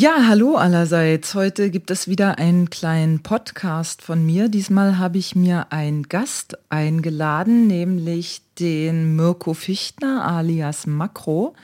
Ja, 0.00 0.28
hallo 0.28 0.54
allerseits. 0.54 1.34
Heute 1.34 1.70
gibt 1.70 1.90
es 1.90 2.06
wieder 2.06 2.38
einen 2.38 2.70
kleinen 2.70 3.24
Podcast 3.24 4.00
von 4.00 4.24
mir. 4.24 4.48
Diesmal 4.48 4.96
habe 4.96 5.18
ich 5.18 5.34
mir 5.34 5.72
einen 5.72 6.04
Gast 6.04 6.56
eingeladen, 6.68 7.66
nämlich 7.66 8.42
den 8.60 9.16
Mirko 9.16 9.54
Fichtner 9.54 10.24
alias 10.24 10.86
Makro. 10.86 11.54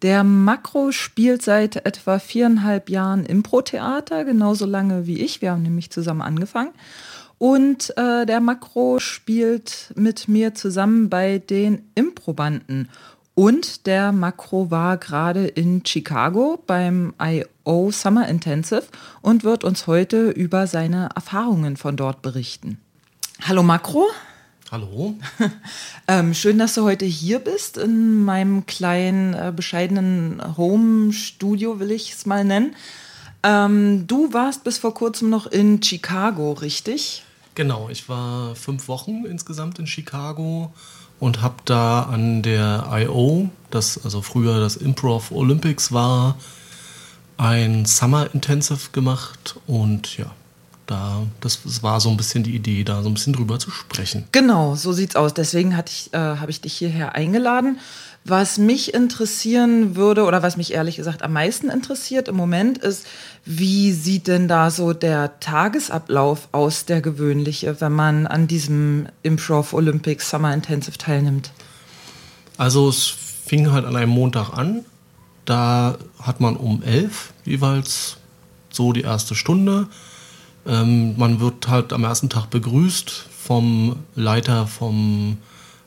Der 0.00 0.24
Makro 0.24 0.90
spielt 0.90 1.42
seit 1.42 1.84
etwa 1.84 2.18
viereinhalb 2.18 2.88
Jahren 2.88 3.26
Impro-Theater, 3.26 4.24
genauso 4.24 4.64
lange 4.64 5.06
wie 5.06 5.20
ich. 5.20 5.42
Wir 5.42 5.50
haben 5.50 5.62
nämlich 5.62 5.90
zusammen 5.90 6.22
angefangen. 6.22 6.72
Und 7.36 7.94
äh, 7.98 8.24
der 8.24 8.40
Makro 8.40 9.00
spielt 9.00 9.92
mit 9.96 10.28
mir 10.28 10.54
zusammen 10.54 11.10
bei 11.10 11.40
den 11.40 11.82
Improbanden. 11.94 12.88
Und 13.38 13.84
der 13.86 14.12
Makro 14.12 14.70
war 14.70 14.96
gerade 14.96 15.46
in 15.46 15.84
Chicago 15.84 16.58
beim 16.66 17.12
IO 17.20 17.90
Summer 17.90 18.26
Intensive 18.30 18.84
und 19.20 19.44
wird 19.44 19.62
uns 19.62 19.86
heute 19.86 20.30
über 20.30 20.66
seine 20.66 21.10
Erfahrungen 21.14 21.76
von 21.76 21.98
dort 21.98 22.22
berichten. 22.22 22.80
Hallo 23.42 23.62
Makro. 23.62 24.06
Hallo. 24.70 25.16
ähm, 26.08 26.32
schön, 26.32 26.58
dass 26.58 26.72
du 26.72 26.84
heute 26.84 27.04
hier 27.04 27.38
bist 27.38 27.76
in 27.76 28.24
meinem 28.24 28.64
kleinen, 28.64 29.34
äh, 29.34 29.52
bescheidenen 29.54 30.40
Home-Studio, 30.56 31.78
will 31.78 31.90
ich 31.90 32.14
es 32.14 32.24
mal 32.24 32.42
nennen. 32.42 32.74
Ähm, 33.42 34.06
du 34.06 34.32
warst 34.32 34.64
bis 34.64 34.78
vor 34.78 34.94
kurzem 34.94 35.28
noch 35.28 35.46
in 35.46 35.82
Chicago, 35.82 36.52
richtig? 36.52 37.22
Genau, 37.54 37.90
ich 37.90 38.08
war 38.08 38.56
fünf 38.56 38.88
Wochen 38.88 39.26
insgesamt 39.26 39.78
in 39.78 39.86
Chicago 39.86 40.72
und 41.20 41.42
habe 41.42 41.56
da 41.64 42.02
an 42.02 42.42
der 42.42 42.88
I.O., 42.92 43.48
das 43.70 44.02
also 44.04 44.22
früher 44.22 44.60
das 44.60 44.76
Improv 44.76 45.32
Olympics 45.32 45.92
war, 45.92 46.36
ein 47.36 47.84
Summer 47.84 48.32
Intensive 48.32 48.90
gemacht 48.92 49.56
und 49.66 50.16
ja, 50.16 50.30
da, 50.86 51.22
das, 51.40 51.62
das, 51.64 51.82
war 51.82 52.00
so 52.00 52.08
ein 52.10 52.16
bisschen 52.16 52.44
die 52.44 52.54
Idee, 52.54 52.84
da 52.84 53.02
so 53.02 53.10
ein 53.10 53.14
bisschen 53.14 53.32
drüber 53.32 53.58
zu 53.58 53.70
sprechen. 53.70 54.28
Genau, 54.32 54.76
so 54.76 54.92
sieht's 54.92 55.16
aus. 55.16 55.34
Deswegen 55.34 55.72
äh, 55.72 56.16
habe 56.16 56.50
ich 56.50 56.60
dich 56.60 56.74
hierher 56.74 57.14
eingeladen. 57.16 57.78
Was 58.28 58.58
mich 58.58 58.92
interessieren 58.92 59.94
würde 59.94 60.24
oder 60.24 60.42
was 60.42 60.56
mich 60.56 60.72
ehrlich 60.72 60.96
gesagt 60.96 61.22
am 61.22 61.32
meisten 61.32 61.70
interessiert 61.70 62.26
im 62.26 62.34
Moment 62.34 62.78
ist, 62.78 63.06
wie 63.44 63.92
sieht 63.92 64.26
denn 64.26 64.48
da 64.48 64.72
so 64.72 64.92
der 64.92 65.38
Tagesablauf 65.38 66.48
aus, 66.50 66.86
der 66.86 67.00
gewöhnliche, 67.00 67.80
wenn 67.80 67.92
man 67.92 68.26
an 68.26 68.48
diesem 68.48 69.06
Improv 69.22 69.72
Olympics 69.72 70.28
Summer 70.28 70.52
Intensive 70.52 70.98
teilnimmt? 70.98 71.52
Also 72.56 72.88
es 72.88 73.06
fing 73.06 73.70
halt 73.70 73.84
an 73.84 73.94
einem 73.94 74.10
Montag 74.10 74.50
an. 74.50 74.84
Da 75.44 75.96
hat 76.20 76.40
man 76.40 76.56
um 76.56 76.82
elf 76.82 77.32
jeweils 77.44 78.16
so 78.70 78.92
die 78.92 79.02
erste 79.02 79.36
Stunde. 79.36 79.86
Ähm, 80.66 81.16
man 81.16 81.38
wird 81.38 81.68
halt 81.68 81.92
am 81.92 82.02
ersten 82.02 82.28
Tag 82.28 82.50
begrüßt 82.50 83.08
vom 83.38 83.94
Leiter 84.16 84.66
vom 84.66 85.38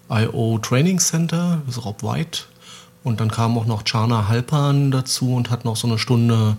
IO 0.10 0.60
Training 0.60 1.00
Center, 1.00 1.62
das 1.66 1.78
ist 1.78 1.86
Rob 1.86 2.04
White. 2.04 2.42
Und 3.04 3.20
dann 3.22 3.32
kam 3.32 3.58
auch 3.58 3.66
noch 3.66 3.84
Chana 3.84 4.28
Halpan 4.28 4.92
dazu 4.92 5.34
und 5.34 5.50
hat 5.50 5.66
noch 5.66 5.76
so 5.76 5.88
eine 5.88 5.98
Stunde 5.98 6.58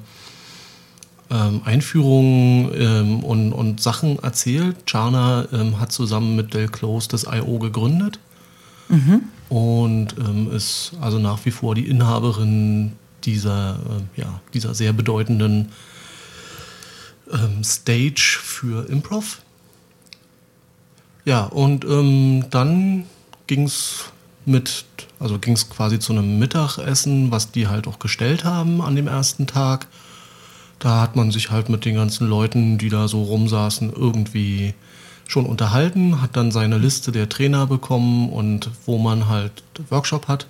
ähm, 1.30 1.62
Einführungen 1.64 2.70
ähm, 2.74 3.24
und, 3.24 3.52
und 3.52 3.80
Sachen 3.80 4.18
erzählt. 4.18 4.86
Chana 4.86 5.46
ähm, 5.52 5.78
hat 5.78 5.92
zusammen 5.92 6.36
mit 6.36 6.54
Del 6.54 6.68
Close 6.68 7.08
das 7.08 7.24
IO 7.24 7.58
gegründet 7.58 8.18
mhm. 8.88 9.22
und 9.48 10.16
ähm, 10.18 10.50
ist 10.52 10.92
also 11.00 11.18
nach 11.18 11.44
wie 11.44 11.50
vor 11.50 11.74
die 11.74 11.86
Inhaberin 11.86 12.92
dieser, 13.24 13.74
äh, 13.74 14.20
ja, 14.20 14.40
dieser 14.54 14.74
sehr 14.74 14.92
bedeutenden 14.92 15.70
ähm, 17.32 17.62
Stage 17.62 18.38
für 18.42 18.88
Improv. 18.88 19.42
Ja, 21.24 21.44
und 21.44 21.84
ähm, 21.84 22.46
dann 22.50 23.04
ging 23.50 23.64
es 23.64 24.04
mit, 24.46 24.84
also 25.18 25.40
ging 25.40 25.54
es 25.54 25.68
quasi 25.68 25.98
zu 25.98 26.12
einem 26.12 26.38
Mittagessen, 26.38 27.32
was 27.32 27.50
die 27.50 27.66
halt 27.66 27.88
auch 27.88 27.98
gestellt 27.98 28.44
haben 28.44 28.80
an 28.80 28.94
dem 28.94 29.08
ersten 29.08 29.48
Tag. 29.48 29.88
Da 30.78 31.00
hat 31.00 31.16
man 31.16 31.32
sich 31.32 31.50
halt 31.50 31.68
mit 31.68 31.84
den 31.84 31.96
ganzen 31.96 32.28
Leuten, 32.28 32.78
die 32.78 32.90
da 32.90 33.08
so 33.08 33.24
rumsaßen, 33.24 33.92
irgendwie 33.92 34.74
schon 35.26 35.46
unterhalten, 35.46 36.22
hat 36.22 36.36
dann 36.36 36.52
seine 36.52 36.78
Liste 36.78 37.10
der 37.10 37.28
Trainer 37.28 37.66
bekommen 37.66 38.30
und 38.30 38.70
wo 38.86 38.98
man 38.98 39.28
halt 39.28 39.64
Workshop 39.88 40.28
hat. 40.28 40.46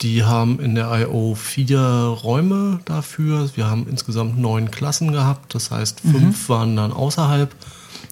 Die 0.00 0.22
haben 0.22 0.60
in 0.60 0.76
der 0.76 0.92
IO 0.92 1.34
vier 1.34 1.80
Räume 1.80 2.78
dafür. 2.84 3.50
Wir 3.56 3.66
haben 3.66 3.88
insgesamt 3.90 4.38
neun 4.38 4.70
Klassen 4.70 5.10
gehabt, 5.10 5.56
das 5.56 5.72
heißt 5.72 6.02
fünf 6.02 6.48
mhm. 6.48 6.52
waren 6.52 6.76
dann 6.76 6.92
außerhalb 6.92 7.52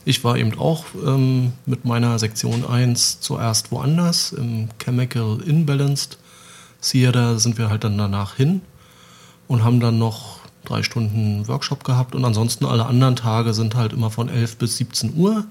ich 0.04 0.24
war 0.24 0.36
eben 0.36 0.58
auch 0.58 0.86
ähm, 1.06 1.52
mit 1.66 1.84
meiner 1.84 2.18
Sektion 2.18 2.64
1 2.66 3.20
zuerst 3.20 3.70
woanders, 3.70 4.32
im 4.32 4.68
Chemical 4.78 5.40
Imbalanced 5.42 6.18
Theater 6.82 7.38
sind 7.38 7.58
wir 7.58 7.70
halt 7.70 7.84
dann 7.84 7.96
danach 7.96 8.34
hin 8.34 8.60
und 9.48 9.64
haben 9.64 9.80
dann 9.80 9.98
noch 9.98 10.40
drei 10.64 10.82
Stunden 10.82 11.46
Workshop 11.48 11.84
gehabt 11.84 12.14
und 12.14 12.24
ansonsten 12.24 12.64
alle 12.66 12.86
anderen 12.86 13.16
Tage 13.16 13.54
sind 13.54 13.74
halt 13.74 13.92
immer 13.92 14.10
von 14.10 14.28
11 14.28 14.56
bis 14.56 14.76
17 14.76 15.14
Uhr 15.16 15.44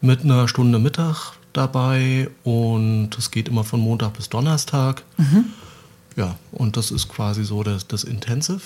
mit 0.00 0.22
einer 0.22 0.48
Stunde 0.48 0.78
Mittag 0.78 1.32
dabei 1.52 2.28
und 2.44 3.10
es 3.18 3.30
geht 3.30 3.48
immer 3.48 3.64
von 3.64 3.80
Montag 3.80 4.14
bis 4.14 4.28
Donnerstag. 4.28 5.02
Mhm. 5.16 5.46
Ja, 6.16 6.36
und 6.52 6.76
das 6.76 6.90
ist 6.90 7.08
quasi 7.08 7.44
so 7.44 7.62
das, 7.62 7.86
das 7.86 8.04
Intensive. 8.04 8.60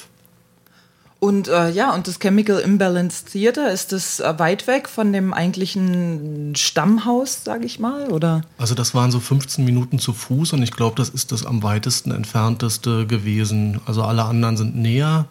Und 1.21 1.49
äh, 1.49 1.69
ja, 1.71 1.95
und 1.95 2.09
das 2.09 2.19
Chemical 2.19 2.59
Imbalance 2.59 3.27
Theater, 3.27 3.71
ist 3.71 3.93
das 3.93 4.21
äh, 4.21 4.39
weit 4.39 4.67
weg 4.67 4.89
von 4.89 5.13
dem 5.13 5.35
eigentlichen 5.35 6.57
Stammhaus, 6.57 7.45
sage 7.45 7.67
ich 7.67 7.79
mal, 7.79 8.11
oder? 8.11 8.41
Also 8.57 8.75
das 8.75 8.95
waren 8.95 9.11
so 9.11 9.21
15 9.21 9.63
Minuten 9.63 9.99
zu 9.99 10.15
Fuß 10.15 10.55
und 10.55 10.63
ich 10.63 10.73
glaube, 10.73 10.97
das 10.97 11.11
ist 11.11 11.31
das 11.31 11.45
am 11.45 11.63
weitesten 11.63 12.11
entfernteste 12.11 13.07
gewesen. 13.07 13.83
Also 13.85 14.03
alle 14.03 14.25
anderen 14.25 14.57
sind 14.57 14.77
näher, 14.77 15.27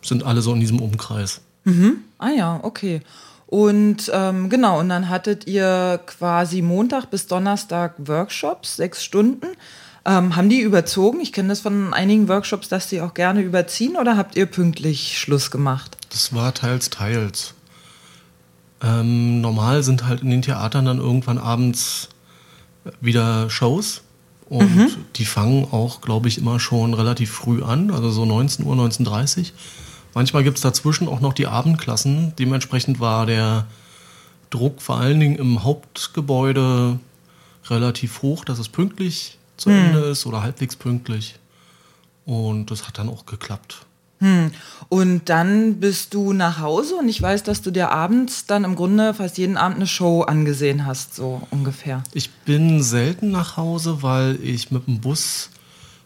sind 0.00 0.24
alle 0.24 0.40
so 0.40 0.54
in 0.54 0.60
diesem 0.60 0.80
Umkreis. 0.80 1.42
Mhm. 1.64 1.98
Ah 2.16 2.30
ja, 2.30 2.60
okay. 2.62 3.02
Und 3.46 4.10
ähm, 4.14 4.48
genau, 4.48 4.80
und 4.80 4.88
dann 4.88 5.10
hattet 5.10 5.46
ihr 5.46 6.00
quasi 6.06 6.62
Montag 6.62 7.10
bis 7.10 7.26
Donnerstag 7.26 7.94
Workshops, 7.98 8.76
sechs 8.76 9.04
Stunden. 9.04 9.48
Ähm, 10.06 10.36
haben 10.36 10.48
die 10.48 10.60
überzogen? 10.60 11.20
Ich 11.20 11.32
kenne 11.32 11.48
das 11.48 11.60
von 11.60 11.92
einigen 11.92 12.28
Workshops, 12.28 12.68
dass 12.68 12.88
die 12.88 13.00
auch 13.00 13.12
gerne 13.12 13.42
überziehen 13.42 13.96
oder 13.96 14.16
habt 14.16 14.36
ihr 14.36 14.46
pünktlich 14.46 15.18
Schluss 15.18 15.50
gemacht? 15.50 15.96
Das 16.10 16.32
war 16.32 16.54
teils, 16.54 16.90
teils. 16.90 17.54
Ähm, 18.80 19.40
normal 19.40 19.82
sind 19.82 20.06
halt 20.06 20.22
in 20.22 20.30
den 20.30 20.42
Theatern 20.42 20.84
dann 20.84 20.98
irgendwann 20.98 21.38
abends 21.38 22.08
wieder 23.00 23.50
Shows 23.50 24.02
und 24.48 24.76
mhm. 24.76 24.88
die 25.16 25.24
fangen 25.24 25.66
auch, 25.72 26.00
glaube 26.02 26.28
ich, 26.28 26.38
immer 26.38 26.60
schon 26.60 26.94
relativ 26.94 27.32
früh 27.32 27.64
an, 27.64 27.90
also 27.90 28.10
so 28.10 28.24
19 28.24 28.64
Uhr, 28.64 28.76
19.30 28.76 29.50
Manchmal 30.14 30.44
gibt 30.44 30.56
es 30.56 30.62
dazwischen 30.62 31.08
auch 31.08 31.20
noch 31.20 31.34
die 31.34 31.46
Abendklassen. 31.46 32.32
Dementsprechend 32.38 33.00
war 33.00 33.26
der 33.26 33.66
Druck 34.48 34.80
vor 34.80 34.96
allen 34.96 35.20
Dingen 35.20 35.36
im 35.36 35.62
Hauptgebäude 35.62 36.98
relativ 37.68 38.22
hoch, 38.22 38.44
dass 38.46 38.58
es 38.58 38.70
pünktlich 38.70 39.36
zu 39.56 39.70
hm. 39.70 39.76
Ende 39.76 40.00
ist 40.00 40.26
oder 40.26 40.42
halbwegs 40.42 40.76
pünktlich. 40.76 41.38
Und 42.24 42.70
das 42.70 42.86
hat 42.88 42.98
dann 42.98 43.08
auch 43.08 43.26
geklappt. 43.26 43.86
Hm. 44.18 44.50
Und 44.88 45.28
dann 45.28 45.78
bist 45.78 46.14
du 46.14 46.32
nach 46.32 46.58
Hause 46.58 46.96
und 46.96 47.08
ich 47.08 47.20
weiß, 47.20 47.42
dass 47.42 47.60
du 47.60 47.70
dir 47.70 47.90
abends 47.90 48.46
dann 48.46 48.64
im 48.64 48.74
Grunde 48.74 49.12
fast 49.12 49.36
jeden 49.36 49.56
Abend 49.56 49.76
eine 49.76 49.86
Show 49.86 50.22
angesehen 50.22 50.86
hast, 50.86 51.14
so 51.14 51.46
ungefähr. 51.50 52.02
Ich 52.14 52.30
bin 52.30 52.82
selten 52.82 53.30
nach 53.30 53.56
Hause, 53.58 54.02
weil 54.02 54.38
ich 54.42 54.70
mit 54.70 54.86
dem 54.86 55.00
Bus 55.00 55.50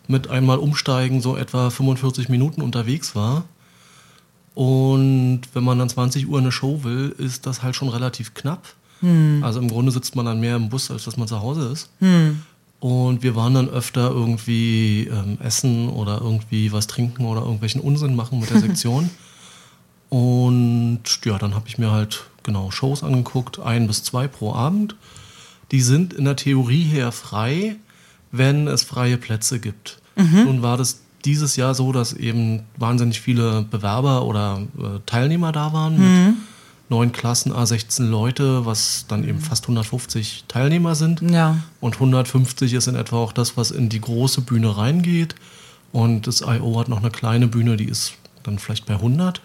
mit 0.09 0.29
einmal 0.29 0.59
umsteigen 0.59 1.21
so 1.21 1.37
etwa 1.37 1.71
45 1.71 2.29
Minuten 2.29 2.63
unterwegs 2.63 3.15
war. 3.15 3.45
Und 4.55 5.43
wenn 5.55 5.63
man 5.63 5.79
dann 5.79 5.89
20 5.89 6.29
Uhr 6.29 6.41
eine 6.41 6.51
Show 6.51 6.83
will, 6.83 7.15
ist 7.17 7.47
das 7.47 7.63
halt 7.63 7.77
schon 7.77 7.89
relativ 7.89 8.35
knapp. 8.35 8.67
Hm. 9.01 9.43
Also 9.45 9.61
im 9.61 9.69
Grunde 9.69 9.93
sitzt 9.93 10.17
man 10.17 10.27
dann 10.27 10.41
mehr 10.41 10.57
im 10.57 10.69
Bus, 10.69 10.91
als 10.91 11.05
dass 11.05 11.17
man 11.17 11.29
zu 11.29 11.41
Hause 11.41 11.71
ist. 11.73 11.91
Hm. 12.01 12.43
Und 12.81 13.23
wir 13.23 13.37
waren 13.37 13.55
dann 13.55 13.69
öfter 13.69 14.11
irgendwie 14.11 15.07
ähm, 15.13 15.37
essen 15.43 15.91
oder 15.91 16.21
irgendwie 16.23 16.73
was 16.73 16.87
trinken 16.87 17.27
oder 17.27 17.43
irgendwelchen 17.43 17.83
Unsinn 17.83 18.17
machen 18.17 18.41
mit 18.41 18.51
der 18.51 18.61
Sektion. 18.67 19.11
Und 20.09 21.03
ja, 21.25 21.39
dann 21.39 21.55
habe 21.55 21.69
ich 21.69 21.79
mir 21.79 21.91
halt 21.91 22.25
genau 22.43 22.71
Shows 22.71 23.05
angeguckt, 23.05 23.61
ein 23.61 23.87
bis 23.87 24.03
zwei 24.03 24.27
pro 24.27 24.55
Abend. 24.55 24.97
Die 25.71 25.83
sind 25.83 26.15
in 26.15 26.25
der 26.25 26.37
Theorie 26.37 26.83
her 26.83 27.13
frei, 27.13 27.77
wenn 28.33 28.67
es 28.67 28.83
freie 28.83 29.19
Plätze 29.19 29.61
gibt. 29.61 30.01
Mhm. 30.17 30.45
Nun 30.45 30.63
war 30.63 30.77
das 30.77 31.01
dieses 31.25 31.57
Jahr 31.57 31.75
so, 31.75 31.93
dass 31.93 32.15
eben 32.15 32.63
wahnsinnig 32.77 33.21
viele 33.21 33.63
Bewerber 33.63 34.25
oder 34.25 34.63
äh, 34.79 35.01
Teilnehmer 35.07 35.53
da 35.53 35.73
waren 35.73 35.99
mhm. 35.99 36.27
mit 36.27 36.37
neun 36.91 37.13
Klassen, 37.13 37.53
A16 37.53 38.05
Leute, 38.05 38.67
was 38.67 39.07
dann 39.09 39.27
eben 39.27 39.41
fast 39.41 39.65
150 39.65 40.45
Teilnehmer 40.49 40.95
sind. 40.95 41.23
Ja. 41.23 41.59
Und 41.81 41.95
150 41.95 42.75
ist 42.75 42.89
in 42.89 42.97
etwa 42.97 43.17
auch 43.17 43.33
das, 43.33 43.57
was 43.57 43.71
in 43.71 43.89
die 43.89 44.01
große 44.01 44.43
Bühne 44.43 44.77
reingeht. 44.77 45.37
Und 45.93 46.27
das 46.27 46.43
I.O. 46.43 46.79
hat 46.79 46.89
noch 46.89 46.99
eine 46.99 47.11
kleine 47.11 47.47
Bühne, 47.47 47.77
die 47.77 47.87
ist 47.87 48.15
dann 48.43 48.59
vielleicht 48.59 48.87
bei 48.87 48.95
100. 48.95 49.41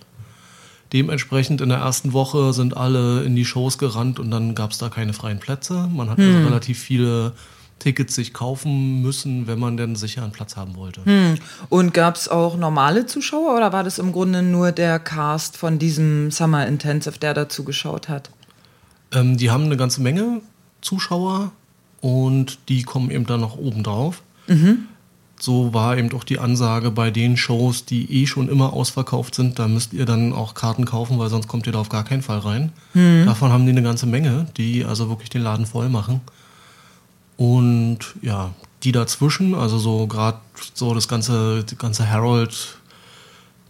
Dementsprechend 0.92 1.62
in 1.62 1.70
der 1.70 1.80
ersten 1.80 2.14
Woche 2.14 2.54
sind 2.54 2.78
alle 2.78 3.24
in 3.24 3.36
die 3.36 3.46
Shows 3.46 3.78
gerannt 3.78 4.20
und 4.20 4.32
dann 4.32 4.56
gab 4.56 4.72
es 4.72 4.78
da 4.78 4.90
keine 4.90 5.14
freien 5.14 5.40
Plätze. 5.40 5.90
Man 5.92 6.10
hat 6.10 6.20
also 6.20 6.40
relativ 6.40 6.80
viele 6.80 7.34
Tickets 7.80 8.16
sich 8.16 8.34
kaufen 8.34 9.02
müssen, 9.02 9.48
wenn 9.48 9.60
man 9.60 9.78
denn 9.78 9.96
sicher 9.96 10.24
einen 10.24 10.32
Platz 10.32 10.56
haben 10.56 10.76
wollte. 10.76 11.04
Hm. 11.06 11.38
Und 11.70 11.94
gab 11.94 12.16
es 12.16 12.28
auch 12.28 12.58
normale 12.58 13.06
Zuschauer 13.06 13.56
oder 13.56 13.74
war 13.74 13.84
das 13.84 14.00
im 14.00 14.12
Grunde 14.12 14.42
nur 14.42 14.72
der 14.72 14.98
Cast 15.00 15.58
von 15.58 15.78
diesem 15.78 16.32
Summer 16.32 16.66
Intensive, 16.66 17.20
der 17.20 17.34
dazu 17.34 17.64
geschaut 17.64 18.10
hat? 18.10 18.32
Ähm, 19.12 19.38
die 19.38 19.52
haben 19.52 19.66
eine 19.66 19.78
ganze 19.78 20.02
Menge 20.02 20.42
Zuschauer 20.82 21.52
und 22.02 22.60
die 22.70 22.84
kommen 22.84 23.12
eben 23.12 23.26
dann 23.26 23.42
noch 23.42 23.58
oben 23.58 23.84
drauf. 23.84 24.22
So 25.40 25.74
war 25.74 25.98
eben 25.98 26.12
auch 26.14 26.24
die 26.24 26.40
Ansage 26.40 26.92
bei 26.92 27.12
den 27.12 27.36
Shows, 27.36 27.86
die 27.86 28.22
eh 28.22 28.26
schon 28.26 28.48
immer 28.48 28.74
ausverkauft 28.74 29.36
sind, 29.36 29.60
da 29.60 29.68
müsst 29.68 29.92
ihr 29.92 30.06
dann 30.06 30.32
auch 30.32 30.54
Karten 30.54 30.86
kaufen, 30.86 31.20
weil 31.20 31.30
sonst 31.30 31.48
kommt 31.48 31.68
ihr 31.68 31.74
da 31.74 31.80
auf 31.80 31.90
gar 31.90 32.04
keinen 32.06 32.22
Fall 32.22 32.40
rein. 32.40 32.72
Davon 32.94 33.52
haben 33.52 33.66
die 33.66 33.72
eine 33.72 33.84
ganze 33.84 34.06
Menge, 34.06 34.48
die 34.56 34.86
also 34.86 35.10
wirklich 35.10 35.30
den 35.30 35.42
Laden 35.42 35.66
voll 35.66 35.90
machen. 35.90 36.22
Und 37.38 38.00
ja, 38.22 38.52
die 38.84 38.92
dazwischen, 38.92 39.54
also 39.56 39.78
so 39.78 40.08
gerade 40.08 40.38
so 40.74 40.94
das 40.94 41.08
ganze, 41.08 41.64
die 41.64 41.76
ganze 41.78 42.10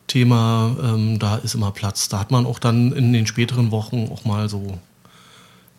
Harold-Thema, 0.08 0.76
ähm, 0.84 1.20
da 1.20 1.36
ist 1.38 1.56
immer 1.56 1.72
Platz. 1.72 2.10
Da 2.10 2.20
hat 2.20 2.32
man 2.32 2.46
auch 2.46 2.60
dann 2.60 2.92
in 2.92 3.14
den 3.14 3.26
späteren 3.28 3.72
Wochen 3.72 4.10
auch 4.12 4.26
mal 4.26 4.50
so 4.50 4.78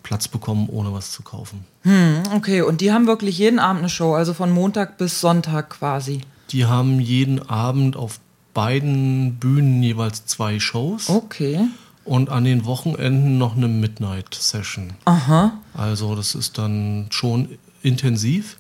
Platz 0.02 0.28
bekommen, 0.28 0.68
ohne 0.70 0.92
was 0.92 1.10
zu 1.12 1.22
kaufen. 1.22 1.64
Hm, 1.82 2.22
okay, 2.34 2.62
und 2.62 2.80
die 2.80 2.92
haben 2.92 3.06
wirklich 3.06 3.38
jeden 3.38 3.58
Abend 3.58 3.80
eine 3.80 3.88
Show, 3.88 4.14
also 4.14 4.34
von 4.34 4.50
Montag 4.50 4.98
bis 4.98 5.20
Sonntag 5.20 5.70
quasi. 5.70 6.20
Die 6.50 6.64
haben 6.64 7.00
jeden 7.00 7.48
Abend 7.48 7.96
auf 7.96 8.20
beiden 8.54 9.34
Bühnen 9.36 9.82
jeweils 9.82 10.24
zwei 10.26 10.60
Shows 10.60 11.08
Okay. 11.10 11.60
und 12.04 12.30
an 12.30 12.44
den 12.44 12.64
Wochenenden 12.64 13.36
noch 13.36 13.56
eine 13.56 13.68
Midnight-Session. 13.68 14.94
Aha. 15.04 15.52
Also 15.74 16.14
das 16.14 16.34
ist 16.36 16.56
dann 16.56 17.06
schon 17.10 17.58
intensiv. 17.86 18.56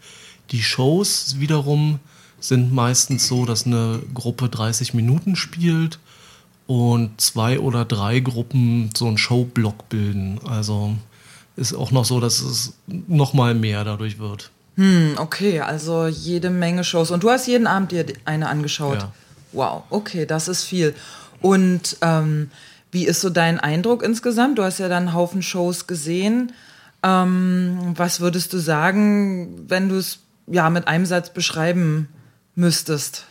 Die 0.50 0.62
Shows 0.62 1.36
wiederum 1.38 1.98
sind 2.40 2.72
meistens 2.72 3.26
so, 3.26 3.44
dass 3.44 3.66
eine 3.66 4.00
Gruppe 4.14 4.48
30 4.48 4.94
Minuten 4.94 5.36
spielt 5.36 5.98
und 6.66 7.20
zwei 7.20 7.58
oder 7.58 7.84
drei 7.84 8.20
Gruppen 8.20 8.90
so 8.96 9.06
einen 9.06 9.18
Showblock 9.18 9.88
bilden. 9.88 10.40
Also 10.46 10.96
ist 11.56 11.74
auch 11.74 11.90
noch 11.90 12.04
so, 12.04 12.20
dass 12.20 12.40
es 12.40 12.74
noch 12.86 13.34
mal 13.34 13.54
mehr 13.54 13.84
dadurch 13.84 14.18
wird. 14.18 14.50
Hm, 14.76 15.14
okay, 15.16 15.60
also 15.60 16.06
jede 16.06 16.50
Menge 16.50 16.84
Shows. 16.84 17.10
Und 17.10 17.22
du 17.22 17.30
hast 17.30 17.46
jeden 17.46 17.66
Abend 17.66 17.92
dir 17.92 18.04
eine 18.26 18.48
angeschaut. 18.48 18.98
Ja. 18.98 19.12
Wow, 19.52 19.82
okay, 19.90 20.26
das 20.26 20.48
ist 20.48 20.64
viel. 20.64 20.94
Und 21.40 21.96
ähm, 22.02 22.50
wie 22.90 23.06
ist 23.06 23.20
so 23.20 23.30
dein 23.30 23.58
Eindruck 23.58 24.02
insgesamt? 24.02 24.58
Du 24.58 24.62
hast 24.62 24.78
ja 24.78 24.88
dann 24.88 25.04
einen 25.04 25.14
Haufen 25.14 25.42
Shows 25.42 25.86
gesehen. 25.86 26.52
Ähm, 27.02 27.92
was 27.94 28.20
würdest 28.20 28.52
du 28.52 28.58
sagen, 28.58 29.68
wenn 29.68 29.88
du 29.88 29.96
es 29.96 30.20
ja 30.46 30.70
mit 30.70 30.88
einem 30.88 31.06
Satz 31.06 31.32
beschreiben 31.32 32.08
müsstest? 32.54 33.26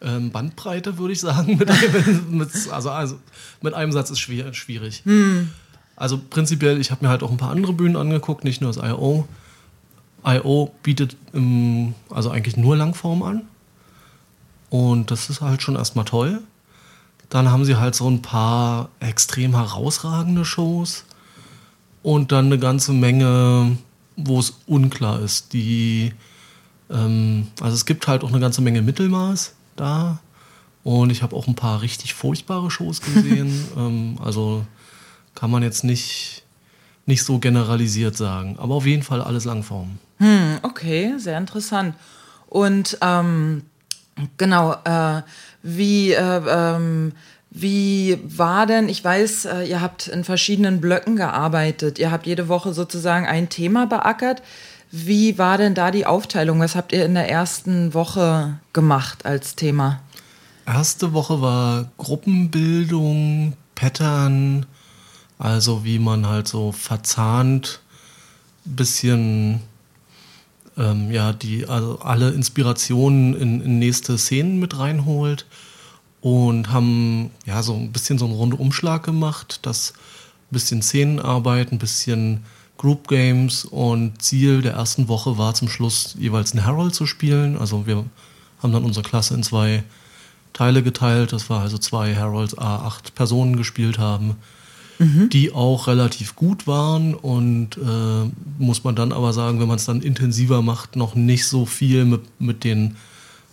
Ähm, 0.00 0.30
Bandbreite 0.30 0.98
würde 0.98 1.12
ich 1.12 1.20
sagen. 1.20 1.56
Mit 1.58 1.70
einem, 1.70 2.38
mit, 2.38 2.50
also, 2.70 2.90
also 2.90 3.18
mit 3.60 3.74
einem 3.74 3.90
Satz 3.90 4.10
ist 4.10 4.20
schwer, 4.20 4.54
schwierig. 4.54 5.02
Also 5.96 6.20
prinzipiell, 6.30 6.80
ich 6.80 6.92
habe 6.92 7.04
mir 7.04 7.10
halt 7.10 7.24
auch 7.24 7.32
ein 7.32 7.36
paar 7.36 7.50
andere 7.50 7.72
Bühnen 7.72 7.96
angeguckt, 7.96 8.44
nicht 8.44 8.60
nur 8.60 8.72
das 8.72 8.82
I.O. 8.82 9.26
I.O. 10.24 10.72
bietet 10.84 11.16
ähm, 11.34 11.94
also 12.10 12.30
eigentlich 12.30 12.56
nur 12.56 12.76
Langform 12.76 13.24
an. 13.24 13.42
Und 14.70 15.10
das 15.10 15.30
ist 15.30 15.40
halt 15.40 15.62
schon 15.62 15.76
erstmal 15.76 16.04
toll. 16.04 16.42
Dann 17.30 17.50
haben 17.50 17.64
sie 17.64 17.76
halt 17.76 17.94
so 17.94 18.08
ein 18.08 18.22
paar 18.22 18.90
extrem 19.00 19.54
herausragende 19.54 20.44
Shows. 20.44 21.04
Und 22.02 22.32
dann 22.32 22.46
eine 22.46 22.58
ganze 22.58 22.92
Menge, 22.92 23.76
wo 24.16 24.38
es 24.38 24.58
unklar 24.66 25.20
ist. 25.20 25.52
Die, 25.52 26.12
ähm, 26.90 27.48
also 27.60 27.74
es 27.74 27.86
gibt 27.86 28.06
halt 28.06 28.22
auch 28.22 28.30
eine 28.30 28.40
ganze 28.40 28.62
Menge 28.62 28.82
Mittelmaß 28.82 29.54
da. 29.76 30.20
Und 30.84 31.10
ich 31.10 31.22
habe 31.22 31.36
auch 31.36 31.46
ein 31.46 31.54
paar 31.54 31.82
richtig 31.82 32.14
furchtbare 32.14 32.70
Shows 32.70 33.00
gesehen. 33.00 33.66
ähm, 33.76 34.18
also 34.24 34.64
kann 35.34 35.50
man 35.50 35.62
jetzt 35.62 35.84
nicht, 35.84 36.44
nicht 37.06 37.22
so 37.22 37.38
generalisiert 37.38 38.16
sagen. 38.16 38.56
Aber 38.58 38.74
auf 38.74 38.86
jeden 38.86 39.02
Fall 39.02 39.20
alles 39.20 39.44
Langform. 39.44 39.98
Hm, 40.18 40.58
okay, 40.62 41.14
sehr 41.18 41.38
interessant. 41.38 41.94
Und 42.48 42.98
ähm, 43.02 43.62
genau, 44.36 44.74
äh, 44.84 45.22
wie, 45.62 46.12
äh, 46.12 46.42
ähm, 46.48 47.12
wie 47.50 48.18
war 48.24 48.66
denn, 48.66 48.88
ich 48.88 49.02
weiß, 49.02 49.46
äh, 49.46 49.62
ihr 49.64 49.80
habt 49.80 50.06
in 50.08 50.24
verschiedenen 50.24 50.80
Blöcken 50.80 51.16
gearbeitet, 51.16 51.98
ihr 51.98 52.10
habt 52.10 52.26
jede 52.26 52.48
Woche 52.48 52.74
sozusagen 52.74 53.26
ein 53.26 53.48
Thema 53.48 53.86
beackert. 53.86 54.42
Wie 54.90 55.38
war 55.38 55.58
denn 55.58 55.74
da 55.74 55.90
die 55.90 56.06
Aufteilung? 56.06 56.60
Was 56.60 56.74
habt 56.74 56.92
ihr 56.92 57.04
in 57.04 57.14
der 57.14 57.30
ersten 57.30 57.94
Woche 57.94 58.58
gemacht 58.72 59.26
als 59.26 59.54
Thema? 59.54 60.00
Erste 60.66 61.12
Woche 61.12 61.40
war 61.40 61.90
Gruppenbildung, 61.98 63.54
Pattern, 63.74 64.66
also 65.38 65.84
wie 65.84 65.98
man 65.98 66.26
halt 66.26 66.48
so 66.48 66.72
verzahnt 66.72 67.80
bisschen 68.64 69.60
ähm, 70.76 71.10
ja 71.10 71.32
die 71.32 71.66
also 71.66 71.98
alle 72.00 72.30
Inspirationen 72.30 73.34
in, 73.34 73.60
in 73.60 73.78
nächste 73.78 74.18
Szenen 74.18 74.58
mit 74.58 74.78
reinholt 74.78 75.46
und 76.20 76.72
haben 76.72 77.30
ja 77.46 77.62
so 77.62 77.74
ein 77.74 77.92
bisschen 77.92 78.18
so 78.18 78.24
einen 78.24 78.34
Rundumschlag 78.34 79.02
gemacht, 79.04 79.60
das 79.62 79.92
ein 79.92 80.52
bisschen 80.52 80.82
Szenenarbeit, 80.82 81.72
ein 81.72 81.78
bisschen 81.78 82.44
Group 82.78 83.08
Games 83.08 83.64
und 83.64 84.22
Ziel 84.22 84.62
der 84.62 84.72
ersten 84.74 85.08
Woche 85.08 85.36
war 85.36 85.54
zum 85.54 85.68
Schluss 85.68 86.14
jeweils 86.18 86.52
einen 86.52 86.64
Herald 86.64 86.94
zu 86.94 87.06
spielen. 87.06 87.58
Also 87.58 87.86
wir 87.86 88.04
haben 88.62 88.72
dann 88.72 88.84
unsere 88.84 89.06
Klasse 89.06 89.34
in 89.34 89.42
zwei 89.42 89.82
Teile 90.52 90.82
geteilt. 90.82 91.32
Das 91.32 91.50
war 91.50 91.60
also 91.60 91.76
zwei 91.76 92.14
Heralds 92.14 92.56
A8 92.56 93.12
Personen 93.14 93.56
gespielt 93.56 93.98
haben, 93.98 94.36
die 95.28 95.52
auch 95.52 95.86
relativ 95.86 96.34
gut 96.34 96.66
waren 96.66 97.14
und 97.14 97.76
äh, 97.76 98.30
muss 98.58 98.82
man 98.82 98.96
dann 98.96 99.12
aber 99.12 99.32
sagen, 99.32 99.60
wenn 99.60 99.68
man 99.68 99.76
es 99.76 99.84
dann 99.84 100.02
intensiver 100.02 100.62
macht, 100.62 100.96
noch 100.96 101.14
nicht 101.14 101.46
so 101.46 101.66
viel 101.66 102.04
mit, 102.04 102.22
mit, 102.40 102.64
den, 102.64 102.96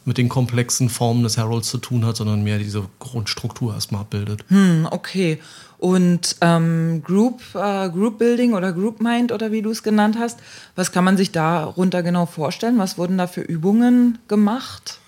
mit 0.05 0.19
den 0.19 0.29
komplexen 0.29 0.89
Formen 0.89 1.23
des 1.23 1.35
Heralds 1.35 1.69
zu 1.69 1.79
tun 1.79 2.05
hat, 2.05 2.15
sondern 2.15 2.43
mehr 2.43 2.59
diese 2.59 2.85
Grundstruktur 2.99 3.73
erstmal 3.73 4.01
abbildet. 4.01 4.45
Hm, 4.49 4.87
okay. 4.91 5.39
Und 5.79 6.37
ähm, 6.41 7.01
Group, 7.03 7.41
äh, 7.55 7.89
Group 7.89 8.19
Building 8.19 8.53
oder 8.53 8.71
Group 8.71 9.01
Mind 9.01 9.31
oder 9.31 9.51
wie 9.51 9.63
du 9.63 9.71
es 9.71 9.83
genannt 9.83 10.17
hast, 10.19 10.39
was 10.75 10.91
kann 10.91 11.03
man 11.03 11.17
sich 11.17 11.31
darunter 11.31 12.03
genau 12.03 12.27
vorstellen? 12.27 12.77
Was 12.77 12.97
wurden 12.97 13.17
da 13.17 13.27
für 13.27 13.41
Übungen 13.41 14.19
gemacht? 14.27 14.99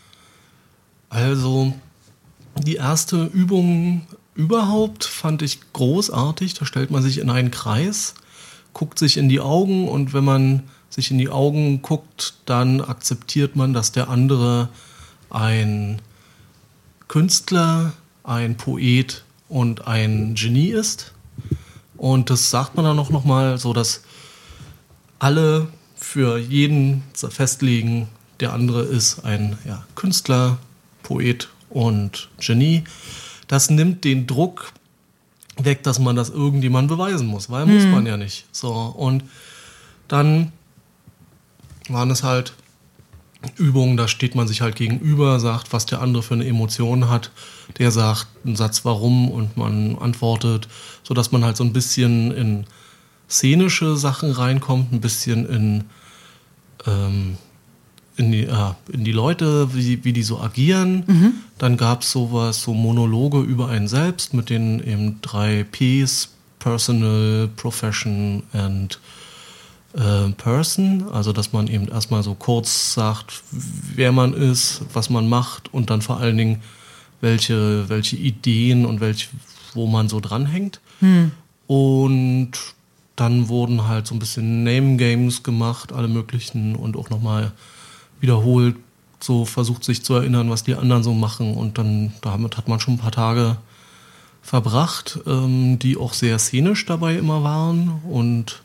Also 1.10 1.74
die 2.64 2.76
erste 2.76 3.26
Übung 3.26 4.08
überhaupt 4.34 5.06
fand 5.06 5.42
ich 5.42 5.60
großartig. 5.74 6.56
Da 6.56 6.66
stellt 6.66 6.92
man 6.92 7.04
sich 7.04 7.20
in 7.20 7.30
einen 7.30 7.52
Kreis, 7.52 8.16
guckt 8.74 9.00
sich 9.00 9.18
in 9.18 9.30
die 9.30 9.40
Augen 9.40 9.88
und 9.88 10.14
wenn 10.14 10.26
man 10.26 10.64
sich 10.90 11.12
in 11.12 11.18
die 11.18 11.30
Augen 11.30 11.82
guckt, 11.82 12.36
dann 12.46 12.82
akzeptiert 12.82 13.56
man, 13.56 13.74
dass 13.74 13.92
der 13.92 14.10
andere 14.10 14.70
ein 15.30 16.02
Künstler, 17.08 17.94
ein 18.24 18.58
Poet 18.58 19.24
und 19.50 19.88
ein 19.88 20.36
Genie 20.36 20.70
ist. 20.70 21.14
Und 21.96 22.30
das 22.30 22.50
sagt 22.50 22.76
man 22.76 22.86
dann 22.86 23.00
auch 23.00 23.10
nochmal, 23.10 23.58
so 23.58 23.74
dass 23.74 24.04
alle 25.20 25.68
für 25.96 26.38
jeden 26.38 27.04
festlegen, 27.14 28.08
der 28.40 28.54
andere 28.54 28.84
ist 28.84 29.26
ein 29.26 29.58
ja, 29.66 29.86
Künstler, 29.96 30.58
Poet 31.04 31.50
und 31.70 32.30
Genie. 32.40 32.84
Das 33.48 33.70
nimmt 33.70 34.04
den 34.04 34.28
Druck 34.28 34.74
weg, 35.58 35.84
dass 35.84 36.00
man 36.00 36.16
das 36.16 36.30
irgendjemand 36.30 36.88
beweisen 36.88 37.28
muss, 37.28 37.50
weil 37.50 37.66
muss 37.66 37.86
man 37.86 38.06
ja 38.06 38.18
nicht. 38.18 38.46
So, 38.52 38.72
und 38.72 39.24
dann 40.08 40.52
waren 41.90 42.12
es 42.12 42.24
halt 42.24 42.54
Übungen, 43.58 43.98
da 43.98 44.08
steht 44.08 44.36
man 44.36 44.48
sich 44.48 44.62
halt 44.62 44.76
gegenüber, 44.76 45.40
sagt, 45.40 45.72
was 45.74 45.86
der 45.86 46.02
andere 46.02 46.24
für 46.24 46.34
eine 46.34 46.48
Emotion 46.48 47.10
hat. 47.10 47.32
Der 47.78 47.92
sagt 47.92 48.28
einen 48.46 48.56
Satz 48.56 48.84
warum 48.84 49.30
und 49.30 49.58
man 49.58 49.98
antwortet, 49.98 50.68
sodass 51.04 51.32
man 51.32 51.46
halt 51.46 51.58
so 51.58 51.64
ein 51.64 51.74
bisschen 51.74 52.32
in 52.32 52.66
szenische 53.30 53.96
Sachen 53.96 54.32
reinkommt, 54.32 54.92
ein 54.92 55.02
bisschen 55.02 55.48
in, 55.48 55.84
ähm, 56.88 57.38
in, 58.16 58.32
die, 58.32 58.46
äh, 58.46 58.74
in 58.92 59.04
die 59.04 59.12
Leute, 59.12 59.74
wie, 59.76 60.04
wie 60.04 60.14
die 60.14 60.24
so 60.24 60.40
agieren. 60.40 61.04
Dann 61.58 61.78
gab 61.78 62.02
es 62.02 62.12
sowas, 62.12 62.62
so 62.62 62.74
Monologe 62.74 63.42
über 63.42 63.70
einen 63.70 63.88
selbst 63.88 64.34
mit 64.34 64.50
den 64.50 64.80
eben 64.80 65.22
drei 65.22 65.64
Ps, 65.64 66.30
Personal, 66.60 67.50
Profession 67.56 68.44
and 68.54 69.00
äh, 69.94 70.30
Person, 70.32 71.06
also 71.12 71.34
dass 71.34 71.54
man 71.54 71.68
eben 71.68 71.88
erstmal 71.88 72.24
so 72.24 72.36
kurz 72.36 72.94
sagt, 72.94 73.44
wer 73.52 74.12
man 74.12 74.34
ist, 74.34 74.82
was 74.94 75.10
man 75.10 75.30
macht 75.30 75.74
und 75.74 75.90
dann 75.90 76.02
vor 76.02 76.18
allen 76.20 76.38
Dingen, 76.38 76.62
welche, 77.22 77.90
welche 77.90 78.16
Ideen 78.16 78.86
und 78.86 79.00
welche, 79.00 79.30
wo 79.74 79.88
man 79.88 80.10
so 80.10 80.20
dranhängt. 80.20 80.80
Hm. 81.00 81.32
Und 81.66 82.52
dann 83.16 83.50
wurden 83.50 83.88
halt 83.88 84.08
so 84.08 84.16
ein 84.16 84.20
bisschen 84.20 84.64
Name 84.64 84.98
Games 84.98 85.42
gemacht, 85.42 85.92
alle 85.92 86.08
möglichen 86.08 86.76
und 86.76 86.96
auch 86.96 87.10
nochmal 87.10 87.52
wiederholt 88.20 88.76
so 89.20 89.46
versucht 89.46 89.84
sich 89.84 90.04
zu 90.04 90.14
erinnern, 90.14 90.50
was 90.50 90.64
die 90.64 90.76
anderen 90.76 91.04
so 91.04 91.14
machen 91.14 91.56
und 91.56 91.78
dann 91.78 92.14
damit 92.22 92.58
hat 92.58 92.68
man 92.68 92.80
schon 92.80 92.96
ein 92.96 93.00
paar 93.00 93.12
Tage 93.12 93.58
verbracht, 94.42 95.20
ähm, 95.26 95.80
die 95.80 95.98
auch 95.98 96.14
sehr 96.14 96.40
szenisch 96.40 96.86
dabei 96.86 97.16
immer 97.16 97.44
waren 97.44 98.02
und 98.10 98.62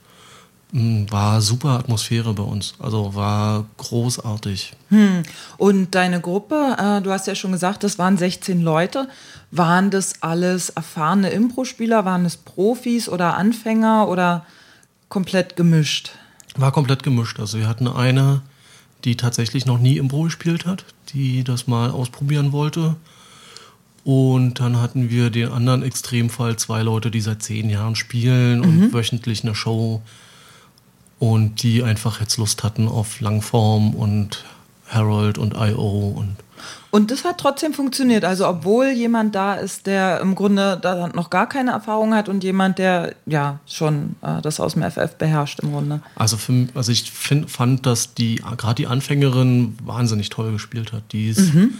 war 0.73 1.43
super 1.43 1.79
Atmosphäre 1.79 2.33
bei 2.33 2.43
uns. 2.43 2.75
Also 2.79 3.15
war 3.15 3.67
großartig. 3.77 4.73
Hm. 4.89 5.23
Und 5.59 5.95
deine 5.95 6.21
Gruppe, 6.21 6.77
äh, 6.79 7.03
du 7.03 7.11
hast 7.11 7.27
ja 7.27 7.35
schon 7.35 7.53
gesagt, 7.53 7.85
das 7.85 7.99
waren 7.99 8.17
16 8.17 8.63
Leute. 8.63 9.09
Waren 9.51 9.91
das 9.91 10.23
alles 10.23 10.71
erfahrene 10.71 11.29
Impro-Spieler? 11.29 12.07
Waren 12.07 12.25
es 12.25 12.39
Profis 12.39 13.11
oder 13.11 13.37
Anfänger 13.37 14.09
oder 14.09 14.47
komplett 15.11 15.57
gemischt? 15.57 16.13
War 16.57 16.73
komplett 16.73 17.03
gemischt. 17.03 17.39
Also 17.39 17.59
wir 17.59 17.69
hatten 17.69 17.87
eine, 17.87 18.41
die 19.05 19.17
tatsächlich 19.17 19.67
noch 19.67 19.79
nie 19.79 19.99
Impro 19.99 20.23
gespielt 20.23 20.65
hat, 20.65 20.87
die 21.13 21.45
das 21.45 21.67
mal 21.67 21.91
ausprobieren 21.91 22.53
wollte. 22.53 22.97
Und 24.05 24.59
dann 24.59 24.81
hatten 24.81 25.11
wir 25.11 25.29
den 25.29 25.51
anderen 25.51 25.83
Extremfall, 25.83 26.57
zwei 26.57 26.83
Leute, 26.83 27.11
die 27.11 27.21
seit 27.21 27.43
zehn 27.43 27.69
Jahren 27.69 27.95
spielen 27.95 28.61
mhm. 28.61 28.65
und 28.65 28.93
wöchentlich 28.95 29.45
eine 29.45 29.55
Show 29.55 30.01
und 31.23 31.63
die 31.63 31.85
einfach 31.85 32.19
jetzt 32.19 32.37
Lust 32.37 32.65
hatten 32.65 32.89
auf 32.89 33.21
Langform 33.21 33.95
und 33.95 34.45
Harold 34.89 35.39
und 35.39 35.55
I.O. 35.55 36.15
und 36.17 36.35
und 36.91 37.11
das 37.11 37.25
hat 37.25 37.39
trotzdem 37.39 37.73
funktioniert. 37.73 38.25
Also 38.25 38.47
obwohl 38.47 38.89
jemand 38.91 39.35
da 39.35 39.55
ist, 39.55 39.87
der 39.87 40.21
im 40.21 40.35
Grunde 40.35 40.79
da 40.81 41.09
noch 41.09 41.31
gar 41.31 41.49
keine 41.49 41.71
Erfahrung 41.71 42.13
hat 42.15 42.29
und 42.29 42.45
jemand, 42.45 42.79
der 42.79 43.15
ja 43.25 43.61
schon 43.67 44.17
äh, 44.21 44.43
das 44.43 44.61
aus 44.61 44.75
dem 44.75 44.83
FF 44.83 45.15
beherrscht 45.17 45.61
im 45.61 45.73
Grunde. 45.73 46.03
Also, 46.17 46.37
für, 46.37 46.69
also 46.75 46.93
ich 46.93 47.11
find, 47.11 47.51
fand, 47.51 47.87
dass 47.87 48.15
die 48.15 48.43
gerade 48.57 48.75
die 48.75 48.87
Anfängerin 48.87 49.77
wahnsinnig 49.83 50.29
toll 50.29 50.53
gespielt 50.53 50.93
hat. 50.93 51.03
Die 51.13 51.29
ist, 51.29 51.55
mhm. 51.55 51.75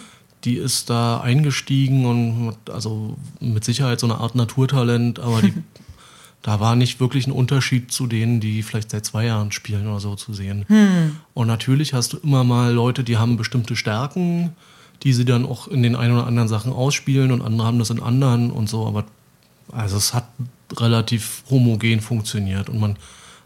die 0.45 0.57
ist 0.57 0.89
da 0.89 1.21
eingestiegen 1.21 2.07
und 2.07 2.57
also 2.73 3.17
mit 3.39 3.65
Sicherheit 3.65 4.01
so 4.01 4.07
eine 4.07 4.19
Art 4.19 4.35
Naturtalent, 4.35 5.21
aber 5.21 5.43
die, 5.43 5.53
da 6.43 6.61
war 6.61 6.77
nicht 6.77 7.01
wirklich 7.01 7.27
ein 7.27 7.33
Unterschied 7.33 7.93
zu 7.93 8.07
denen, 8.07 8.41
die 8.41 8.63
vielleicht 8.63 8.91
seit 8.91 9.07
zwei 9.07 9.27
Jahren 9.27 9.53
spielen 9.53 9.87
oder 9.87 10.01
so 10.01 10.17
zu 10.17 10.33
sehen. 10.33 10.65
Hm. 10.69 11.17
Und 11.35 11.47
natürlich 11.47 11.95
hast 11.95 12.13
du 12.13 12.19
immer 12.19 12.45
mal 12.45 12.73
Leute, 12.73 13.05
die 13.05 13.17
haben 13.17 13.37
bestimmte 13.37 13.77
Stärken 13.77 14.53
die 15.03 15.13
sie 15.13 15.25
dann 15.25 15.45
auch 15.45 15.69
in 15.69 15.83
den 15.83 15.97
ein 15.97 16.13
oder 16.13 16.27
anderen 16.27 16.49
Sachen 16.49 16.73
ausspielen 16.73 17.33
und 17.33 17.43
andere 17.43 17.67
haben 17.67 17.79
das 17.79 17.91
in 17.91 18.01
anderen 18.01 18.51
und 18.51 18.69
so. 18.69 18.87
Aber 18.87 19.05
also 19.73 19.97
es 19.97 20.15
hat 20.15 20.29
relativ 20.77 21.43
homogen 21.51 22.01
funktioniert 22.01 22.69
und 22.69 22.79
man 22.79 22.97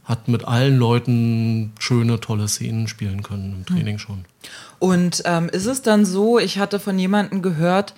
hat 0.04 0.28
mit 0.28 0.44
allen 0.44 0.76
Leuten 0.76 1.72
schöne, 1.78 2.20
tolle 2.20 2.46
Szenen 2.46 2.86
spielen 2.86 3.22
können 3.22 3.52
im 3.54 3.66
Training 3.66 3.98
schon. 3.98 4.24
Und 4.78 5.22
ähm, 5.24 5.48
ist 5.48 5.66
es 5.66 5.82
dann 5.82 6.04
so, 6.04 6.38
ich 6.38 6.58
hatte 6.58 6.78
von 6.78 6.98
jemandem 6.98 7.42
gehört, 7.42 7.94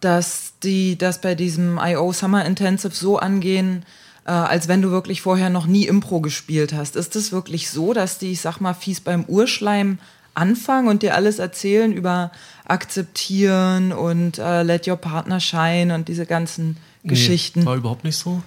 dass 0.00 0.52
die 0.62 0.96
das 0.96 1.20
bei 1.20 1.34
diesem 1.34 1.80
IO 1.82 2.12
Summer 2.12 2.44
Intensive 2.44 2.94
so 2.94 3.18
angehen, 3.18 3.84
äh, 4.24 4.30
als 4.30 4.68
wenn 4.68 4.82
du 4.82 4.90
wirklich 4.90 5.22
vorher 5.22 5.50
noch 5.50 5.66
nie 5.66 5.86
Impro 5.86 6.20
gespielt 6.20 6.72
hast. 6.72 6.96
Ist 6.96 7.16
es 7.16 7.32
wirklich 7.32 7.70
so, 7.70 7.92
dass 7.92 8.18
die, 8.18 8.32
ich 8.32 8.40
sag 8.40 8.60
mal, 8.60 8.74
fies 8.74 9.00
beim 9.00 9.24
Urschleim 9.24 9.98
anfangen 10.34 10.88
und 10.88 11.02
dir 11.02 11.14
alles 11.14 11.38
erzählen 11.38 11.92
über 11.92 12.30
akzeptieren 12.66 13.92
und 13.92 14.38
äh, 14.38 14.62
let 14.62 14.86
your 14.86 14.96
partner 14.96 15.40
shine 15.40 15.94
und 15.94 16.08
diese 16.08 16.26
ganzen 16.26 16.76
nee, 17.02 17.10
Geschichten. 17.10 17.64
War 17.66 17.76
überhaupt 17.76 18.04
nicht 18.04 18.16
so. 18.16 18.42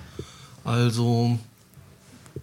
Also 0.63 1.37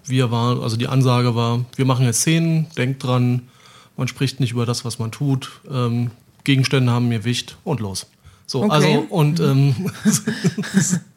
wir 0.05 0.31
waren, 0.31 0.63
also 0.63 0.77
die 0.77 0.89
Ansage 0.89 1.35
war, 1.35 1.65
wir 1.77 1.85
machen 1.85 2.05
jetzt 2.05 2.21
Szenen, 2.21 2.67
denkt 2.77 3.03
dran, 3.03 3.49
man 3.97 4.09
spricht 4.09 4.41
nicht 4.41 4.53
über 4.53 4.67
das, 4.67 4.85
was 4.85 4.99
man 4.99 5.11
tut, 5.11 5.51
ähm, 5.71 6.11
Gegenstände 6.45 6.93
haben 6.93 7.11
Gewicht 7.11 7.57
und 7.65 7.81
los. 7.81 8.07
So, 8.47 8.65
okay. 8.65 8.73
also 8.73 9.07
und 9.09 9.39
mhm. 9.39 9.75
ähm, 9.79 9.91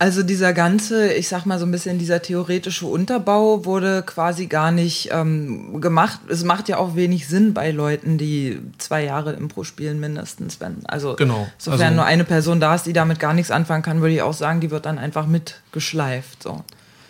Also 0.00 0.22
dieser 0.22 0.52
ganze, 0.52 1.12
ich 1.12 1.26
sag 1.26 1.44
mal 1.44 1.58
so 1.58 1.66
ein 1.66 1.72
bisschen 1.72 1.98
dieser 1.98 2.22
theoretische 2.22 2.86
Unterbau 2.86 3.64
wurde 3.64 4.04
quasi 4.06 4.46
gar 4.46 4.70
nicht 4.70 5.08
ähm, 5.10 5.80
gemacht. 5.80 6.20
Es 6.28 6.44
macht 6.44 6.68
ja 6.68 6.78
auch 6.78 6.94
wenig 6.94 7.26
Sinn 7.26 7.52
bei 7.52 7.72
Leuten, 7.72 8.16
die 8.16 8.60
zwei 8.78 9.04
Jahre 9.04 9.32
Impro 9.32 9.64
spielen 9.64 9.98
mindestens. 9.98 10.60
Wenn, 10.60 10.86
also 10.86 11.16
genau. 11.16 11.48
sofern 11.58 11.80
also, 11.82 11.94
nur 11.96 12.04
eine 12.04 12.22
Person 12.22 12.60
da 12.60 12.76
ist, 12.76 12.84
die 12.84 12.92
damit 12.92 13.18
gar 13.18 13.34
nichts 13.34 13.50
anfangen 13.50 13.82
kann, 13.82 14.00
würde 14.00 14.14
ich 14.14 14.22
auch 14.22 14.34
sagen, 14.34 14.60
die 14.60 14.70
wird 14.70 14.86
dann 14.86 14.98
einfach 14.98 15.26
mitgeschleift. 15.26 16.44
So. 16.44 16.62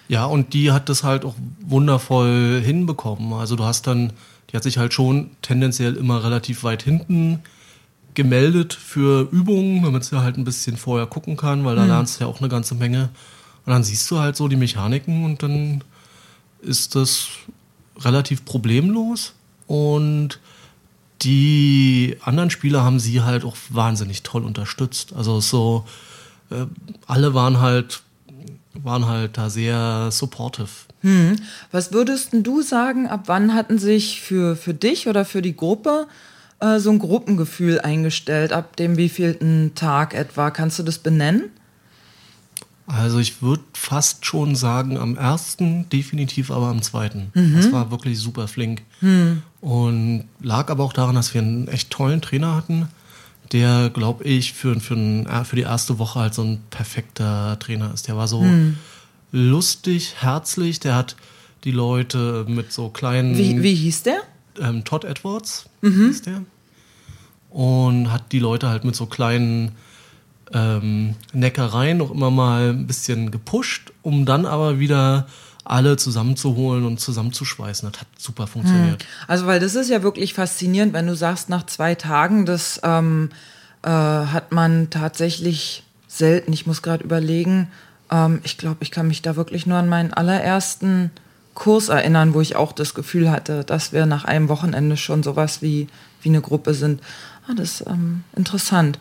Ja, 0.09 0.25
und 0.25 0.55
die 0.55 0.73
hat 0.73 0.89
das 0.89 1.05
halt 1.05 1.27
auch 1.27 1.35
wundervoll 1.61 2.63
hinbekommen. 2.65 3.35
Also 3.35 3.55
du 3.55 3.65
hast 3.65 3.87
dann, 3.87 4.15
die 4.51 4.57
hat 4.57 4.63
sich 4.63 4.79
halt 4.79 4.95
schon 4.95 5.31
tendenziell 5.43 5.95
immer 5.95 6.25
relativ 6.25 6.65
weit 6.65 6.85
hinten 6.85 7.43
gemeldet 8.19 8.75
für 8.75 9.29
Übungen, 9.31 9.85
damit 9.85 10.03
sie 10.03 10.21
halt 10.21 10.37
ein 10.37 10.43
bisschen 10.43 10.77
vorher 10.77 11.07
gucken 11.07 11.37
kann, 11.37 11.65
weil 11.65 11.77
da 11.77 11.83
mhm. 11.83 11.89
lernst 11.89 12.19
du 12.19 12.25
ja 12.25 12.29
auch 12.29 12.41
eine 12.41 12.49
ganze 12.49 12.75
Menge. 12.75 13.11
Und 13.65 13.73
dann 13.73 13.85
siehst 13.85 14.11
du 14.11 14.19
halt 14.19 14.35
so 14.35 14.49
die 14.49 14.57
Mechaniken 14.57 15.25
und 15.25 15.41
dann 15.45 15.85
ist 16.61 16.97
das 16.97 17.29
relativ 18.01 18.45
problemlos. 18.45 19.35
Und 19.69 20.41
die 21.23 22.17
anderen 22.23 22.51
Spieler 22.51 22.83
haben 22.83 22.99
sie 22.99 23.23
halt 23.23 23.45
auch 23.45 23.57
wahnsinnig 23.69 24.25
toll 24.25 24.43
unterstützt. 24.43 25.13
Also 25.13 25.39
so, 25.39 25.85
äh, 26.51 26.67
alle 27.07 27.35
waren 27.35 27.61
halt, 27.61 28.03
waren 28.75 29.07
halt 29.07 29.39
da 29.39 29.49
sehr 29.49 30.11
supportive. 30.11 30.67
Hm. 31.03 31.37
Was 31.71 31.93
würdest 31.93 32.31
du 32.33 32.63
sagen, 32.63 33.07
ab 33.07 33.25
wann 33.27 33.55
hatten 33.55 33.79
sich 33.79 34.23
für, 34.23 34.57
für 34.57 34.75
dich 34.75 35.07
oder 35.07 35.25
für 35.25 35.41
die 35.41 35.55
Gruppe 35.55 36.09
äh, 36.61 36.79
so 36.79 36.91
ein 36.91 36.99
Gruppengefühl 36.99 37.81
eingestellt, 37.81 38.53
ab 38.53 38.77
dem 38.77 38.97
wievielten 38.97 39.73
Tag 39.75 40.15
etwa. 40.15 40.51
Kannst 40.51 40.79
du 40.79 40.83
das 40.83 40.99
benennen? 40.99 41.51
Also 42.89 43.19
ich 43.19 43.43
würde 43.43 43.63
fast 43.75 44.25
schon 44.25 44.57
sagen, 44.57 44.97
am 44.97 45.17
ersten 45.17 45.89
definitiv, 45.91 46.51
aber 46.51 46.69
am 46.69 46.81
zweiten. 46.81 47.31
Mhm. 47.35 47.57
Das 47.57 47.71
war 47.71 47.91
wirklich 47.91 48.19
super 48.19 48.49
flink. 48.49 48.83
Mhm. 49.03 49.43
Und 49.61 50.25
lag 50.41 50.71
aber 50.71 50.85
auch 50.85 50.95
daran, 50.95 51.15
dass 51.15 51.35
wir 51.35 51.43
einen 51.43 51.69
echt 51.69 51.91
tollen 51.91 52.23
Trainer 52.23 52.55
hatten, 52.55 52.89
der, 53.53 53.91
glaube 53.91 54.25
ich, 54.25 54.55
für, 54.55 54.81
für, 54.81 54.95
äh, 54.95 55.45
für 55.45 55.57
die 55.57 55.63
erste 55.63 55.99
Woche 55.99 56.19
halt 56.21 56.35
so 56.35 56.43
ein 56.43 56.61
perfekter 56.71 57.59
Trainer 57.59 57.93
ist. 57.93 58.09
Der 58.09 58.17
war 58.17 58.27
so 58.27 58.43
mhm. 58.43 58.79
lustig, 59.33 60.15
herzlich, 60.21 60.81
der 60.81 60.95
hat 60.95 61.15
die 61.65 61.73
Leute 61.73 62.47
mit 62.49 62.73
so 62.73 62.89
kleinen... 62.89 63.37
Wie, 63.37 63.63
wie 63.63 63.75
hieß 63.75 64.05
der? 64.05 64.21
Ähm, 64.61 64.85
Todd 64.85 65.05
Edwards, 65.05 65.69
mhm. 65.81 66.11
ist 66.11 66.27
der. 66.27 66.43
Und 67.51 68.13
hat 68.13 68.33
die 68.33 68.39
Leute 68.39 68.69
halt 68.69 68.85
mit 68.85 68.95
so 68.95 69.07
kleinen 69.07 69.73
ähm, 70.53 71.15
Neckereien 71.33 71.99
noch 71.99 72.11
immer 72.11 72.31
mal 72.31 72.71
ein 72.71 72.87
bisschen 72.87 73.31
gepusht, 73.31 73.93
um 74.03 74.27
dann 74.27 74.47
aber 74.47 74.79
wieder 74.79 75.27
alle 75.65 75.97
zusammenzuholen 75.97 76.85
und 76.85 76.99
zusammenzuschweißen. 76.99 77.91
Das 77.91 78.01
hat 78.01 78.09
super 78.17 78.47
funktioniert. 78.47 79.03
Hm. 79.03 79.09
Also, 79.27 79.47
weil 79.47 79.61
das 79.61 79.75
ist 79.75 79.91
ja 79.91 80.03
wirklich 80.03 80.35
faszinierend, 80.35 80.93
wenn 80.95 81.07
du 81.07 81.15
sagst, 81.15 81.49
nach 81.49 81.67
zwei 81.67 81.95
Tagen, 81.95 82.47
das 82.47 82.81
ähm, 82.83 83.31
äh, 83.83 83.91
hat 83.91 84.53
man 84.53 84.89
tatsächlich 84.91 85.85
selten. 86.07 86.53
Ich 86.53 86.67
muss 86.67 86.83
gerade 86.83 87.05
überlegen, 87.05 87.69
ähm, 88.11 88.41
ich 88.45 88.57
glaube, 88.57 88.79
ich 88.81 88.91
kann 88.91 89.09
mich 89.09 89.21
da 89.21 89.37
wirklich 89.37 89.67
nur 89.67 89.77
an 89.79 89.89
meinen 89.89 90.13
allerersten 90.13 91.11
Kurs 91.59 91.89
erinnern, 91.89 92.35
wo 92.35 92.41
ich 92.41 92.55
auch 92.55 92.71
das 92.71 92.95
Gefühl 92.95 93.33
hatte, 93.33 93.65
dass 93.65 93.93
wir 93.93 94.07
nach 94.07 94.25
einem 94.25 94.49
Wochenende 94.49 94.97
schon 94.97 95.25
sowas 95.25 95.61
wie, 95.61 95.89
wie 96.23 96.29
eine 96.29 96.41
Gruppe 96.41 96.73
sind. 96.73 97.01
Ah, 97.49 97.55
das 97.57 97.81
ist 97.81 97.89
ähm, 97.89 98.23
interessant. 98.37 99.01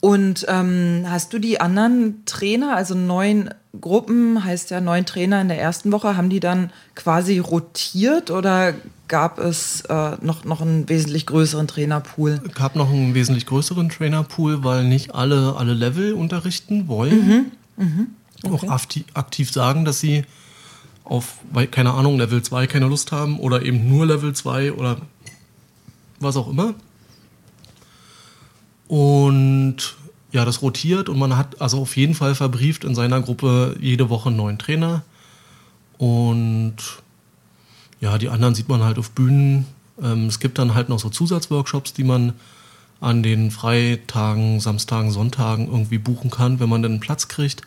Und 0.00 0.46
ähm, 0.48 1.04
hast 1.08 1.32
du 1.32 1.38
die 1.38 1.60
anderen 1.60 2.24
Trainer, 2.26 2.74
also 2.74 2.96
neun 2.96 3.50
Gruppen, 3.80 4.42
heißt 4.42 4.70
ja 4.72 4.80
neun 4.80 5.06
Trainer 5.06 5.40
in 5.40 5.46
der 5.46 5.60
ersten 5.60 5.92
Woche, 5.92 6.16
haben 6.16 6.28
die 6.28 6.40
dann 6.40 6.72
quasi 6.96 7.38
rotiert 7.38 8.32
oder 8.32 8.74
gab 9.06 9.38
es 9.38 9.82
äh, 9.82 10.16
noch, 10.22 10.44
noch 10.44 10.62
einen 10.62 10.88
wesentlich 10.88 11.24
größeren 11.26 11.68
Trainerpool? 11.68 12.40
Es 12.48 12.54
gab 12.54 12.74
noch 12.74 12.90
einen 12.90 13.14
wesentlich 13.14 13.46
größeren 13.46 13.90
Trainerpool, 13.90 14.64
weil 14.64 14.82
nicht 14.82 15.14
alle 15.14 15.54
alle 15.56 15.74
Level 15.74 16.14
unterrichten 16.14 16.88
wollen. 16.88 17.28
Mhm. 17.28 17.52
Mhm. 17.76 18.06
Okay. 18.42 18.68
Auch 18.68 18.80
aktiv 19.14 19.52
sagen, 19.52 19.84
dass 19.84 20.00
sie 20.00 20.24
auf, 21.10 21.38
keine 21.72 21.92
Ahnung, 21.92 22.18
Level 22.18 22.40
2 22.40 22.68
keine 22.68 22.86
Lust 22.86 23.10
haben 23.10 23.40
oder 23.40 23.62
eben 23.62 23.88
nur 23.88 24.06
Level 24.06 24.32
2 24.32 24.74
oder 24.74 24.98
was 26.20 26.36
auch 26.36 26.48
immer. 26.48 26.74
Und 28.86 29.96
ja, 30.30 30.44
das 30.44 30.62
rotiert 30.62 31.08
und 31.08 31.18
man 31.18 31.36
hat 31.36 31.60
also 31.60 31.80
auf 31.80 31.96
jeden 31.96 32.14
Fall 32.14 32.36
verbrieft 32.36 32.84
in 32.84 32.94
seiner 32.94 33.20
Gruppe 33.20 33.76
jede 33.80 34.08
Woche 34.08 34.28
einen 34.28 34.36
neuen 34.36 34.58
Trainer. 34.60 35.02
Und 35.98 36.76
ja, 38.00 38.16
die 38.16 38.28
anderen 38.28 38.54
sieht 38.54 38.68
man 38.68 38.84
halt 38.84 38.96
auf 38.96 39.10
Bühnen. 39.10 39.66
Ähm, 40.00 40.26
es 40.26 40.38
gibt 40.38 40.58
dann 40.58 40.74
halt 40.74 40.88
noch 40.88 41.00
so 41.00 41.10
Zusatzworkshops, 41.10 41.92
die 41.92 42.04
man 42.04 42.34
an 43.00 43.24
den 43.24 43.50
Freitagen, 43.50 44.60
Samstagen, 44.60 45.10
Sonntagen 45.10 45.66
irgendwie 45.66 45.98
buchen 45.98 46.30
kann, 46.30 46.60
wenn 46.60 46.68
man 46.68 46.82
dann 46.82 46.92
einen 46.92 47.00
Platz 47.00 47.26
kriegt. 47.26 47.62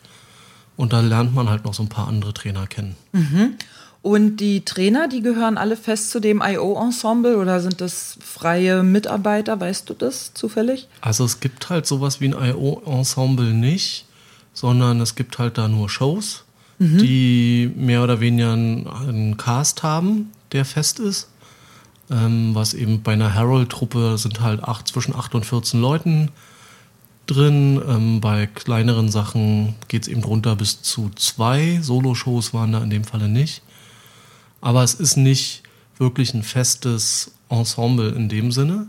Und 0.75 0.93
da 0.93 1.01
lernt 1.01 1.33
man 1.33 1.49
halt 1.49 1.65
noch 1.65 1.73
so 1.73 1.83
ein 1.83 1.89
paar 1.89 2.07
andere 2.07 2.33
Trainer 2.33 2.67
kennen. 2.67 2.95
Mhm. 3.11 3.55
Und 4.03 4.37
die 4.37 4.65
Trainer, 4.65 5.07
die 5.07 5.21
gehören 5.21 5.57
alle 5.57 5.77
fest 5.77 6.09
zu 6.09 6.19
dem 6.19 6.41
IO-Ensemble 6.45 7.37
oder 7.37 7.61
sind 7.61 7.79
das 7.79 8.17
freie 8.21 8.83
Mitarbeiter? 8.83 9.59
Weißt 9.61 9.89
du 9.89 9.93
das 9.93 10.33
zufällig? 10.33 10.89
Also 10.99 11.23
es 11.23 11.39
gibt 11.39 11.69
halt 11.69 11.85
sowas 11.85 12.19
wie 12.19 12.27
ein 12.27 12.33
IO-Ensemble 12.33 13.53
nicht, 13.53 14.05
sondern 14.53 14.99
es 14.99 15.15
gibt 15.15 15.39
halt 15.39 15.57
da 15.57 15.69
nur 15.69 15.89
Shows, 15.89 16.43
mhm. 16.79 16.97
die 16.97 17.71
mehr 17.77 18.03
oder 18.03 18.19
weniger 18.19 18.51
einen 18.51 19.37
Cast 19.37 19.83
haben, 19.83 20.31
der 20.51 20.65
fest 20.65 20.99
ist. 20.99 21.29
Ähm, 22.11 22.53
was 22.53 22.73
eben 22.73 23.03
bei 23.03 23.13
einer 23.13 23.33
Harold-Truppe 23.33 24.17
sind 24.17 24.41
halt 24.41 24.65
acht, 24.65 24.89
zwischen 24.89 25.15
8 25.15 25.33
und 25.35 25.45
14 25.45 25.79
Leuten 25.79 26.29
drin. 27.27 27.81
Ähm, 27.87 28.21
bei 28.21 28.47
kleineren 28.47 29.09
Sachen 29.09 29.75
geht 29.87 30.03
es 30.03 30.07
eben 30.07 30.23
runter 30.23 30.55
bis 30.55 30.81
zu 30.81 31.09
zwei. 31.15 31.79
Solo-Shows 31.81 32.53
waren 32.53 32.71
da 32.71 32.83
in 32.83 32.89
dem 32.89 33.03
Falle 33.03 33.29
nicht. 33.29 33.61
Aber 34.61 34.83
es 34.83 34.93
ist 34.93 35.17
nicht 35.17 35.63
wirklich 35.97 36.33
ein 36.33 36.43
festes 36.43 37.31
Ensemble 37.49 38.09
in 38.09 38.29
dem 38.29 38.51
Sinne. 38.51 38.87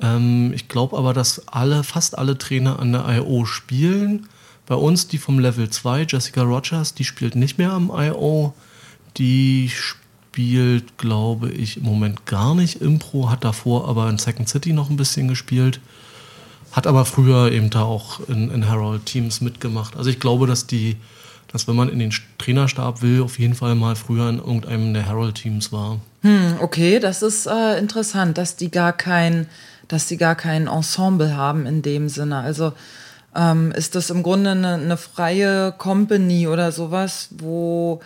Ähm, 0.00 0.52
ich 0.54 0.68
glaube 0.68 0.96
aber, 0.96 1.12
dass 1.12 1.48
alle, 1.48 1.84
fast 1.84 2.18
alle 2.18 2.38
Trainer 2.38 2.78
an 2.78 2.92
der 2.92 3.06
I.O. 3.08 3.44
spielen. 3.44 4.28
Bei 4.66 4.74
uns 4.74 5.08
die 5.08 5.18
vom 5.18 5.38
Level 5.38 5.68
2, 5.68 6.06
Jessica 6.08 6.42
Rogers, 6.42 6.94
die 6.94 7.04
spielt 7.04 7.36
nicht 7.36 7.58
mehr 7.58 7.72
am 7.72 7.90
I.O. 7.94 8.54
Die 9.16 9.70
spielt 9.70 10.98
glaube 10.98 11.50
ich, 11.50 11.76
im 11.76 11.84
Moment 11.84 12.26
gar 12.26 12.54
nicht 12.54 12.80
Impro, 12.80 13.30
hat 13.30 13.44
davor 13.44 13.88
aber 13.88 14.08
in 14.10 14.18
Second 14.18 14.48
City 14.48 14.72
noch 14.72 14.90
ein 14.90 14.96
bisschen 14.96 15.28
gespielt, 15.28 15.80
hat 16.74 16.88
aber 16.88 17.04
früher 17.04 17.52
eben 17.52 17.70
da 17.70 17.82
auch 17.82 18.20
in, 18.28 18.50
in 18.50 18.64
Herald-Teams 18.64 19.40
mitgemacht. 19.40 19.96
Also 19.96 20.10
ich 20.10 20.18
glaube, 20.18 20.48
dass 20.48 20.66
die, 20.66 20.96
dass 21.52 21.68
wenn 21.68 21.76
man 21.76 21.88
in 21.88 22.00
den 22.00 22.12
Trainerstab 22.38 23.00
will, 23.00 23.22
auf 23.22 23.38
jeden 23.38 23.54
Fall 23.54 23.76
mal 23.76 23.94
früher 23.94 24.28
in 24.28 24.38
irgendeinem 24.38 24.92
der 24.92 25.06
Herald-Teams 25.06 25.70
war. 25.70 26.00
Hm, 26.22 26.56
okay, 26.60 26.98
das 26.98 27.22
ist 27.22 27.46
äh, 27.46 27.78
interessant, 27.78 28.38
dass 28.38 28.56
die 28.56 28.72
gar 28.72 28.92
kein, 28.92 29.46
dass 29.86 30.08
die 30.08 30.16
gar 30.16 30.34
kein 30.34 30.66
Ensemble 30.66 31.36
haben 31.36 31.64
in 31.64 31.82
dem 31.82 32.08
Sinne. 32.08 32.38
Also 32.38 32.72
ähm, 33.36 33.70
ist 33.70 33.94
das 33.94 34.10
im 34.10 34.24
Grunde 34.24 34.50
eine, 34.50 34.74
eine 34.74 34.96
freie 34.96 35.72
Company 35.78 36.48
oder 36.48 36.72
sowas, 36.72 37.28
wo 37.38 38.00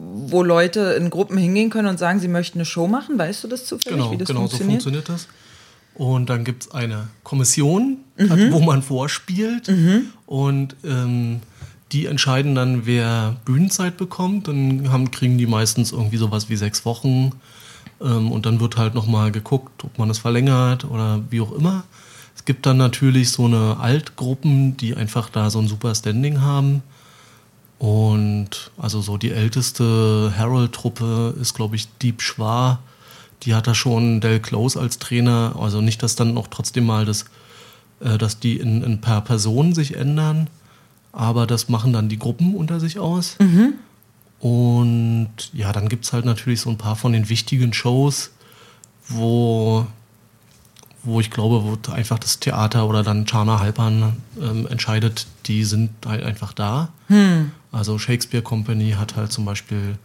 wo 0.00 0.44
Leute 0.44 0.94
in 0.96 1.10
Gruppen 1.10 1.36
hingehen 1.36 1.70
können 1.70 1.88
und 1.88 1.98
sagen, 1.98 2.20
sie 2.20 2.28
möchten 2.28 2.58
eine 2.58 2.64
Show 2.64 2.86
machen. 2.86 3.18
Weißt 3.18 3.42
du 3.42 3.48
das 3.48 3.64
zufällig, 3.64 3.98
genau, 3.98 4.12
wie 4.12 4.16
das 4.16 4.28
genau 4.28 4.40
funktioniert? 4.42 4.82
so 4.82 4.90
funktioniert 4.90 5.08
das. 5.08 5.26
Und 5.98 6.30
dann 6.30 6.44
gibt 6.44 6.62
es 6.62 6.70
eine 6.70 7.08
Kommission, 7.24 7.98
mhm. 8.16 8.52
wo 8.52 8.60
man 8.60 8.82
vorspielt. 8.82 9.68
Mhm. 9.68 10.06
Und 10.26 10.76
ähm, 10.84 11.40
die 11.90 12.06
entscheiden 12.06 12.54
dann, 12.54 12.86
wer 12.86 13.36
Bühnenzeit 13.44 13.96
bekommt. 13.96 14.46
Dann 14.46 14.90
haben, 14.92 15.10
kriegen 15.10 15.38
die 15.38 15.46
meistens 15.46 15.90
irgendwie 15.90 16.16
sowas 16.16 16.48
wie 16.48 16.56
sechs 16.56 16.84
Wochen. 16.84 17.32
Ähm, 18.00 18.30
und 18.30 18.46
dann 18.46 18.60
wird 18.60 18.76
halt 18.76 18.94
nochmal 18.94 19.32
geguckt, 19.32 19.84
ob 19.84 19.98
man 19.98 20.08
es 20.08 20.18
verlängert 20.18 20.84
oder 20.84 21.20
wie 21.30 21.40
auch 21.40 21.52
immer. 21.52 21.82
Es 22.36 22.44
gibt 22.44 22.64
dann 22.64 22.76
natürlich 22.76 23.32
so 23.32 23.46
eine 23.46 23.78
Altgruppen, 23.80 24.76
die 24.76 24.94
einfach 24.94 25.28
da 25.28 25.50
so 25.50 25.58
ein 25.58 25.66
super 25.66 25.92
Standing 25.96 26.40
haben. 26.40 26.82
Und 27.80 28.70
also 28.76 29.00
so 29.00 29.16
die 29.16 29.32
älteste 29.32 30.32
Harold-Truppe 30.36 31.34
ist, 31.40 31.54
glaube 31.54 31.74
ich, 31.74 31.88
Deep 31.98 32.22
Schwa. 32.22 32.78
Die 33.42 33.54
hat 33.54 33.66
da 33.66 33.74
schon 33.74 34.20
Del 34.20 34.40
Close 34.40 34.78
als 34.78 34.98
Trainer. 34.98 35.56
Also 35.58 35.80
nicht, 35.80 36.02
dass 36.02 36.16
dann 36.16 36.34
noch 36.34 36.48
trotzdem 36.48 36.86
mal 36.86 37.04
das, 37.04 37.26
äh, 38.00 38.18
dass 38.18 38.40
die 38.40 38.56
in, 38.56 38.82
in 38.82 39.00
per 39.00 39.20
Person 39.20 39.74
sich 39.74 39.96
ändern, 39.96 40.48
aber 41.12 41.46
das 41.46 41.68
machen 41.68 41.92
dann 41.92 42.08
die 42.08 42.18
Gruppen 42.18 42.54
unter 42.54 42.80
sich 42.80 42.98
aus. 42.98 43.36
Mhm. 43.40 43.74
Und 44.40 45.30
ja, 45.52 45.72
dann 45.72 45.88
gibt 45.88 46.04
es 46.04 46.12
halt 46.12 46.24
natürlich 46.24 46.60
so 46.60 46.70
ein 46.70 46.78
paar 46.78 46.96
von 46.96 47.12
den 47.12 47.28
wichtigen 47.28 47.72
Shows, 47.72 48.30
wo 49.08 49.86
wo 51.04 51.20
ich 51.20 51.30
glaube, 51.30 51.64
wo 51.64 51.92
einfach 51.92 52.18
das 52.18 52.40
Theater 52.40 52.88
oder 52.88 53.02
dann 53.02 53.24
Chana 53.24 53.60
Halpern 53.60 54.16
ähm, 54.40 54.66
entscheidet, 54.66 55.26
die 55.46 55.64
sind 55.64 55.90
halt 56.04 56.22
einfach 56.22 56.52
da. 56.52 56.90
Hm. 57.06 57.52
Also 57.72 57.98
Shakespeare 57.98 58.42
Company 58.42 58.92
hat 58.92 59.16
halt 59.16 59.32
zum 59.32 59.44
Beispiel 59.44 59.96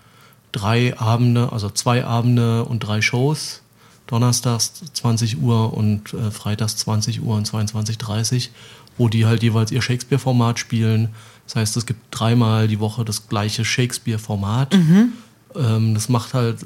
drei 0.54 0.98
Abende, 0.98 1.52
also 1.52 1.70
zwei 1.70 2.06
Abende 2.06 2.64
und 2.64 2.80
drei 2.80 3.02
Shows. 3.02 3.60
Donnerstags 4.08 4.84
20 4.94 5.42
Uhr 5.42 5.74
und 5.74 6.14
äh, 6.14 6.30
Freitags 6.30 6.76
20 6.78 7.22
Uhr 7.22 7.36
und 7.36 7.48
22.30 7.48 8.50
wo 8.98 9.10
die 9.10 9.26
halt 9.26 9.44
jeweils 9.44 9.72
ihr 9.72 9.82
Shakespeare-Format 9.82 10.60
spielen. 10.60 11.10
Das 11.46 11.56
heißt, 11.56 11.78
es 11.78 11.86
gibt 11.86 12.00
dreimal 12.12 12.68
die 12.68 12.80
Woche 12.80 13.04
das 13.04 13.28
gleiche 13.28 13.66
Shakespeare-Format. 13.66 14.76
Mhm. 14.76 15.14
Ähm, 15.56 15.94
das 15.94 16.10
macht 16.10 16.34
halt 16.34 16.58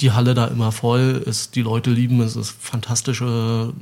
die 0.00 0.12
Halle 0.12 0.34
da 0.34 0.46
immer 0.46 0.72
voll 0.72 1.22
ist, 1.26 1.54
die 1.56 1.62
Leute 1.62 1.90
lieben 1.90 2.22
es, 2.22 2.34
ist 2.34 2.54
fantastische 2.58 3.74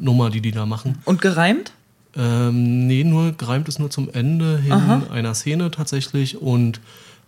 Nummer, 0.00 0.30
die 0.30 0.40
die 0.40 0.52
da 0.52 0.64
machen. 0.64 0.98
Und 1.04 1.20
gereimt? 1.20 1.72
Ähm, 2.16 2.86
nee, 2.86 3.04
nur 3.04 3.32
gereimt 3.32 3.68
ist 3.68 3.78
nur 3.78 3.90
zum 3.90 4.08
Ende 4.10 4.56
hin 4.56 4.72
Aha. 4.72 5.02
einer 5.12 5.34
Szene 5.34 5.70
tatsächlich 5.70 6.40
und 6.40 6.80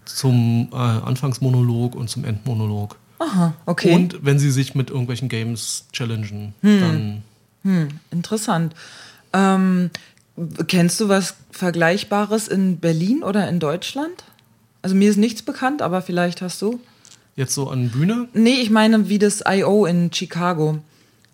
zum 0.09 0.69
äh, 0.73 0.77
Anfangsmonolog 0.77 1.95
und 1.95 2.09
zum 2.09 2.25
Endmonolog. 2.25 2.97
Aha, 3.19 3.55
okay. 3.67 3.95
Und 3.95 4.25
wenn 4.25 4.39
sie 4.39 4.51
sich 4.51 4.75
mit 4.75 4.91
irgendwelchen 4.91 5.29
Games 5.29 5.87
challengen, 5.93 6.55
hm. 6.63 6.81
dann. 6.81 7.23
Hm, 7.65 7.89
interessant. 8.11 8.75
Ähm, 9.33 9.91
kennst 10.69 11.01
du 11.01 11.09
was 11.09 11.35
Vergleichbares 11.51 12.49
in 12.49 12.79
Berlin 12.79 13.23
oder 13.23 13.49
in 13.49 13.59
Deutschland? 13.59 14.25
Also 14.83 14.95
mir 14.95 15.11
ist 15.11 15.17
nichts 15.17 15.43
bekannt, 15.43 15.83
aber 15.83 16.01
vielleicht 16.03 16.41
hast 16.41 16.63
du. 16.63 16.81
Jetzt 17.35 17.55
so 17.55 17.69
an 17.69 17.91
Bühne? 17.91 18.29
Nee, 18.33 18.61
ich 18.61 18.71
meine 18.71 19.09
wie 19.09 19.19
das 19.19 19.43
I.O. 19.47 19.87
in 19.87 20.13
Chicago. 20.13 20.79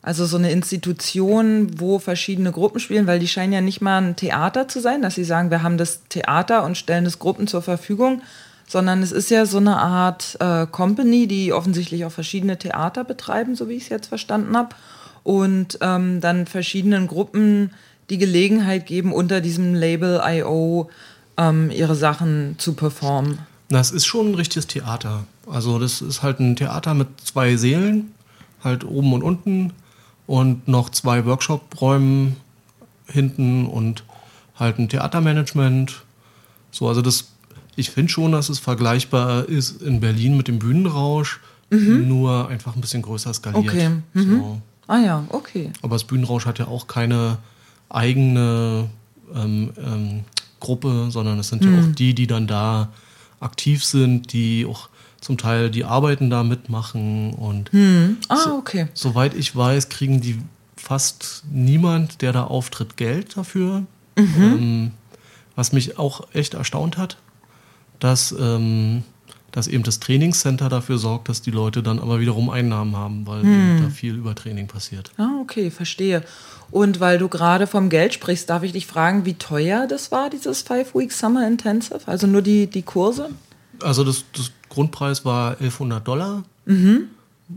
Also 0.03 0.27
so 0.27 0.37
eine 0.37 0.51
Institution, 0.51 1.81
wo 1.81 1.99
verschiedene 1.99 2.53
Gruppen 2.53 2.79
spielen, 2.79 3.07
weil 3.07 3.19
die 3.19 3.29
scheinen 3.29 3.55
ja 3.55 3.63
nicht 3.63 3.81
mal 3.81 4.03
ein 4.03 4.17
Theater 4.17 4.69
zu 4.69 4.81
sein, 4.81 5.01
dass 5.01 5.15
sie 5.15 5.25
sagen, 5.25 5.51
wir 5.51 5.63
haben 5.63 5.79
das 5.79 6.03
Theater 6.11 6.65
und 6.65 6.77
stellen 6.77 7.05
das 7.05 7.19
Gruppen 7.19 7.47
zur 7.47 7.63
Verfügung, 7.63 8.21
sondern 8.67 9.03
es 9.03 9.13
ist 9.13 9.31
ja 9.31 9.47
so 9.47 9.59
eine 9.59 9.77
Art 9.77 10.37
äh, 10.41 10.67
Company, 10.67 11.27
die 11.27 11.53
offensichtlich 11.53 12.05
auch 12.05 12.13
verschiedene 12.13 12.59
Theater 12.59 13.05
betreiben, 13.05 13.55
so 13.55 13.69
wie 13.69 13.75
ich 13.75 13.85
es 13.85 13.89
jetzt 13.89 14.07
verstanden 14.09 14.57
habe, 14.57 14.75
und 15.23 15.79
ähm, 15.81 16.21
dann 16.21 16.47
verschiedenen 16.47 17.07
Gruppen 17.07 17.71
die 18.11 18.19
Gelegenheit 18.19 18.87
geben, 18.87 19.13
unter 19.13 19.41
diesem 19.41 19.75
Label 19.75 20.21
I.O. 20.25 20.91
Ähm, 21.37 21.71
ihre 21.71 21.95
Sachen 21.95 22.57
zu 22.59 22.75
performen. 22.75 23.39
Das 23.71 23.91
ist 23.91 24.07
schon 24.07 24.31
ein 24.31 24.35
richtiges 24.35 24.67
Theater. 24.67 25.25
Also 25.51 25.79
das 25.79 26.01
ist 26.01 26.23
halt 26.23 26.39
ein 26.39 26.57
Theater 26.57 26.95
mit 26.95 27.09
zwei 27.25 27.57
Sälen, 27.57 28.13
halt 28.63 28.85
oben 28.85 29.13
und 29.13 29.23
unten 29.23 29.73
und 30.27 30.69
noch 30.69 30.91
zwei 30.91 31.25
Workshop-Räumen 31.25 32.37
hinten 33.07 33.67
und 33.67 34.05
halt 34.57 34.79
ein 34.79 34.89
Theatermanagement. 34.89 36.03
So, 36.71 36.89
also 36.89 37.03
das, 37.03 37.33
ich 37.77 37.91
finde 37.91 38.11
schon, 38.11 38.33
dass 38.33 38.49
es 38.49 38.59
vergleichbar 38.59 39.49
ist 39.49 39.83
in 39.83 40.01
Berlin 40.01 40.37
mit 40.37 40.49
dem 40.49 40.59
Bühnenrausch, 40.59 41.41
mhm. 41.71 42.09
nur 42.09 42.49
einfach 42.49 42.75
ein 42.75 42.81
bisschen 42.81 43.03
größer 43.03 43.33
skaliert. 43.35 43.65
Okay. 43.65 43.91
Mhm. 44.13 44.39
So. 44.39 44.63
Ah 44.87 44.99
ja, 44.99 45.25
okay. 45.31 45.71
Aber 45.83 45.95
das 45.95 46.05
Bühnenrausch 46.05 46.47
hat 46.47 46.59
ja 46.59 46.69
auch 46.69 46.87
keine 46.87 47.39
eigene 47.89 48.89
ähm, 49.35 49.73
ähm, 49.79 50.21
Gruppe, 50.61 51.07
sondern 51.11 51.39
es 51.39 51.49
sind 51.49 51.65
mhm. 51.65 51.73
ja 51.73 51.81
auch 51.81 51.95
die, 51.95 52.15
die 52.15 52.27
dann 52.27 52.47
da 52.47 52.93
aktiv 53.41 53.85
sind, 53.85 54.33
die 54.33 54.67
auch 54.67 54.89
zum 55.21 55.39
Teil 55.39 55.71
die 55.71 55.85
Arbeiten 55.85 56.29
da 56.29 56.43
mitmachen 56.43 57.33
und 57.33 57.73
hm. 57.73 58.19
ah, 58.29 58.53
okay. 58.59 58.89
So, 58.93 59.11
soweit 59.11 59.35
ich 59.35 59.57
weiß, 59.57 59.89
kriegen 59.89 60.21
die 60.21 60.39
fast 60.77 61.45
niemand, 61.51 62.21
der 62.21 62.33
da 62.33 62.45
auftritt, 62.45 62.99
Geld 62.99 63.37
dafür. 63.37 63.85
Mhm. 64.17 64.35
Ähm, 64.39 64.91
was 65.57 65.73
mich 65.73 65.99
auch 65.99 66.27
echt 66.35 66.55
erstaunt 66.55 66.99
hat, 66.99 67.17
dass, 68.01 68.35
ähm, 68.39 69.03
dass 69.53 69.67
eben 69.67 69.85
das 69.85 70.01
Trainingscenter 70.01 70.69
dafür 70.69 70.99
sorgt, 70.99 71.29
dass 71.29 71.43
die 71.43 71.51
Leute 71.51 71.83
dann 71.83 71.99
aber 71.99 72.21
wiederum 72.21 72.51
Einnahmen 72.51 72.97
haben, 72.97 73.27
weil 73.27 73.43
hm. 73.43 73.83
da 73.83 73.91
viel 73.91 74.17
Übertraining 74.17 74.67
passiert. 74.67 75.13
Ah, 75.17 75.41
okay, 75.41 75.71
verstehe. 75.71 76.23
Und 76.71 77.01
weil 77.01 77.19
du 77.19 77.29
gerade 77.29 77.67
vom 77.67 77.89
Geld 77.89 78.15
sprichst, 78.15 78.51
darf 78.51 78.63
ich 78.63 78.73
dich 78.73 78.87
fragen, 78.87 79.25
wie 79.25 79.35
teuer 79.35 79.87
das 79.87 80.11
war, 80.11 80.31
dieses 80.31 80.63
Five 80.63 80.95
Weeks 80.95 81.19
Summer 81.19 81.47
Intensive? 81.47 82.01
Also 82.07 82.27
nur 82.27 82.43
die, 82.43 82.67
die 82.67 82.83
Kurse? 82.83 83.31
Also 83.83 84.03
das, 84.05 84.25
das 84.33 84.51
Grundpreis 84.69 85.25
war 85.25 85.53
1100 85.53 86.07
Dollar. 86.07 86.43
Mhm. 86.67 87.09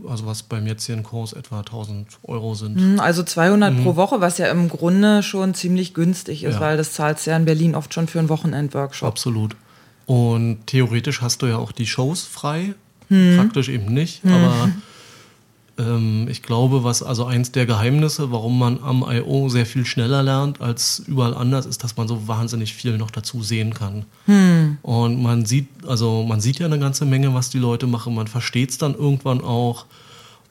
Also 0.06 0.26
was 0.26 0.42
beim 0.42 0.66
jetzigen 0.66 1.02
Kurs 1.02 1.32
etwa 1.32 1.60
1000 1.60 2.06
Euro 2.24 2.54
sind. 2.54 2.76
Mhm, 2.76 3.00
also 3.00 3.22
200 3.22 3.72
mhm. 3.72 3.82
pro 3.82 3.96
Woche, 3.96 4.20
was 4.20 4.38
ja 4.38 4.46
im 4.48 4.68
Grunde 4.68 5.22
schon 5.22 5.54
ziemlich 5.54 5.94
günstig 5.94 6.44
ist, 6.44 6.54
ja. 6.54 6.60
weil 6.60 6.76
das 6.76 6.92
zahlst 6.92 7.26
ja 7.26 7.36
in 7.36 7.46
Berlin 7.46 7.74
oft 7.74 7.94
schon 7.94 8.06
für 8.06 8.18
einen 8.18 8.28
Wochenend-Workshop. 8.28 9.08
Absolut. 9.08 9.56
Und 10.08 10.66
theoretisch 10.66 11.20
hast 11.20 11.42
du 11.42 11.46
ja 11.48 11.58
auch 11.58 11.70
die 11.70 11.86
Shows 11.86 12.22
frei, 12.22 12.72
hm. 13.08 13.36
praktisch 13.36 13.68
eben 13.68 13.92
nicht. 13.92 14.22
Hm. 14.22 14.32
Aber 14.32 14.70
ähm, 15.76 16.28
ich 16.30 16.42
glaube, 16.42 16.82
was 16.82 17.02
also 17.02 17.26
eins 17.26 17.52
der 17.52 17.66
Geheimnisse, 17.66 18.32
warum 18.32 18.58
man 18.58 18.82
am 18.82 19.04
I.O. 19.06 19.50
sehr 19.50 19.66
viel 19.66 19.84
schneller 19.84 20.22
lernt 20.22 20.62
als 20.62 21.02
überall 21.06 21.34
anders, 21.34 21.66
ist, 21.66 21.84
dass 21.84 21.98
man 21.98 22.08
so 22.08 22.26
wahnsinnig 22.26 22.72
viel 22.72 22.96
noch 22.96 23.10
dazu 23.10 23.42
sehen 23.42 23.74
kann. 23.74 24.06
Hm. 24.24 24.78
Und 24.80 25.22
man 25.22 25.44
sieht, 25.44 25.68
also 25.86 26.24
man 26.26 26.40
sieht 26.40 26.58
ja 26.58 26.64
eine 26.64 26.78
ganze 26.78 27.04
Menge, 27.04 27.34
was 27.34 27.50
die 27.50 27.58
Leute 27.58 27.86
machen. 27.86 28.14
Man 28.14 28.28
versteht 28.28 28.70
es 28.70 28.78
dann 28.78 28.94
irgendwann 28.94 29.42
auch. 29.42 29.84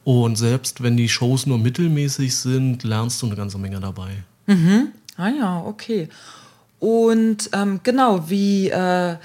Und 0.04 0.38
selbst 0.38 0.84
wenn 0.84 0.98
die 0.98 1.10
Shows 1.10 1.48
nur 1.48 1.58
mittelmäßig 1.58 2.36
sind, 2.36 2.84
lernst 2.84 3.24
du 3.24 3.26
eine 3.26 3.36
ganze 3.36 3.58
Menge 3.58 3.80
dabei. 3.80 4.12
Mhm. 4.46 4.90
Ah 5.18 5.30
ja, 5.30 5.64
okay. 5.66 6.10
Und 6.78 7.50
ähm, 7.54 7.80
genau, 7.82 8.30
wie 8.30 8.70
äh, 8.70 9.18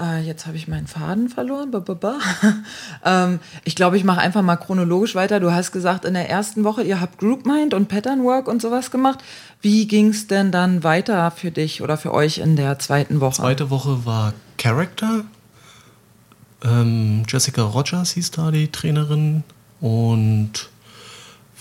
äh, 0.00 0.20
jetzt 0.20 0.46
habe 0.46 0.56
ich 0.56 0.68
meinen 0.68 0.86
Faden 0.86 1.28
verloren. 1.28 1.70
ähm, 3.04 3.40
ich 3.64 3.76
glaube, 3.76 3.96
ich 3.96 4.04
mache 4.04 4.20
einfach 4.20 4.42
mal 4.42 4.56
chronologisch 4.56 5.14
weiter. 5.14 5.40
Du 5.40 5.52
hast 5.52 5.72
gesagt, 5.72 6.04
in 6.04 6.14
der 6.14 6.28
ersten 6.28 6.64
Woche, 6.64 6.82
ihr 6.82 7.00
habt 7.00 7.18
Group 7.18 7.46
Mind 7.46 7.74
und 7.74 7.88
Pattern 7.88 8.24
Work 8.24 8.48
und 8.48 8.62
sowas 8.62 8.90
gemacht. 8.90 9.18
Wie 9.60 9.86
ging 9.86 10.08
es 10.08 10.26
denn 10.26 10.52
dann 10.52 10.82
weiter 10.84 11.30
für 11.30 11.50
dich 11.50 11.82
oder 11.82 11.96
für 11.96 12.14
euch 12.14 12.38
in 12.38 12.56
der 12.56 12.78
zweiten 12.78 13.20
Woche? 13.20 13.36
Zweite 13.36 13.70
Woche 13.70 14.04
war 14.06 14.32
Character. 14.56 15.24
Ähm, 16.64 17.24
Jessica 17.28 17.62
Rogers 17.62 18.12
hieß 18.12 18.30
da 18.32 18.50
die 18.50 18.68
Trainerin 18.68 19.44
und 19.80 20.70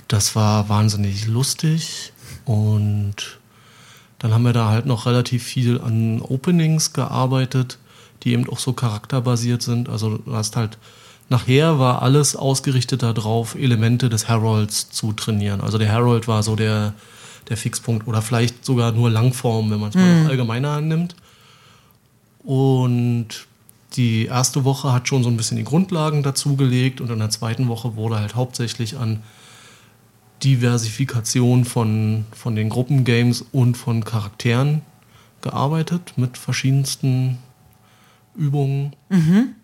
das 0.08 0.36
war 0.36 0.68
wahnsinnig 0.70 1.28
lustig 1.28 2.14
und 2.46 3.40
dann 4.18 4.34
haben 4.34 4.44
wir 4.44 4.52
da 4.52 4.70
halt 4.70 4.86
noch 4.86 5.06
relativ 5.06 5.44
viel 5.44 5.80
an 5.80 6.22
Openings 6.22 6.92
gearbeitet 6.92 7.78
die 8.24 8.34
eben 8.34 8.50
auch 8.50 8.60
so 8.60 8.74
charakterbasiert 8.74 9.62
sind. 9.62 9.90
Also 9.90 10.18
du 10.18 10.34
hast 10.34 10.56
halt, 10.56 10.78
nachher 11.30 11.80
war 11.80 12.02
alles 12.02 12.36
ausgerichtet 12.36 13.04
darauf, 13.04 13.56
Elemente 13.56 14.10
des 14.10 14.28
Herolds 14.28 14.90
zu 14.90 15.14
trainieren. 15.14 15.62
Also 15.62 15.78
der 15.78 15.88
Herold 15.88 16.28
war 16.28 16.44
so 16.44 16.56
der, 16.56 16.94
der 17.50 17.58
Fixpunkt 17.58 18.08
oder 18.08 18.22
vielleicht 18.22 18.66
sogar 18.66 18.92
nur 18.92 19.10
Langform, 19.10 19.72
wenn 19.72 19.80
man 19.80 19.90
es 19.90 19.96
mal 19.96 20.22
mhm. 20.22 20.28
allgemeiner 20.28 20.72
annimmt. 20.72 21.16
Und 22.44 23.48
die 23.94 24.26
erste 24.26 24.64
Woche 24.66 24.94
hat 24.94 25.08
schon 25.08 25.24
so 25.24 25.30
ein 25.30 25.38
bisschen 25.38 25.58
die 25.58 25.64
Grundlagen 25.64 26.24
dazugelegt 26.24 27.02
und 27.02 27.10
in 27.10 27.20
der 27.20 27.30
zweiten 27.30 27.68
Woche 27.68 27.96
wurde 27.96 28.20
halt 28.20 28.36
hauptsächlich 28.36 28.98
an 28.98 29.24
Diversifikation 30.44 31.66
von, 31.66 32.26
von 32.32 32.56
den 32.56 32.70
Gruppengames 32.70 33.46
und 33.52 33.76
von 33.76 34.04
Charakteren 34.04 34.82
gearbeitet 35.42 36.14
mit 36.18 36.38
verschiedensten 36.38 37.40
Übungen. 38.40 38.96
Mhm. 39.10 39.56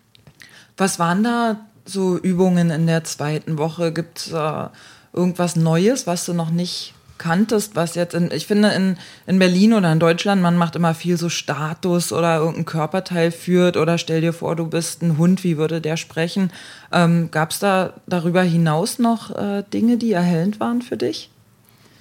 Was 0.76 0.98
waren 0.98 1.24
da 1.24 1.60
so 1.84 2.18
Übungen 2.18 2.70
in 2.70 2.86
der 2.86 3.04
zweiten 3.04 3.58
Woche? 3.58 3.92
Gibt 3.92 4.18
es 4.18 4.32
äh, 4.32 4.68
irgendwas 5.12 5.56
Neues, 5.56 6.06
was 6.06 6.26
du 6.26 6.34
noch 6.34 6.50
nicht 6.50 6.94
kanntest, 7.18 7.76
was 7.76 7.94
jetzt 7.94 8.14
in, 8.14 8.30
ich 8.30 8.46
finde 8.46 8.68
in, 8.68 8.96
in 9.26 9.38
Berlin 9.38 9.72
oder 9.72 9.90
in 9.90 9.98
Deutschland, 9.98 10.42
man 10.42 10.56
macht 10.56 10.76
immer 10.76 10.94
viel 10.94 11.16
so 11.16 11.28
Status 11.28 12.12
oder 12.12 12.36
irgendein 12.36 12.66
Körperteil 12.66 13.30
führt 13.30 13.76
oder 13.76 13.98
stell 13.98 14.20
dir 14.20 14.32
vor, 14.32 14.56
du 14.56 14.66
bist 14.66 15.02
ein 15.02 15.18
Hund, 15.18 15.44
wie 15.44 15.56
würde 15.56 15.80
der 15.80 15.96
sprechen? 15.96 16.50
Ähm, 16.92 17.30
Gab 17.30 17.50
es 17.52 17.58
da 17.58 17.94
darüber 18.06 18.42
hinaus 18.42 18.98
noch 18.98 19.34
äh, 19.34 19.64
Dinge, 19.72 19.96
die 19.96 20.12
erhellend 20.12 20.60
waren 20.60 20.82
für 20.82 20.96
dich? 20.96 21.30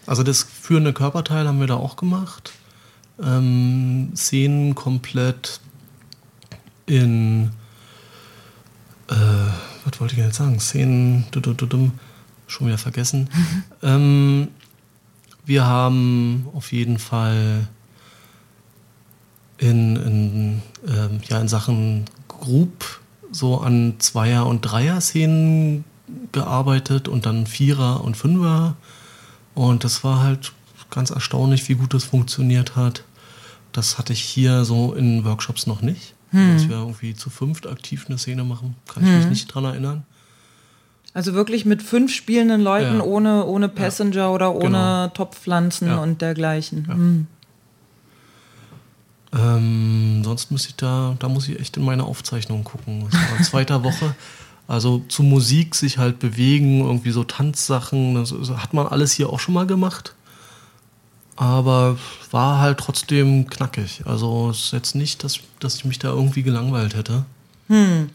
Also 0.05 0.23
das 0.23 0.43
führende 0.43 0.93
Körperteil 0.93 1.47
haben 1.47 1.59
wir 1.59 1.67
da 1.67 1.75
auch 1.75 1.95
gemacht. 1.95 2.51
Ähm, 3.23 4.11
Szenen 4.15 4.75
komplett 4.75 5.61
in, 6.85 7.51
äh, 9.09 9.15
was 9.85 9.99
wollte 9.99 10.15
ich 10.15 10.19
jetzt 10.19 10.37
sagen, 10.37 10.59
Szenen, 10.59 11.25
schon 12.47 12.67
wieder 12.67 12.77
vergessen. 12.77 13.29
ähm, 13.83 14.49
wir 15.45 15.65
haben 15.65 16.47
auf 16.53 16.71
jeden 16.71 16.99
Fall 16.99 17.67
in, 19.57 19.95
in, 19.95 20.61
äh, 20.87 21.09
ja, 21.29 21.39
in 21.39 21.47
Sachen 21.47 22.05
Group 22.27 22.99
so 23.31 23.59
an 23.59 23.95
Zweier- 23.99 24.47
und 24.47 24.61
Dreier-Szenen 24.61 25.83
gearbeitet 26.31 27.07
und 27.07 27.25
dann 27.25 27.47
Vierer- 27.47 28.03
und 28.03 28.15
Fünfer. 28.15 28.75
Und 29.53 29.83
das 29.83 30.03
war 30.03 30.21
halt 30.21 30.53
ganz 30.89 31.09
erstaunlich, 31.09 31.67
wie 31.69 31.75
gut 31.75 31.93
das 31.93 32.03
funktioniert 32.03 32.75
hat. 32.75 33.03
Das 33.71 33.97
hatte 33.97 34.13
ich 34.13 34.21
hier 34.21 34.65
so 34.65 34.93
in 34.93 35.25
Workshops 35.25 35.67
noch 35.67 35.81
nicht. 35.81 36.14
Hm. 36.35 36.53
Dass 36.53 36.69
wir 36.69 36.75
irgendwie 36.77 37.15
zu 37.15 37.29
fünft 37.29 37.67
aktiv 37.67 38.05
eine 38.07 38.17
Szene 38.17 38.43
machen, 38.43 38.75
kann 38.87 39.03
ich 39.03 39.09
hm. 39.09 39.19
mich 39.19 39.27
nicht 39.27 39.47
dran 39.47 39.65
erinnern. 39.65 40.03
Also 41.13 41.33
wirklich 41.33 41.65
mit 41.65 41.81
fünf 41.81 42.13
spielenden 42.13 42.59
Leuten 42.61 42.97
ja. 42.97 43.03
ohne, 43.03 43.45
ohne 43.45 43.69
Passenger 43.69 44.15
ja. 44.15 44.29
oder 44.29 44.53
ohne 44.53 44.65
genau. 44.65 45.07
Topfpflanzen 45.09 45.87
ja. 45.87 45.97
und 45.99 46.21
dergleichen. 46.21 46.87
Hm. 46.87 47.27
Ähm, 49.33 50.21
sonst 50.25 50.51
muss 50.51 50.65
ich 50.67 50.75
da, 50.75 51.15
da 51.19 51.29
muss 51.29 51.47
ich 51.47 51.59
echt 51.59 51.77
in 51.77 51.85
meine 51.85 52.03
Aufzeichnung 52.03 52.65
gucken. 52.65 53.05
Das 53.09 53.19
war 53.19 53.37
in 53.37 53.43
zweiter 53.45 53.83
Woche. 53.83 54.13
Also 54.67 55.05
zu 55.07 55.23
Musik 55.23 55.75
sich 55.75 55.97
halt 55.97 56.19
bewegen, 56.19 56.81
irgendwie 56.81 57.11
so 57.11 57.23
Tanzsachen, 57.23 58.15
das 58.15 58.33
hat 58.57 58.73
man 58.73 58.87
alles 58.87 59.13
hier 59.13 59.29
auch 59.29 59.39
schon 59.39 59.53
mal 59.53 59.67
gemacht 59.67 60.15
aber 61.35 61.97
war 62.31 62.59
halt 62.59 62.79
trotzdem 62.79 63.47
knackig. 63.49 64.03
Also 64.05 64.49
es 64.49 64.65
ist 64.65 64.73
jetzt 64.73 64.95
nicht, 64.95 65.23
dass, 65.23 65.39
dass 65.59 65.75
ich 65.75 65.85
mich 65.85 65.99
da 65.99 66.09
irgendwie 66.09 66.43
gelangweilt 66.43 66.95
hätte. 66.95 67.25
Hm. 67.67 68.09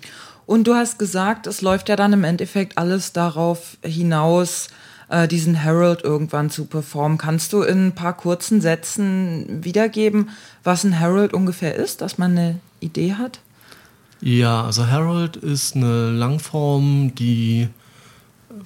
Und 0.46 0.66
du 0.66 0.74
hast 0.74 0.98
gesagt, 0.98 1.46
es 1.46 1.61
läuft 1.62 1.88
ja 1.88 1.96
dann 1.96 2.12
im 2.12 2.24
Endeffekt 2.24 2.76
alles 2.76 3.12
darauf 3.12 3.76
hinaus, 3.85 4.68
äh, 5.09 5.28
diesen 5.28 5.54
Herald 5.54 6.02
irgendwann 6.02 6.50
zu 6.50 6.64
performen. 6.64 7.18
Kannst 7.18 7.52
du 7.52 7.62
in 7.62 7.88
ein 7.88 7.94
paar 7.94 8.16
kurzen 8.16 8.61
Sätzen 8.61 9.62
wiedergeben, 9.64 10.30
was 10.64 10.85
ein 10.85 10.92
Herald 10.92 11.35
ungefähr 11.35 11.74
ist, 11.74 12.00
dass 12.00 12.18
man 12.18 12.33
eine 12.33 12.59
Idee 12.80 13.14
hat? 13.14 13.40
Ja, 14.20 14.64
also 14.64 14.87
Herald 14.87 15.37
ist 15.37 15.76
eine 15.76 16.11
Langform, 16.11 17.14
die 17.14 17.68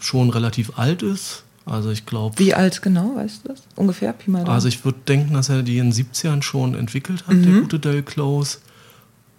schon 0.00 0.30
relativ 0.30 0.78
alt 0.78 1.02
ist. 1.02 1.43
Also 1.66 1.90
ich 1.90 2.04
glaube. 2.04 2.38
Wie 2.38 2.54
alt 2.54 2.82
genau, 2.82 3.16
weißt 3.16 3.44
du 3.44 3.48
das? 3.48 3.62
Ungefähr, 3.76 4.12
Pi 4.12 4.30
mal 4.30 4.44
Also 4.44 4.68
ich 4.68 4.84
würde 4.84 4.98
denken, 5.08 5.34
dass 5.34 5.48
er 5.48 5.62
die 5.62 5.78
in 5.78 5.90
den 5.90 5.92
70ern 5.92 6.42
schon 6.42 6.74
entwickelt 6.74 7.26
hat, 7.26 7.34
mhm. 7.34 7.42
der 7.42 7.60
gute 7.62 7.78
Del 7.78 8.02
Close. 8.02 8.58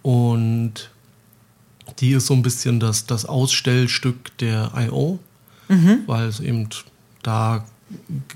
Und 0.02 0.90
die 1.98 2.12
ist 2.12 2.26
so 2.26 2.34
ein 2.34 2.42
bisschen 2.42 2.80
das, 2.80 3.06
das 3.06 3.26
Ausstellstück 3.26 4.36
der 4.38 4.72
I.O., 4.76 5.18
mhm. 5.68 6.00
weil 6.06 6.28
es 6.28 6.40
eben 6.40 6.68
da 7.22 7.64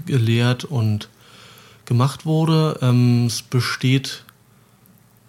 gelehrt 0.07 0.65
und 0.65 1.09
gemacht 1.85 2.27
wurde. 2.27 2.79
Ähm, 2.83 3.27
es, 3.27 3.43
besteht, 3.43 4.25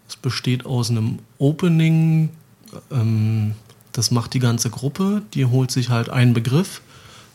es 0.07 0.15
besteht 0.15 0.65
aus 0.65 0.91
einem 0.91 1.19
Opening, 1.39 2.29
ähm, 2.91 3.55
das 3.91 4.11
macht 4.11 4.33
die 4.33 4.39
ganze 4.39 4.69
Gruppe, 4.69 5.23
die 5.33 5.45
holt 5.45 5.71
sich 5.71 5.89
halt 5.89 6.09
einen 6.09 6.33
Begriff 6.33 6.81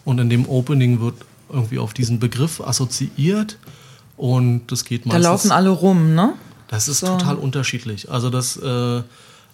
und 0.06 0.20
in 0.20 0.30
dem 0.30 0.48
Opening 0.48 1.00
wird 1.00 1.16
irgendwie 1.52 1.78
auf 1.78 1.92
diesen 1.92 2.18
Begriff 2.18 2.60
assoziiert 2.60 3.58
und 4.16 4.62
das 4.68 4.84
geht 4.84 5.04
meistens. 5.04 5.22
Da 5.22 5.30
laufen 5.30 5.50
alle 5.50 5.68
rum, 5.68 6.14
ne? 6.14 6.32
Das 6.68 6.88
ist 6.88 7.00
so. 7.00 7.06
total 7.08 7.36
unterschiedlich. 7.36 8.10
Also 8.10 8.30
das, 8.30 8.56
äh, 8.56 9.02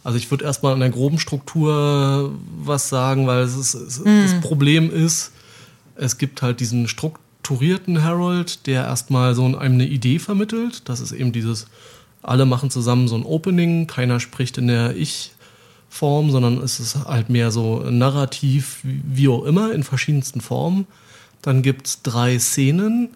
also 0.05 0.19
ich 0.19 0.31
würde 0.31 0.45
erstmal 0.45 0.75
an 0.75 0.81
der 0.81 0.91
groben 0.91 1.19
Struktur 1.19 2.33
was 2.62 2.88
sagen, 2.88 3.27
weil 3.27 3.43
es 3.43 3.57
ist, 3.57 3.75
es, 3.75 4.01
mm. 4.01 4.23
das 4.23 4.41
Problem 4.41 4.91
ist, 4.91 5.33
es 5.97 6.19
gibt 6.19 6.43
halt 6.43 6.61
diesen 6.61 6.87
strukturierten 6.87 8.01
Herald, 8.03 8.67
der 8.67 8.85
erstmal 8.85 9.35
so 9.35 9.45
einem 9.45 9.59
eine 9.59 9.87
Idee 9.87 10.19
vermittelt. 10.19 10.83
Das 10.88 11.01
ist 11.01 11.12
eben 11.12 11.33
dieses, 11.33 11.67
alle 12.23 12.45
machen 12.45 12.71
zusammen 12.71 13.09
so 13.09 13.17
ein 13.17 13.25
Opening, 13.25 13.87
keiner 13.87 14.21
spricht 14.21 14.59
in 14.59 14.67
der 14.67 14.97
Ich- 14.97 15.33
Form, 15.92 16.31
sondern 16.31 16.57
es 16.62 16.81
ist 16.81 17.05
halt 17.05 17.28
mehr 17.28 17.50
so 17.50 17.81
narrativ, 17.81 18.81
wie 18.83 19.28
auch 19.28 19.44
immer, 19.44 19.74
in 19.74 19.83
verschiedensten 19.83 20.40
Formen. 20.40 20.87
Dann 21.42 21.61
gibt 21.61 21.87
es 21.87 22.02
drei 22.02 22.38
Szenen, 22.38 23.11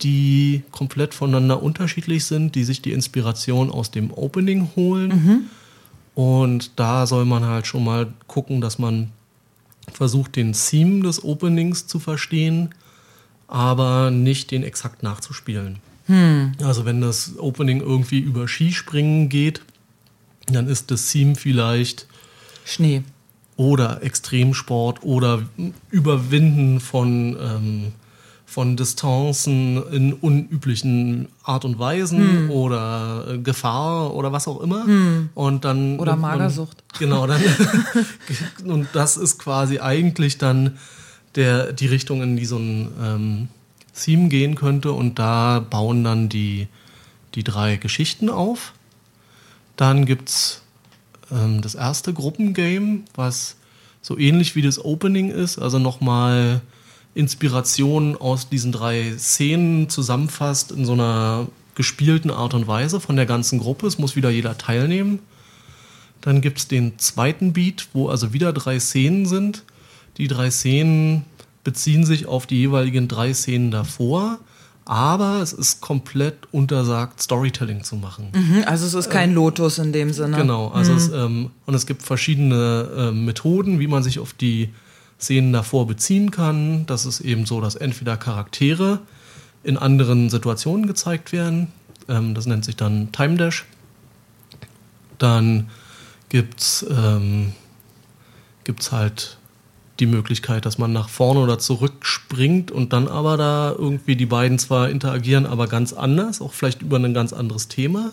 die 0.00 0.62
komplett 0.70 1.12
voneinander 1.12 1.62
unterschiedlich 1.62 2.24
sind, 2.24 2.54
die 2.54 2.64
sich 2.64 2.80
die 2.80 2.92
Inspiration 2.92 3.70
aus 3.70 3.90
dem 3.90 4.10
Opening 4.10 4.70
holen. 4.74 5.08
Mhm. 5.08 5.40
Und 6.14 6.70
da 6.76 7.06
soll 7.06 7.26
man 7.26 7.44
halt 7.44 7.66
schon 7.66 7.84
mal 7.84 8.06
gucken, 8.26 8.62
dass 8.62 8.78
man 8.78 9.10
versucht, 9.92 10.36
den 10.36 10.54
Theme 10.54 11.02
des 11.02 11.22
Openings 11.22 11.88
zu 11.88 11.98
verstehen, 11.98 12.70
aber 13.48 14.10
nicht 14.10 14.50
den 14.50 14.62
exakt 14.62 15.02
nachzuspielen. 15.02 15.78
Hm. 16.06 16.52
Also 16.62 16.86
wenn 16.86 17.02
das 17.02 17.38
Opening 17.38 17.82
irgendwie 17.82 18.18
über 18.18 18.48
Skispringen 18.48 19.28
geht, 19.28 19.60
dann 20.54 20.68
ist 20.68 20.90
das 20.90 21.10
Theme 21.10 21.34
vielleicht 21.34 22.06
Schnee 22.64 23.02
oder 23.56 24.02
Extremsport 24.02 25.02
oder 25.02 25.42
Überwinden 25.90 26.80
von, 26.80 27.36
ähm, 27.40 27.92
von 28.46 28.76
Distanzen 28.76 29.82
in 29.90 30.12
unüblichen 30.12 31.28
Art 31.42 31.64
und 31.64 31.78
Weisen 31.78 32.18
hm. 32.18 32.50
oder 32.50 33.26
äh, 33.28 33.38
Gefahr 33.38 34.14
oder 34.14 34.30
was 34.32 34.46
auch 34.46 34.60
immer. 34.60 34.84
Hm. 34.84 35.30
Und 35.34 35.64
dann 35.64 35.98
oder 35.98 36.16
Magersucht. 36.16 36.84
Und, 36.92 36.98
genau, 37.00 37.26
dann 37.26 37.42
und 38.64 38.88
das 38.92 39.16
ist 39.16 39.38
quasi 39.38 39.80
eigentlich 39.80 40.38
dann 40.38 40.78
der 41.34 41.72
die 41.72 41.86
Richtung, 41.86 42.22
in 42.22 42.36
die 42.36 42.46
so 42.46 42.58
ein 42.58 42.88
ähm, 43.02 43.48
Theme 43.94 44.28
gehen 44.28 44.54
könnte. 44.54 44.92
Und 44.92 45.18
da 45.18 45.64
bauen 45.68 46.04
dann 46.04 46.28
die 46.28 46.68
die 47.34 47.44
drei 47.44 47.76
Geschichten 47.76 48.30
auf. 48.30 48.72
Dann 49.78 50.06
gibt's 50.06 50.62
ähm, 51.30 51.62
das 51.62 51.76
erste 51.76 52.12
Gruppengame, 52.12 53.02
was 53.14 53.54
so 54.02 54.18
ähnlich 54.18 54.56
wie 54.56 54.62
das 54.62 54.84
Opening 54.84 55.30
ist, 55.30 55.56
also 55.58 55.78
nochmal 55.78 56.60
Inspiration 57.14 58.16
aus 58.16 58.48
diesen 58.48 58.72
drei 58.72 59.14
Szenen 59.16 59.88
zusammenfasst 59.88 60.72
in 60.72 60.84
so 60.84 60.94
einer 60.94 61.46
gespielten 61.76 62.32
Art 62.32 62.54
und 62.54 62.66
Weise 62.66 62.98
von 62.98 63.14
der 63.14 63.26
ganzen 63.26 63.60
Gruppe. 63.60 63.86
Es 63.86 63.98
muss 63.98 64.16
wieder 64.16 64.30
jeder 64.30 64.58
teilnehmen. 64.58 65.20
Dann 66.22 66.40
gibt 66.40 66.58
es 66.58 66.66
den 66.66 66.98
zweiten 66.98 67.52
Beat, 67.52 67.86
wo 67.92 68.08
also 68.08 68.32
wieder 68.32 68.52
drei 68.52 68.80
Szenen 68.80 69.26
sind. 69.26 69.62
Die 70.16 70.26
drei 70.26 70.50
Szenen 70.50 71.24
beziehen 71.62 72.04
sich 72.04 72.26
auf 72.26 72.48
die 72.48 72.56
jeweiligen 72.56 73.06
drei 73.06 73.32
Szenen 73.32 73.70
davor 73.70 74.40
aber 74.88 75.42
es 75.42 75.52
ist 75.52 75.82
komplett 75.82 76.48
untersagt, 76.50 77.20
Storytelling 77.20 77.84
zu 77.84 77.96
machen. 77.96 78.28
Mhm, 78.34 78.64
also 78.64 78.86
es 78.86 78.94
ist 78.94 79.10
kein 79.10 79.30
äh, 79.30 79.34
Lotus 79.34 79.78
in 79.78 79.92
dem 79.92 80.14
Sinne. 80.14 80.38
Genau, 80.38 80.68
also 80.68 80.92
mhm. 80.92 80.98
es, 80.98 81.08
ähm, 81.10 81.50
und 81.66 81.74
es 81.74 81.86
gibt 81.86 82.02
verschiedene 82.02 82.88
äh, 82.96 83.12
Methoden, 83.12 83.80
wie 83.80 83.86
man 83.86 84.02
sich 84.02 84.18
auf 84.18 84.32
die 84.32 84.70
Szenen 85.20 85.52
davor 85.52 85.86
beziehen 85.86 86.30
kann. 86.30 86.86
Das 86.86 87.04
ist 87.04 87.20
eben 87.20 87.44
so, 87.44 87.60
dass 87.60 87.74
entweder 87.74 88.16
Charaktere 88.16 89.00
in 89.62 89.76
anderen 89.76 90.30
Situationen 90.30 90.86
gezeigt 90.86 91.32
werden. 91.32 91.68
Ähm, 92.08 92.34
das 92.34 92.46
nennt 92.46 92.64
sich 92.64 92.76
dann 92.76 93.12
Time 93.12 93.36
Dash. 93.36 93.66
Dann 95.18 95.68
gibt 96.30 96.60
es 96.60 96.86
ähm, 96.90 97.52
gibt's 98.64 98.90
halt 98.90 99.36
die 100.00 100.06
Möglichkeit, 100.06 100.64
dass 100.64 100.78
man 100.78 100.92
nach 100.92 101.08
vorne 101.08 101.40
oder 101.40 101.58
zurück 101.58 102.06
springt 102.06 102.70
und 102.70 102.92
dann 102.92 103.08
aber 103.08 103.36
da 103.36 103.74
irgendwie 103.76 104.16
die 104.16 104.26
beiden 104.26 104.58
zwar 104.58 104.90
interagieren, 104.90 105.46
aber 105.46 105.66
ganz 105.66 105.92
anders, 105.92 106.40
auch 106.40 106.52
vielleicht 106.52 106.82
über 106.82 106.98
ein 106.98 107.14
ganz 107.14 107.32
anderes 107.32 107.68
Thema. 107.68 108.12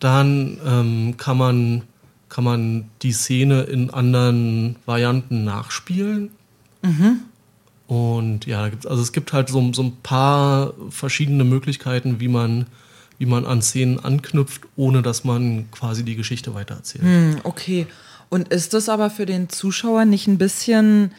Dann 0.00 0.58
ähm, 0.64 1.14
kann, 1.16 1.38
man, 1.38 1.82
kann 2.28 2.44
man 2.44 2.90
die 3.02 3.12
Szene 3.12 3.62
in 3.62 3.90
anderen 3.90 4.76
Varianten 4.86 5.44
nachspielen. 5.44 6.30
Mhm. 6.82 7.20
Und 7.86 8.46
ja, 8.46 8.68
also 8.86 9.02
es 9.02 9.12
gibt 9.12 9.32
halt 9.32 9.48
so, 9.48 9.72
so 9.72 9.82
ein 9.82 9.96
paar 10.02 10.74
verschiedene 10.90 11.44
Möglichkeiten, 11.44 12.20
wie 12.20 12.28
man, 12.28 12.66
wie 13.18 13.26
man 13.26 13.46
an 13.46 13.62
Szenen 13.62 13.98
anknüpft, 13.98 14.62
ohne 14.76 15.02
dass 15.02 15.24
man 15.24 15.70
quasi 15.70 16.04
die 16.04 16.14
Geschichte 16.14 16.54
weitererzählt. 16.54 17.04
Hm, 17.04 17.36
okay. 17.44 17.86
Und 18.28 18.48
ist 18.48 18.74
das 18.74 18.88
aber 18.88 19.10
für 19.10 19.26
den 19.26 19.48
Zuschauer 19.48 20.04
nicht 20.04 20.26
ein 20.26 20.38
bisschen, 20.38 21.12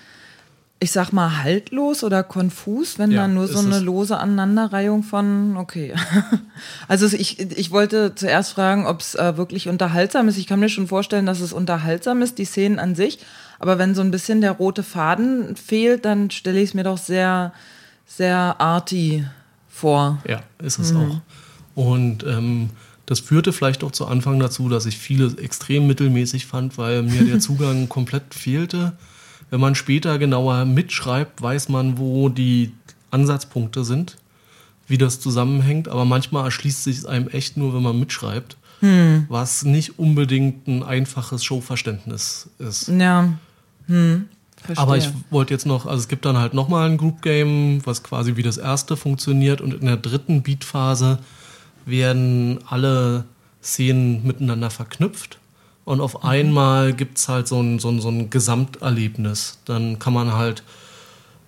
ich 0.80 0.91
sag 0.91 1.12
mal, 1.12 1.43
haltlos 1.43 2.04
oder 2.04 2.24
konfus, 2.24 3.00
wenn 3.00 3.12
ja, 3.12 3.22
dann 3.22 3.34
nur 3.34 3.48
so 3.48 3.60
eine 3.60 3.80
lose 3.80 4.17
Aneinanderreihung 4.17 5.04
von, 5.04 5.58
okay. 5.58 5.93
also 6.88 7.08
ich, 7.08 7.39
ich 7.39 7.72
wollte 7.72 8.13
zuerst 8.15 8.54
fragen, 8.54 8.86
ob 8.86 9.02
es 9.02 9.15
äh, 9.15 9.38
wirklich 9.38 9.69
unterhaltsam 9.69 10.28
ist. 10.28 10.38
Ich 10.38 10.48
kann 10.48 10.60
mir 10.60 10.69
schon 10.69 10.88
vorstellen, 10.88 11.26
dass 11.26 11.39
es 11.39 11.52
unterhaltsam 11.52 12.22
ist, 12.22 12.38
die 12.38 12.45
Szenen 12.45 12.80
an 12.80 12.95
sich. 12.95 13.19
Aber 13.58 13.78
wenn 13.78 13.95
so 13.95 14.02
ein 14.02 14.12
bisschen 14.12 14.41
der 14.41 14.52
rote 14.52 14.84
Faden 14.84 15.56
fehlt, 15.56 16.06
dann 16.06 16.32
stelle 16.32 16.60
ich 16.60 16.69
es 16.69 16.74
mir 16.74 16.84
doch 16.84 16.98
sehr, 16.98 17.54
sehr 18.06 18.56
arty 18.60 19.26
vor. 19.67 20.19
Ja, 20.28 20.41
ist 20.62 20.80
es 20.80 20.93
mhm. 20.93 21.00
auch. 21.00 21.22
Und 21.76 22.24
ähm, 22.24 22.69
das 23.10 23.19
führte 23.19 23.54
vielleicht 23.54 23.84
auch 23.84 23.91
zu 23.91 24.06
Anfang 24.06 24.39
dazu, 24.39 24.69
dass 24.69 24.86
ich 24.86 24.95
viele 24.95 25.36
extrem 25.41 25.88
mittelmäßig 25.88 26.45
fand, 26.45 26.78
weil 26.78 27.02
mir 27.02 27.24
der 27.24 27.39
Zugang 27.39 27.89
komplett 27.89 28.36
fehlte. 28.36 28.93
Wenn 29.50 29.60
man 29.60 29.74
später 29.74 30.19
genauer 30.19 30.65
mitschreibt, 30.65 31.41
weiß 31.41 31.69
man, 31.69 31.98
wo 31.98 32.30
die 32.30 32.72
Ansatzpunkte 33.10 33.84
sind, 33.84 34.17
wie 34.88 35.00
das 35.00 35.19
zusammenhängt. 35.19 35.88
Aber 35.88 36.06
manchmal 36.06 36.45
erschließt 36.45 36.84
sich 36.84 37.00
es 37.00 37.06
einem 37.08 37.30
echt 37.30 37.58
nur, 37.58 37.74
wenn 37.74 37.82
man 37.82 38.00
mitschreibt, 38.00 38.58
hm. 38.82 39.26
was 39.28 39.65
nicht 39.65 39.98
unbedingt 39.98 40.67
ein 40.67 40.84
einfaches 40.84 41.43
Showverständnis 41.43 42.52
ist. 42.60 42.89
Ja. 42.89 43.34
Hm. 43.88 44.26
Aber 44.76 44.98
ich 44.98 45.10
wollte 45.32 45.56
jetzt 45.56 45.65
noch, 45.65 45.88
also 45.88 45.98
es 45.98 46.10
gibt 46.10 46.26
dann 46.26 46.38
halt 46.38 46.54
nochmal 46.54 46.88
ein 46.88 46.98
Group 46.98 47.24
Game, 47.24 47.84
was 47.86 48.04
quasi 48.04 48.36
wie 48.36 48.43
das 48.43 48.58
erste 48.58 48.95
funktioniert 48.95 49.62
und 49.62 49.74
in 49.74 49.88
der 49.88 49.98
dritten 49.98 50.43
Beatphase 50.43 51.17
werden 51.89 52.60
alle 52.67 53.25
Szenen 53.62 54.25
miteinander 54.25 54.69
verknüpft. 54.69 55.39
Und 55.86 56.02
auf 56.02 56.21
mhm. 56.23 56.30
einmal 56.30 56.93
gibt 56.93 57.17
es 57.17 57.28
halt 57.28 57.47
so 57.47 57.60
ein, 57.62 57.80
so, 57.80 57.89
ein, 57.89 57.99
so 57.99 58.10
ein 58.10 58.30
Gesamterlebnis. 58.30 59.58
Dann 59.65 59.99
kann 59.99 60.13
man 60.13 60.34
halt 60.34 60.63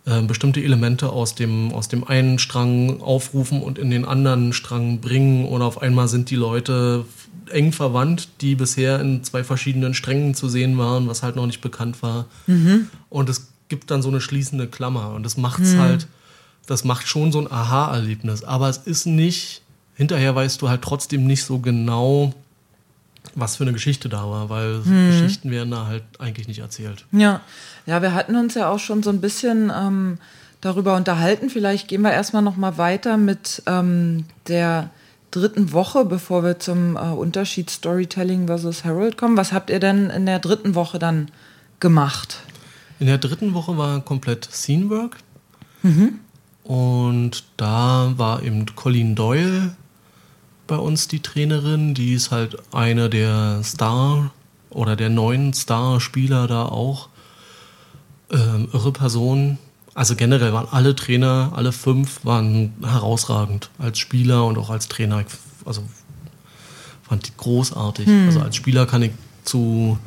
äh, 0.06 0.22
bestimmte 0.24 0.64
Elemente 0.64 1.10
aus 1.10 1.36
dem, 1.36 1.72
aus 1.72 1.88
dem 1.88 2.04
einen 2.04 2.40
Strang 2.40 3.02
aufrufen 3.02 3.62
und 3.62 3.78
in 3.78 3.92
den 3.92 4.04
anderen 4.04 4.52
Strang 4.52 5.00
bringen. 5.00 5.46
Oder 5.46 5.66
auf 5.66 5.82
einmal 5.82 6.08
sind 6.08 6.32
die 6.32 6.36
Leute 6.36 7.06
eng 7.52 7.72
verwandt, 7.72 8.30
die 8.42 8.56
bisher 8.56 9.00
in 9.00 9.24
zwei 9.24 9.44
verschiedenen 9.44 9.94
Strängen 9.94 10.34
zu 10.34 10.50
sehen 10.50 10.78
waren, 10.78 11.08
was 11.08 11.22
halt 11.22 11.36
noch 11.36 11.46
nicht 11.46 11.62
bekannt 11.62 12.02
war. 12.02 12.26
Mhm. 12.48 12.88
Und 13.10 13.30
es 13.30 13.52
gibt 13.68 13.92
dann 13.92 14.02
so 14.02 14.10
eine 14.10 14.22
schließende 14.22 14.68
Klammer. 14.68 15.14
Und 15.14 15.24
das 15.24 15.38
macht's 15.38 15.74
mhm. 15.74 15.80
halt, 15.80 16.08
das 16.66 16.84
macht 16.84 17.08
schon 17.08 17.32
so 17.32 17.40
ein 17.40 17.52
Aha-Erlebnis. 17.52 18.44
Aber 18.44 18.70
es 18.70 18.78
ist 18.78 19.06
nicht 19.06 19.61
hinterher 20.02 20.34
weißt 20.34 20.60
du 20.64 20.68
halt 20.68 20.82
trotzdem 20.82 21.28
nicht 21.28 21.44
so 21.44 21.60
genau, 21.60 22.34
was 23.36 23.58
für 23.58 23.64
eine 23.64 23.72
Geschichte 23.72 24.10
da 24.10 24.28
war, 24.28 24.50
weil 24.50 24.84
hm. 24.84 25.12
Geschichten 25.12 25.52
werden 25.52 25.70
da 25.70 25.86
halt 25.86 26.04
eigentlich 26.18 26.48
nicht 26.48 26.58
erzählt. 26.58 27.06
Ja, 27.12 27.42
ja, 27.86 28.02
wir 28.02 28.16
hatten 28.16 28.36
uns 28.36 28.56
ja 28.56 28.72
auch 28.72 28.80
schon 28.80 29.04
so 29.04 29.12
ein 29.12 29.22
bisschen 29.22 29.72
ähm, 29.72 30.18
darüber 30.60 30.96
unterhalten. 30.96 31.52
Vielleicht 31.52 31.88
gehen 31.88 32.02
wir 32.02 32.12
erstmal 32.12 32.42
noch 32.42 32.58
mal 32.58 32.80
weiter 32.80 33.18
mit 33.18 33.62
ähm, 33.68 34.26
der 34.48 34.90
dritten 35.30 35.72
Woche, 35.72 36.04
bevor 36.04 36.44
wir 36.44 36.58
zum 36.58 36.96
äh, 36.96 37.00
Unterschied 37.00 37.70
Storytelling 37.70 38.48
versus 38.48 38.84
Herald 38.84 39.20
kommen. 39.20 39.38
Was 39.38 39.54
habt 39.54 39.70
ihr 39.70 39.80
denn 39.80 40.10
in 40.10 40.26
der 40.26 40.40
dritten 40.40 40.74
Woche 40.74 40.98
dann 40.98 41.30
gemacht? 41.80 42.40
In 43.00 43.06
der 43.06 43.20
dritten 43.20 43.54
Woche 43.54 43.78
war 43.78 44.02
komplett 44.02 44.46
Scenework. 44.52 45.18
Mhm. 45.84 46.22
Und 46.64 47.44
da 47.58 48.14
war 48.18 48.42
eben 48.42 48.66
Colleen 48.76 49.14
Doyle 49.14 49.76
bei 50.72 50.78
uns 50.78 51.10
die 51.10 51.20
Trainerin. 51.20 51.94
Die 51.94 52.14
ist 52.14 52.32
halt 52.32 52.58
eine 52.74 53.10
der 53.10 53.62
Star 53.62 54.32
oder 54.70 54.96
der 54.96 55.10
neuen 55.10 55.54
Star-Spieler 55.54 56.48
da 56.48 56.64
auch. 56.64 57.10
Ähm, 58.32 58.70
irre 58.72 58.94
Person. 58.94 59.58
Also 59.94 60.16
generell 60.16 60.54
waren 60.54 60.70
alle 60.72 60.96
Trainer, 60.96 61.52
alle 61.54 61.74
fünf 61.74 62.24
waren 62.24 62.74
herausragend 62.82 63.70
als 63.80 64.00
Spieler 64.00 64.46
und 64.46 64.58
auch 64.58 64.70
als 64.70 64.88
Trainer. 64.88 65.26
Also 65.66 65.84
fand 67.04 67.28
die 67.28 67.34
großartig. 67.36 68.08
Hm. 68.08 68.28
Also 68.28 68.40
als 68.40 68.56
Spieler 68.56 68.86
kann 68.86 69.02
ich 69.02 69.12
zu, 69.44 69.98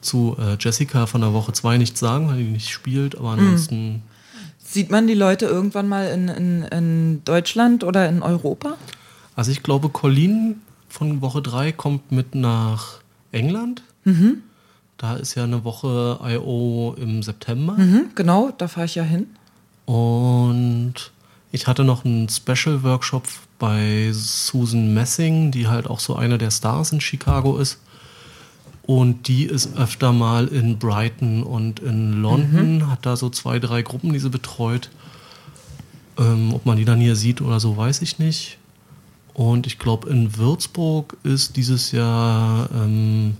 zu 0.00 0.36
äh, 0.40 0.56
Jessica 0.58 1.06
von 1.06 1.20
der 1.20 1.32
Woche 1.32 1.52
2 1.52 1.78
nichts 1.78 2.00
sagen, 2.00 2.26
weil 2.26 2.38
die 2.38 2.50
nicht 2.50 2.70
spielt, 2.70 3.16
aber 3.16 3.34
hm. 3.34 3.38
ansonsten. 3.38 4.02
Sieht 4.58 4.90
man 4.90 5.06
die 5.06 5.14
Leute 5.14 5.46
irgendwann 5.46 5.86
mal 5.86 6.08
in, 6.08 6.28
in, 6.28 6.62
in 6.64 7.24
Deutschland 7.24 7.84
oder 7.84 8.08
in 8.08 8.22
Europa? 8.22 8.76
Also 9.36 9.50
ich 9.50 9.62
glaube, 9.62 9.88
Colleen 9.88 10.62
von 10.88 11.20
Woche 11.20 11.42
3 11.42 11.72
kommt 11.72 12.12
mit 12.12 12.34
nach 12.34 13.00
England. 13.32 13.82
Mhm. 14.04 14.42
Da 14.96 15.14
ist 15.16 15.34
ja 15.34 15.44
eine 15.44 15.64
Woche 15.64 16.20
I.O. 16.24 16.94
im 16.96 17.22
September. 17.22 17.74
Mhm, 17.74 18.10
genau, 18.14 18.52
da 18.56 18.68
fahre 18.68 18.86
ich 18.86 18.94
ja 18.94 19.02
hin. 19.02 19.26
Und 19.86 21.12
ich 21.50 21.66
hatte 21.66 21.84
noch 21.84 22.04
einen 22.04 22.28
Special-Workshop 22.28 23.24
bei 23.58 24.10
Susan 24.12 24.94
Messing, 24.94 25.50
die 25.50 25.66
halt 25.68 25.88
auch 25.88 26.00
so 26.00 26.14
eine 26.16 26.38
der 26.38 26.50
Stars 26.50 26.92
in 26.92 27.00
Chicago 27.00 27.58
ist. 27.58 27.80
Und 28.82 29.28
die 29.28 29.44
ist 29.44 29.76
öfter 29.76 30.12
mal 30.12 30.46
in 30.46 30.78
Brighton 30.78 31.42
und 31.42 31.80
in 31.80 32.20
London, 32.20 32.78
mhm. 32.78 32.90
hat 32.90 33.06
da 33.06 33.16
so 33.16 33.30
zwei, 33.30 33.58
drei 33.58 33.82
Gruppen, 33.82 34.12
die 34.12 34.18
sie 34.18 34.30
betreut. 34.30 34.90
Ähm, 36.18 36.52
ob 36.54 36.66
man 36.66 36.76
die 36.76 36.84
dann 36.84 37.00
hier 37.00 37.16
sieht 37.16 37.40
oder 37.40 37.60
so, 37.60 37.76
weiß 37.76 38.02
ich 38.02 38.18
nicht. 38.18 38.58
Und 39.34 39.66
ich 39.66 39.78
glaube, 39.78 40.08
in 40.08 40.36
Würzburg 40.36 41.16
ist 41.24 41.56
dieses 41.56 41.90
Jahr 41.90 42.68
ähm, 42.72 43.36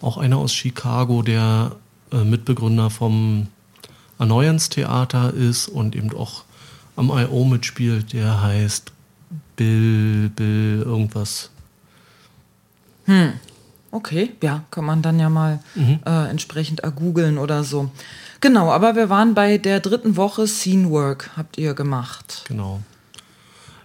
auch 0.00 0.16
einer 0.16 0.38
aus 0.38 0.54
Chicago, 0.54 1.22
der 1.22 1.72
äh, 2.12 2.22
Mitbegründer 2.24 2.88
vom 2.88 3.48
Annoyance 4.18 4.70
Theater 4.70 5.34
ist 5.34 5.68
und 5.68 5.96
eben 5.96 6.14
auch 6.14 6.44
am 6.96 7.10
I.O. 7.10 7.44
mitspielt. 7.44 8.12
Der 8.12 8.40
heißt 8.40 8.92
Bill, 9.56 10.30
Bill, 10.30 10.82
irgendwas. 10.84 11.50
Hm. 13.06 13.32
okay. 13.90 14.32
Ja, 14.42 14.62
kann 14.70 14.84
man 14.84 15.02
dann 15.02 15.18
ja 15.18 15.28
mal 15.28 15.60
mhm. 15.74 15.98
äh, 16.06 16.30
entsprechend 16.30 16.80
ergoogeln 16.80 17.38
oder 17.38 17.64
so. 17.64 17.90
Genau, 18.40 18.70
aber 18.70 18.94
wir 18.94 19.08
waren 19.08 19.34
bei 19.34 19.58
der 19.58 19.80
dritten 19.80 20.16
Woche 20.16 20.46
Scene 20.46 20.90
Work, 20.90 21.30
habt 21.36 21.58
ihr 21.58 21.74
gemacht. 21.74 22.44
Genau. 22.46 22.80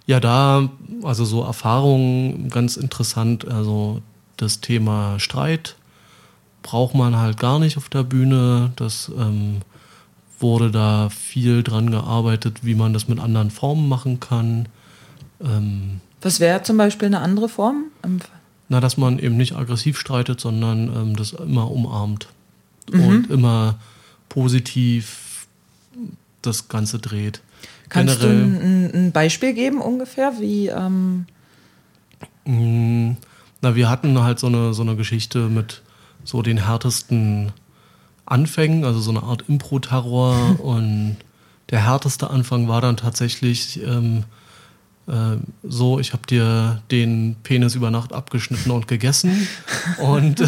Ja, 0.10 0.20
da, 0.20 0.70
also 1.04 1.24
so 1.24 1.44
Erfahrungen 1.44 2.50
ganz 2.50 2.78
interessant, 2.78 3.48
also 3.48 4.02
das 4.38 4.60
Thema 4.60 5.20
Streit 5.20 5.76
braucht 6.64 6.96
man 6.96 7.16
halt 7.18 7.40
gar 7.40 7.60
nicht 7.60 7.78
auf 7.78 7.90
der 7.90 8.02
Bühne. 8.02 8.72
Das 8.76 9.12
ähm, 9.16 9.60
wurde 10.40 10.72
da 10.72 11.10
viel 11.10 11.62
dran 11.62 11.92
gearbeitet, 11.92 12.64
wie 12.64 12.74
man 12.74 12.92
das 12.92 13.08
mit 13.08 13.20
anderen 13.20 13.52
Formen 13.52 13.88
machen 13.88 14.20
kann. 14.20 14.68
Ähm, 15.42 16.02
Was 16.22 16.40
wäre 16.40 16.64
zum 16.64 16.78
Beispiel 16.78 17.06
eine 17.06 17.20
andere 17.20 17.48
Form? 17.48 17.92
Na, 18.68 18.80
dass 18.80 18.98
man 18.98 19.20
eben 19.20 19.38
nicht 19.38 19.56
aggressiv 19.56 20.00
streitet, 20.00 20.42
sondern 20.42 20.88
ähm, 20.88 21.16
das 21.18 21.34
immer 21.34 21.70
umarmt 21.70 22.30
mhm. 22.92 23.06
und 23.06 23.30
immer 23.30 23.76
positiv 24.28 25.46
das 26.42 26.68
Ganze 26.68 26.98
dreht. 26.98 27.44
Kannst 27.90 28.20
Generell, 28.20 28.44
du 28.44 28.46
ein, 28.46 28.92
ein, 28.94 29.12
Beispiel 29.12 29.54
geben 29.54 29.82
ungefähr, 29.82 30.34
wie? 30.40 30.68
Ähm 30.68 31.26
mm, 32.46 33.18
na, 33.62 33.76
wir 33.76 33.90
hatten 33.90 34.22
halt 34.22 34.40
so 34.40 34.48
eine, 34.48 34.74
so 34.74 34.84
eine 34.84 34.96
Geschichte 34.96 35.50
mit 35.50 35.82
so 36.24 36.42
den 36.42 36.66
härtesten 36.66 37.52
Anfängen, 38.26 38.86
also 38.86 39.00
so 39.00 39.12
eine 39.12 39.24
Art 39.24 39.46
Impro-Terror. 39.48 40.60
und 40.64 41.18
der 41.72 41.86
härteste 41.86 42.30
Anfang 42.30 42.68
war 42.68 42.82
dann 42.82 42.98
tatsächlich 42.98 43.82
ähm, 43.84 44.20
äh, 44.20 44.39
so, 45.64 46.00
ich 46.00 46.14
habe 46.14 46.28
dir 46.28 46.82
den 46.92 47.36
Penis 47.44 47.76
über 47.76 47.90
Nacht 47.90 48.14
abgeschnitten 48.14 48.70
und 48.72 48.88
gegessen. 48.88 49.48
und 49.98 50.44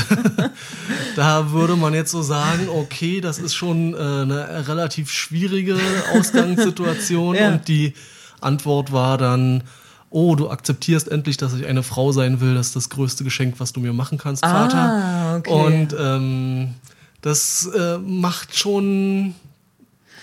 da 1.15 1.51
würde 1.51 1.75
man 1.75 1.93
jetzt 1.93 2.11
so 2.11 2.21
sagen, 2.21 2.69
okay, 2.69 3.21
das 3.21 3.39
ist 3.39 3.55
schon 3.55 3.93
äh, 3.93 3.97
eine 3.97 4.67
relativ 4.67 5.11
schwierige 5.11 5.77
Ausgangssituation. 6.13 7.35
ja. 7.35 7.47
Und 7.49 7.67
die 7.67 7.93
Antwort 8.39 8.91
war 8.91 9.17
dann, 9.17 9.63
oh, 10.11 10.35
du 10.35 10.49
akzeptierst 10.49 11.07
endlich, 11.07 11.37
dass 11.37 11.53
ich 11.53 11.65
eine 11.65 11.83
Frau 11.83 12.11
sein 12.11 12.41
will, 12.41 12.53
das 12.53 12.67
ist 12.67 12.75
das 12.75 12.89
größte 12.89 13.23
Geschenk, 13.23 13.55
was 13.59 13.73
du 13.73 13.79
mir 13.79 13.93
machen 13.93 14.17
kannst, 14.17 14.45
Vater. 14.45 14.77
Ah, 14.77 15.37
okay. 15.37 15.51
Und 15.51 15.95
ähm, 15.97 16.75
das 17.21 17.67
äh, 17.67 17.97
macht 17.97 18.57
schon 18.57 19.35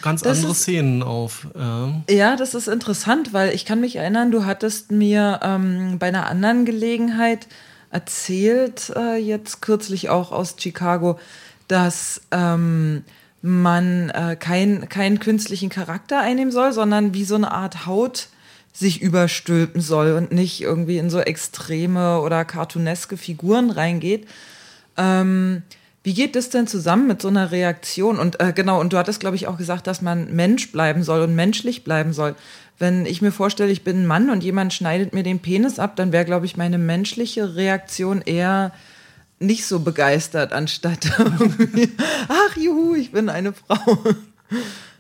ganz 0.03 0.23
das 0.23 0.39
andere 0.39 0.53
ist, 0.53 0.63
Szenen 0.63 1.03
auf. 1.03 1.47
Ja. 1.59 2.03
ja. 2.09 2.37
das 2.37 2.55
ist 2.55 2.69
interessant, 2.69 3.33
weil 3.33 3.55
ich 3.55 3.65
kann 3.65 3.81
mich 3.81 3.97
erinnern, 3.97 4.31
du 4.31 4.45
hattest 4.45 4.93
mir 4.93 5.41
ähm, 5.43 5.99
bei 5.99 6.09
einer 6.09 6.27
anderen 6.27 6.65
Gelegenheit 6.65 7.47
erzählt, 7.91 8.93
äh, 8.97 9.17
jetzt 9.17 9.63
kürzlich 9.63 10.09
auch 10.11 10.33
aus 10.33 10.57
Chicago, 10.59 11.19
dass 11.69 12.21
ähm, 12.31 13.05
man 13.41 14.11
äh, 14.11 14.37
keinen 14.37 14.89
kein 14.89 15.21
künstlichen 15.21 15.69
Charakter 15.69 16.21
einnehmen 16.21 16.53
soll, 16.53 16.73
sondern 16.73 17.15
wie 17.15 17.25
so 17.25 17.37
eine 17.37 17.53
Art 17.53 17.87
Haut 17.87 18.29
sich 18.73 19.03
überstülpen 19.03 19.81
soll 19.81 20.13
und 20.13 20.33
nicht 20.33 20.61
irgendwie 20.61 20.99
in 20.99 21.11
so 21.11 21.19
extreme 21.19 22.21
oder 22.21 22.45
cartooneske 22.45 23.17
Figuren 23.17 23.71
reingeht. 23.71 24.29
Ähm, 24.97 25.63
wie 26.09 26.15
geht 26.15 26.37
das 26.37 26.49
denn 26.49 26.67
zusammen 26.67 27.07
mit 27.07 27.21
so 27.21 27.29
einer 27.29 27.51
Reaktion? 27.51 28.19
Und 28.19 28.41
äh, 28.41 28.55
genau, 28.55 28.81
und 28.81 28.95
du 28.95 28.97
hattest, 28.97 29.21
glaube 29.21 29.37
ich, 29.37 29.47
auch 29.47 29.59
gesagt, 29.59 29.87
dass 29.87 30.01
man 30.01 30.35
Mensch 30.35 30.73
bleiben 30.73 31.03
soll 31.03 31.21
und 31.21 31.35
menschlich 31.35 31.85
bleiben 31.85 32.15
soll. 32.15 32.35
Wenn 32.79 33.05
ich 33.05 33.21
mir 33.21 33.31
vorstelle, 33.31 33.71
ich 33.71 33.85
bin 33.85 34.05
ein 34.05 34.07
Mann 34.07 34.31
und 34.31 34.43
jemand 34.43 34.73
schneidet 34.73 35.13
mir 35.13 35.23
den 35.23 35.41
Penis 35.41 35.79
ab, 35.79 35.97
dann 35.97 36.11
wäre, 36.11 36.25
glaube 36.25 36.47
ich, 36.47 36.57
meine 36.57 36.79
menschliche 36.79 37.57
Reaktion 37.57 38.23
eher 38.23 38.73
nicht 39.39 39.67
so 39.67 39.81
begeistert, 39.81 40.55
anstatt 40.55 41.13
ach 42.29 42.57
juhu, 42.57 42.95
ich 42.95 43.13
bin 43.13 43.29
eine 43.29 43.53
Frau. 43.53 43.99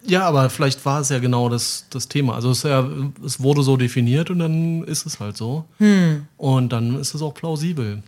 Ja, 0.04 0.26
aber 0.26 0.50
vielleicht 0.50 0.84
war 0.84 1.00
es 1.00 1.08
ja 1.08 1.20
genau 1.20 1.48
das, 1.48 1.86
das 1.88 2.08
Thema. 2.08 2.34
Also 2.34 2.50
es, 2.50 2.64
ja, 2.64 2.86
es 3.24 3.40
wurde 3.40 3.62
so 3.62 3.78
definiert 3.78 4.28
und 4.28 4.40
dann 4.40 4.84
ist 4.84 5.06
es 5.06 5.20
halt 5.20 5.38
so. 5.38 5.64
Hm. 5.78 6.26
Und 6.36 6.70
dann 6.70 7.00
ist 7.00 7.14
es 7.14 7.22
auch 7.22 7.32
plausibel. 7.32 8.02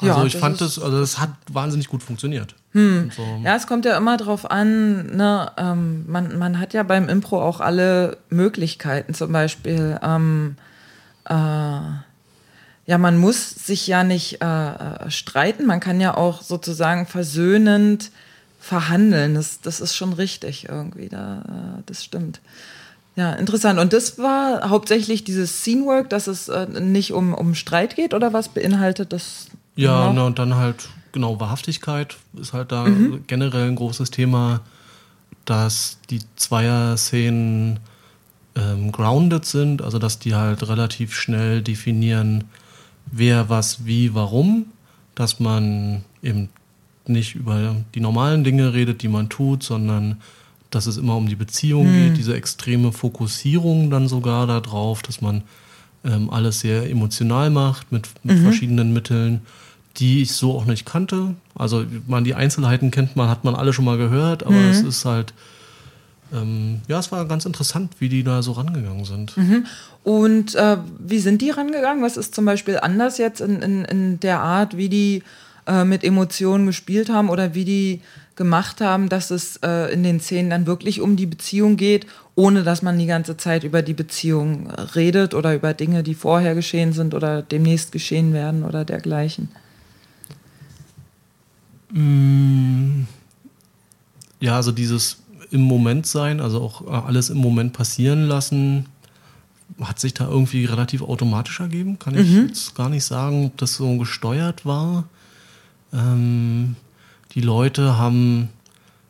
Also 0.00 0.20
ja, 0.20 0.24
ich 0.24 0.36
fand 0.36 0.60
es, 0.60 0.78
also 0.78 1.00
es 1.00 1.18
hat 1.18 1.30
wahnsinnig 1.50 1.88
gut 1.88 2.02
funktioniert. 2.02 2.54
Hm. 2.72 3.10
So. 3.16 3.22
Ja, 3.42 3.56
es 3.56 3.66
kommt 3.66 3.84
ja 3.84 3.96
immer 3.96 4.16
drauf 4.16 4.50
an, 4.50 5.16
ne, 5.16 5.50
ähm, 5.56 6.04
man, 6.06 6.38
man 6.38 6.58
hat 6.60 6.74
ja 6.74 6.82
beim 6.82 7.08
Impro 7.08 7.40
auch 7.42 7.60
alle 7.60 8.18
Möglichkeiten, 8.28 9.14
zum 9.14 9.32
Beispiel, 9.32 9.98
ähm, 10.02 10.56
äh, 11.24 11.32
ja, 11.32 12.98
man 12.98 13.18
muss 13.18 13.50
sich 13.50 13.86
ja 13.86 14.04
nicht 14.04 14.42
äh, 14.42 14.46
äh 14.46 15.10
streiten, 15.10 15.66
man 15.66 15.80
kann 15.80 16.00
ja 16.00 16.16
auch 16.16 16.42
sozusagen 16.42 17.06
versöhnend 17.06 18.10
verhandeln. 18.60 19.34
Das, 19.34 19.60
das 19.60 19.80
ist 19.80 19.96
schon 19.96 20.12
richtig 20.12 20.68
irgendwie, 20.68 21.08
da, 21.08 21.38
äh, 21.38 21.82
das 21.86 22.04
stimmt. 22.04 22.40
Ja, 23.16 23.32
interessant. 23.32 23.80
Und 23.80 23.94
das 23.94 24.18
war 24.18 24.68
hauptsächlich 24.68 25.24
dieses 25.24 25.60
Scenework, 25.60 26.10
dass 26.10 26.26
es 26.26 26.48
äh, 26.48 26.66
nicht 26.66 27.12
um, 27.12 27.32
um 27.32 27.54
Streit 27.54 27.96
geht 27.96 28.12
oder 28.12 28.34
was 28.34 28.50
beinhaltet 28.50 29.12
das? 29.12 29.46
Ja, 29.76 30.12
na, 30.12 30.24
und 30.26 30.38
dann 30.38 30.54
halt, 30.56 30.88
genau, 31.12 31.38
Wahrhaftigkeit 31.38 32.16
ist 32.40 32.52
halt 32.52 32.72
da 32.72 32.84
mhm. 32.84 33.24
generell 33.26 33.68
ein 33.68 33.76
großes 33.76 34.10
Thema, 34.10 34.60
dass 35.44 35.98
die 36.10 36.20
Zweier-Szenen 36.34 37.78
ähm, 38.56 38.90
grounded 38.90 39.44
sind, 39.44 39.82
also 39.82 39.98
dass 39.98 40.18
die 40.18 40.34
halt 40.34 40.66
relativ 40.68 41.14
schnell 41.14 41.62
definieren, 41.62 42.44
wer 43.06 43.48
was 43.48 43.84
wie 43.84 44.14
warum, 44.14 44.66
dass 45.14 45.38
man 45.38 46.04
eben 46.22 46.48
nicht 47.06 47.34
über 47.36 47.76
die 47.94 48.00
normalen 48.00 48.42
Dinge 48.42 48.72
redet, 48.72 49.02
die 49.02 49.08
man 49.08 49.28
tut, 49.28 49.62
sondern 49.62 50.20
dass 50.70 50.86
es 50.86 50.96
immer 50.96 51.16
um 51.16 51.28
die 51.28 51.36
Beziehung 51.36 51.86
mhm. 51.86 52.08
geht, 52.08 52.16
diese 52.18 52.34
extreme 52.34 52.92
Fokussierung 52.92 53.90
dann 53.90 54.08
sogar 54.08 54.46
darauf, 54.46 55.02
dass 55.02 55.20
man 55.20 55.42
ähm, 56.04 56.30
alles 56.30 56.60
sehr 56.60 56.90
emotional 56.90 57.50
macht 57.50 57.92
mit, 57.92 58.08
mit 58.24 58.38
mhm. 58.38 58.42
verschiedenen 58.42 58.92
Mitteln 58.92 59.42
die 59.98 60.22
ich 60.22 60.32
so 60.32 60.56
auch 60.56 60.64
nicht 60.64 60.86
kannte. 60.86 61.34
Also 61.54 61.84
man 62.06 62.24
die 62.24 62.34
Einzelheiten 62.34 62.90
kennt 62.90 63.16
man, 63.16 63.28
hat 63.28 63.44
man 63.44 63.54
alle 63.54 63.72
schon 63.72 63.84
mal 63.84 63.96
gehört, 63.96 64.44
aber 64.44 64.54
mhm. 64.54 64.70
es 64.70 64.82
ist 64.82 65.04
halt, 65.04 65.32
ähm, 66.32 66.80
ja, 66.88 66.98
es 66.98 67.12
war 67.12 67.24
ganz 67.26 67.46
interessant, 67.46 67.94
wie 67.98 68.08
die 68.08 68.22
da 68.22 68.42
so 68.42 68.52
rangegangen 68.52 69.04
sind. 69.04 69.36
Mhm. 69.36 69.66
Und 70.04 70.54
äh, 70.54 70.76
wie 70.98 71.18
sind 71.18 71.42
die 71.42 71.50
rangegangen? 71.50 72.02
Was 72.02 72.16
ist 72.16 72.34
zum 72.34 72.44
Beispiel 72.44 72.78
anders 72.78 73.18
jetzt 73.18 73.40
in, 73.40 73.62
in, 73.62 73.84
in 73.84 74.20
der 74.20 74.40
Art, 74.40 74.76
wie 74.76 74.88
die 74.88 75.22
äh, 75.66 75.84
mit 75.84 76.04
Emotionen 76.04 76.66
gespielt 76.66 77.08
haben 77.08 77.28
oder 77.28 77.54
wie 77.54 77.64
die 77.64 78.00
gemacht 78.36 78.80
haben, 78.80 79.08
dass 79.08 79.30
es 79.30 79.56
äh, 79.64 79.92
in 79.92 80.02
den 80.02 80.20
Szenen 80.20 80.50
dann 80.50 80.66
wirklich 80.66 81.00
um 81.00 81.16
die 81.16 81.26
Beziehung 81.26 81.76
geht, 81.76 82.06
ohne 82.34 82.62
dass 82.62 82.82
man 82.82 82.98
die 82.98 83.06
ganze 83.06 83.36
Zeit 83.36 83.64
über 83.64 83.80
die 83.80 83.94
Beziehung 83.94 84.70
redet 84.94 85.32
oder 85.32 85.54
über 85.54 85.72
Dinge, 85.72 86.02
die 86.02 86.14
vorher 86.14 86.54
geschehen 86.54 86.92
sind 86.92 87.14
oder 87.14 87.40
demnächst 87.40 87.92
geschehen 87.92 88.34
werden 88.34 88.62
oder 88.62 88.84
dergleichen. 88.84 89.48
Mm, 91.90 93.02
ja, 94.40 94.56
also 94.56 94.72
dieses 94.72 95.22
im 95.50 95.62
Moment 95.62 96.06
sein, 96.06 96.40
also 96.40 96.60
auch 96.60 96.86
äh, 96.86 97.06
alles 97.06 97.30
im 97.30 97.38
Moment 97.38 97.72
passieren 97.72 98.26
lassen, 98.26 98.86
hat 99.80 100.00
sich 100.00 100.14
da 100.14 100.28
irgendwie 100.28 100.64
relativ 100.64 101.02
automatisch 101.02 101.60
ergeben. 101.60 101.98
Kann 101.98 102.16
ich 102.16 102.28
mhm. 102.28 102.48
jetzt 102.48 102.74
gar 102.74 102.88
nicht 102.88 103.04
sagen, 103.04 103.46
ob 103.46 103.56
das 103.58 103.74
so 103.74 103.96
gesteuert 103.98 104.64
war. 104.64 105.04
Ähm, 105.92 106.76
die 107.34 107.40
Leute 107.40 107.98
haben 107.98 108.48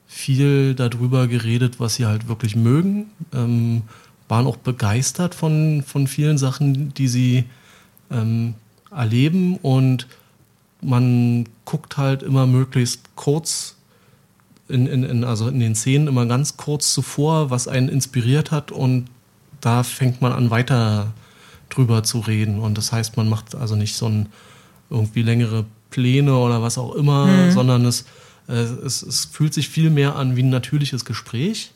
viel 0.07 0.75
darüber 0.75 1.27
geredet, 1.29 1.79
was 1.79 1.97
sie 1.97 2.07
halt 2.07 2.29
wirklich 2.29 2.57
mögen, 2.57 3.07
ähm, 3.35 3.83
waren 4.29 4.47
auch 4.47 4.57
begeistert 4.57 5.35
von, 5.35 5.83
von 5.87 6.07
vielen 6.07 6.39
Sachen, 6.39 6.95
die 6.95 7.09
sie 7.09 7.45
ähm, 8.11 8.55
erleben 8.91 9.57
und 9.57 10.07
man 10.87 11.49
guckt 11.65 11.97
halt 11.97 12.23
immer 12.23 12.47
möglichst 12.47 13.01
kurz 13.17 13.77
in, 14.69 14.87
in, 14.87 15.03
in, 15.03 15.25
also 15.25 15.49
in 15.49 15.61
den 15.61 15.75
Szenen 15.75 16.09
immer 16.09 16.27
ganz 16.27 16.57
kurz 16.57 16.93
zuvor, 16.93 17.51
was 17.51 17.69
einen 17.69 17.89
inspiriert 17.89 18.51
hat 18.51 18.73
und 18.73 19.07
da 19.61 19.83
fängt 19.83 20.23
man 20.23 20.33
an 20.33 20.51
weiter 20.51 21.13
drüber 21.71 22.03
zu 22.03 22.21
reden. 22.21 22.61
Und 22.61 22.79
das 22.79 22.93
heißt, 22.93 23.17
man 23.17 23.29
macht 23.29 23.55
also 23.55 23.75
nicht 23.75 23.97
so 23.97 24.07
ein 24.07 24.29
irgendwie 24.91 25.23
längere 25.23 25.65
Pläne 25.91 26.37
oder 26.37 26.63
was 26.63 26.79
auch 26.79 26.95
immer, 26.95 27.27
mhm. 27.27 27.51
sondern 27.51 27.85
es, 27.85 28.07
äh, 28.49 28.55
es, 28.55 29.03
es 29.03 29.25
fühlt 29.25 29.55
sich 29.55 29.69
viel 29.69 29.91
mehr 29.91 30.17
an 30.17 30.37
wie 30.37 30.43
ein 30.43 30.51
natürliches 30.51 31.05
Gespräch 31.05 31.73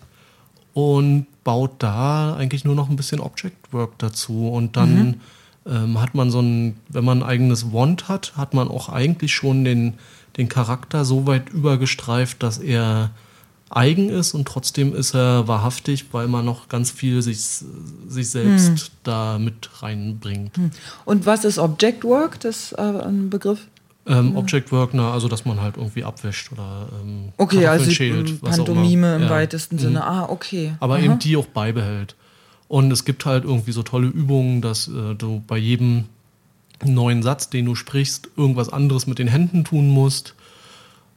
und 0.73 1.27
baut 1.43 1.73
da 1.79 2.35
eigentlich 2.37 2.65
nur 2.65 2.75
noch 2.77 2.89
ein 2.89 2.97
bisschen 2.97 3.21
Object 3.21 3.73
Work 3.73 3.99
dazu. 3.99 4.49
Und 4.49 4.77
dann 4.77 4.95
mhm 4.95 5.21
ähm, 5.71 6.01
hat 6.01 6.15
man 6.15 6.31
so 6.31 6.41
ein, 6.41 6.77
wenn 6.89 7.05
man 7.05 7.23
ein 7.23 7.29
eigenes 7.29 7.73
Wand 7.73 8.09
hat, 8.09 8.37
hat 8.37 8.55
man 8.55 8.69
auch 8.69 8.89
eigentlich 8.89 9.33
schon 9.33 9.65
den, 9.65 9.95
den 10.37 10.49
Charakter 10.49 11.05
so 11.05 11.27
weit 11.27 11.51
übergestreift, 11.51 12.43
dass 12.43 12.59
er 12.59 13.11
eigen 13.71 14.09
ist 14.09 14.35
und 14.35 14.49
trotzdem 14.49 14.95
ist 14.95 15.15
er 15.15 15.47
wahrhaftig, 15.47 16.07
weil 16.13 16.27
man 16.27 16.45
noch 16.45 16.69
ganz 16.69 16.91
viel 16.91 17.23
sich, 17.23 17.41
sich 17.41 18.31
selbst 18.31 18.69
hm. 18.69 18.91
da 19.05 19.39
mit 19.39 19.71
reinbringt. 19.81 20.57
Hm. 20.57 20.71
Und 21.05 21.25
was 21.25 21.45
ist 21.45 21.59
Object 21.59 22.03
Work? 22.03 22.41
Das 22.41 22.73
ist 22.73 22.73
äh, 22.73 22.83
ein 22.83 23.31
Begriff? 23.31 23.69
Ähm, 24.07 24.37
Object 24.37 24.73
Work, 24.73 24.91
na, 24.93 25.13
also 25.13 25.29
dass 25.29 25.45
man 25.45 25.61
halt 25.61 25.77
irgendwie 25.77 26.03
abwäscht 26.03 26.51
oder 26.51 26.89
ähm, 27.01 27.29
okay, 27.37 27.67
also 27.67 27.91
schält, 27.91 28.43
Pantomime 28.43 29.17
im 29.17 29.23
ja. 29.23 29.31
weitesten 29.31 29.77
mhm. 29.77 29.81
Sinne. 29.81 30.05
Ah, 30.05 30.27
okay. 30.29 30.75
Aber 30.81 30.95
Aha. 30.95 31.03
eben 31.05 31.19
die 31.21 31.37
auch 31.37 31.47
beibehält. 31.47 32.17
Und 32.71 32.93
es 32.93 33.05
gibt 33.05 33.27
halt 33.27 33.43
irgendwie 33.43 33.73
so 33.73 33.83
tolle 33.83 34.07
Übungen, 34.07 34.61
dass 34.61 34.87
äh, 34.87 35.17
du 35.17 35.43
bei 35.45 35.59
jedem 35.59 36.05
neuen 36.85 37.21
Satz, 37.21 37.51
den 37.51 37.65
du 37.65 37.75
sprichst, 37.75 38.29
irgendwas 38.37 38.69
anderes 38.69 39.09
mit 39.09 39.19
den 39.19 39.27
Händen 39.27 39.65
tun 39.65 39.89
musst. 39.89 40.37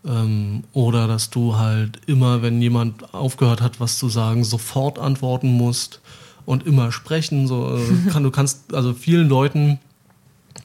Ähm, 0.04 0.64
oder 0.74 1.08
dass 1.08 1.30
du 1.30 1.56
halt 1.56 2.00
immer, 2.08 2.42
wenn 2.42 2.60
jemand 2.60 3.14
aufgehört 3.14 3.62
hat, 3.62 3.80
was 3.80 4.00
zu 4.00 4.10
sagen, 4.10 4.44
sofort 4.44 4.98
antworten 4.98 5.54
musst 5.54 6.02
und 6.48 6.66
immer 6.66 6.92
sprechen. 6.92 7.46
So, 7.46 7.78
äh, 7.78 8.10
kann, 8.12 8.24
du 8.24 8.32
kannst, 8.32 8.74
also 8.74 8.96
vielen 8.96 9.30
Leuten, 9.30 9.78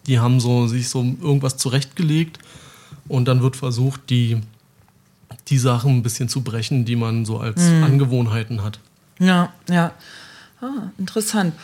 die 0.06 0.20
haben 0.20 0.40
so 0.40 0.68
sich 0.68 0.88
so 0.88 1.00
irgendwas 1.00 1.58
zurechtgelegt 1.58 2.38
und 3.08 3.28
dann 3.28 3.42
wird 3.42 3.56
versucht, 3.56 4.08
die, 4.08 4.38
die 5.48 5.58
Sachen 5.58 5.98
ein 5.98 6.02
bisschen 6.02 6.30
zu 6.30 6.40
brechen, 6.40 6.86
die 6.86 6.96
man 6.96 7.26
so 7.26 7.36
als 7.40 7.60
mhm. 7.68 7.84
Angewohnheiten 7.84 8.62
hat. 8.62 8.80
Ja, 9.18 9.52
ja. 9.68 9.92
Ah, 10.60 10.90
interessant. 10.98 11.54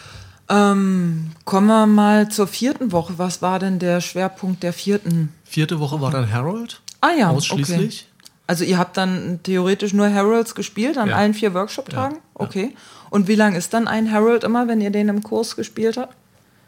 Ähm, 0.49 1.31
kommen 1.45 1.67
wir 1.69 1.87
mal 1.87 2.29
zur 2.29 2.47
vierten 2.47 2.93
Woche. 2.93 3.15
Was 3.17 3.41
war 3.41 3.59
denn 3.59 3.79
der 3.79 4.01
Schwerpunkt 4.01 4.63
der 4.63 4.73
vierten? 4.73 5.33
Vierte 5.45 5.81
Woche 5.81 6.01
war 6.01 6.11
dann 6.11 6.31
Harold. 6.31 6.81
Ah 7.01 7.13
ja, 7.19 7.31
ausschließlich. 7.31 8.07
Okay. 8.09 8.31
Also 8.47 8.65
ihr 8.65 8.79
habt 8.79 8.97
dann 8.97 9.41
theoretisch 9.43 9.95
nur 9.95 10.09
Heralds 10.09 10.55
gespielt 10.55 10.99
an 10.99 11.09
ja. 11.09 11.17
allen 11.17 11.33
vier 11.33 11.55
Workshop-Tagen? 11.55 12.17
Ja. 12.17 12.21
Okay. 12.35 12.75
Und 13.09 13.27
wie 13.27 13.37
lang 13.37 13.55
ist 13.55 13.73
dann 13.73 13.89
ein 13.89 14.07
Herald 14.07 14.45
immer, 14.45 14.69
wenn 14.69 14.81
ihr 14.81 14.91
den 14.91 15.09
im 15.09 15.23
Kurs 15.23 15.57
gespielt 15.57 15.97
habt? 15.97 16.15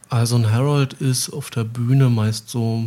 Also 0.08 0.36
ein 0.36 0.48
Herald 0.48 0.94
ist 0.94 1.30
auf 1.30 1.50
der 1.50 1.64
Bühne 1.64 2.08
meist 2.08 2.48
so 2.48 2.86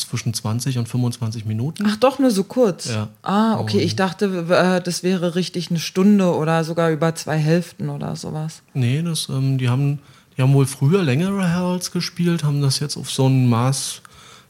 zwischen 0.00 0.32
20 0.34 0.78
und 0.78 0.88
25 0.88 1.44
Minuten. 1.44 1.84
Ach 1.86 1.96
doch, 1.96 2.18
nur 2.18 2.30
so 2.30 2.44
kurz. 2.44 2.86
Ja. 2.86 3.08
Ah, 3.22 3.58
okay. 3.58 3.80
Ich 3.80 3.96
dachte, 3.96 4.46
äh, 4.48 4.80
das 4.80 5.02
wäre 5.02 5.34
richtig 5.34 5.70
eine 5.70 5.78
Stunde 5.78 6.34
oder 6.34 6.64
sogar 6.64 6.90
über 6.90 7.14
zwei 7.14 7.36
Hälften 7.36 7.88
oder 7.88 8.16
sowas. 8.16 8.62
Nee, 8.74 9.02
das, 9.02 9.28
ähm, 9.28 9.58
die, 9.58 9.68
haben, 9.68 9.98
die 10.36 10.42
haben 10.42 10.54
wohl 10.54 10.66
früher 10.66 11.02
längere 11.02 11.48
Heralds 11.48 11.90
gespielt, 11.90 12.44
haben 12.44 12.62
das 12.62 12.80
jetzt 12.80 12.96
auf 12.96 13.10
so 13.10 13.26
ein 13.26 13.48
Maß 13.48 14.02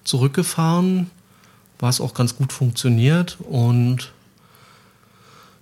zurückgefahren 0.04 1.10
was 1.78 2.00
auch 2.00 2.14
ganz 2.14 2.36
gut 2.36 2.52
funktioniert. 2.52 3.38
Und 3.40 4.12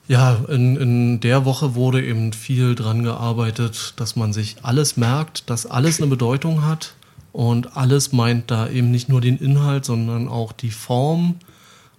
ja, 0.09 0.37
in, 0.49 0.77
in 0.77 1.21
der 1.21 1.45
Woche 1.45 1.75
wurde 1.75 2.05
eben 2.05 2.33
viel 2.33 2.75
dran 2.75 3.03
gearbeitet, 3.03 3.95
dass 3.97 4.17
man 4.17 4.33
sich 4.33 4.57
alles 4.63 4.97
merkt, 4.97 5.51
dass 5.51 5.67
alles 5.67 6.01
eine 6.01 6.09
Bedeutung 6.09 6.65
hat. 6.65 6.95
Und 7.37 7.77
alles 7.77 8.15
meint 8.15 8.51
da 8.51 8.67
eben 8.67 8.91
nicht 8.91 9.11
nur 9.11 9.21
den 9.21 9.37
Inhalt, 9.37 9.85
sondern 9.85 10.27
auch 10.27 10.53
die 10.53 10.71
Form, 10.71 11.35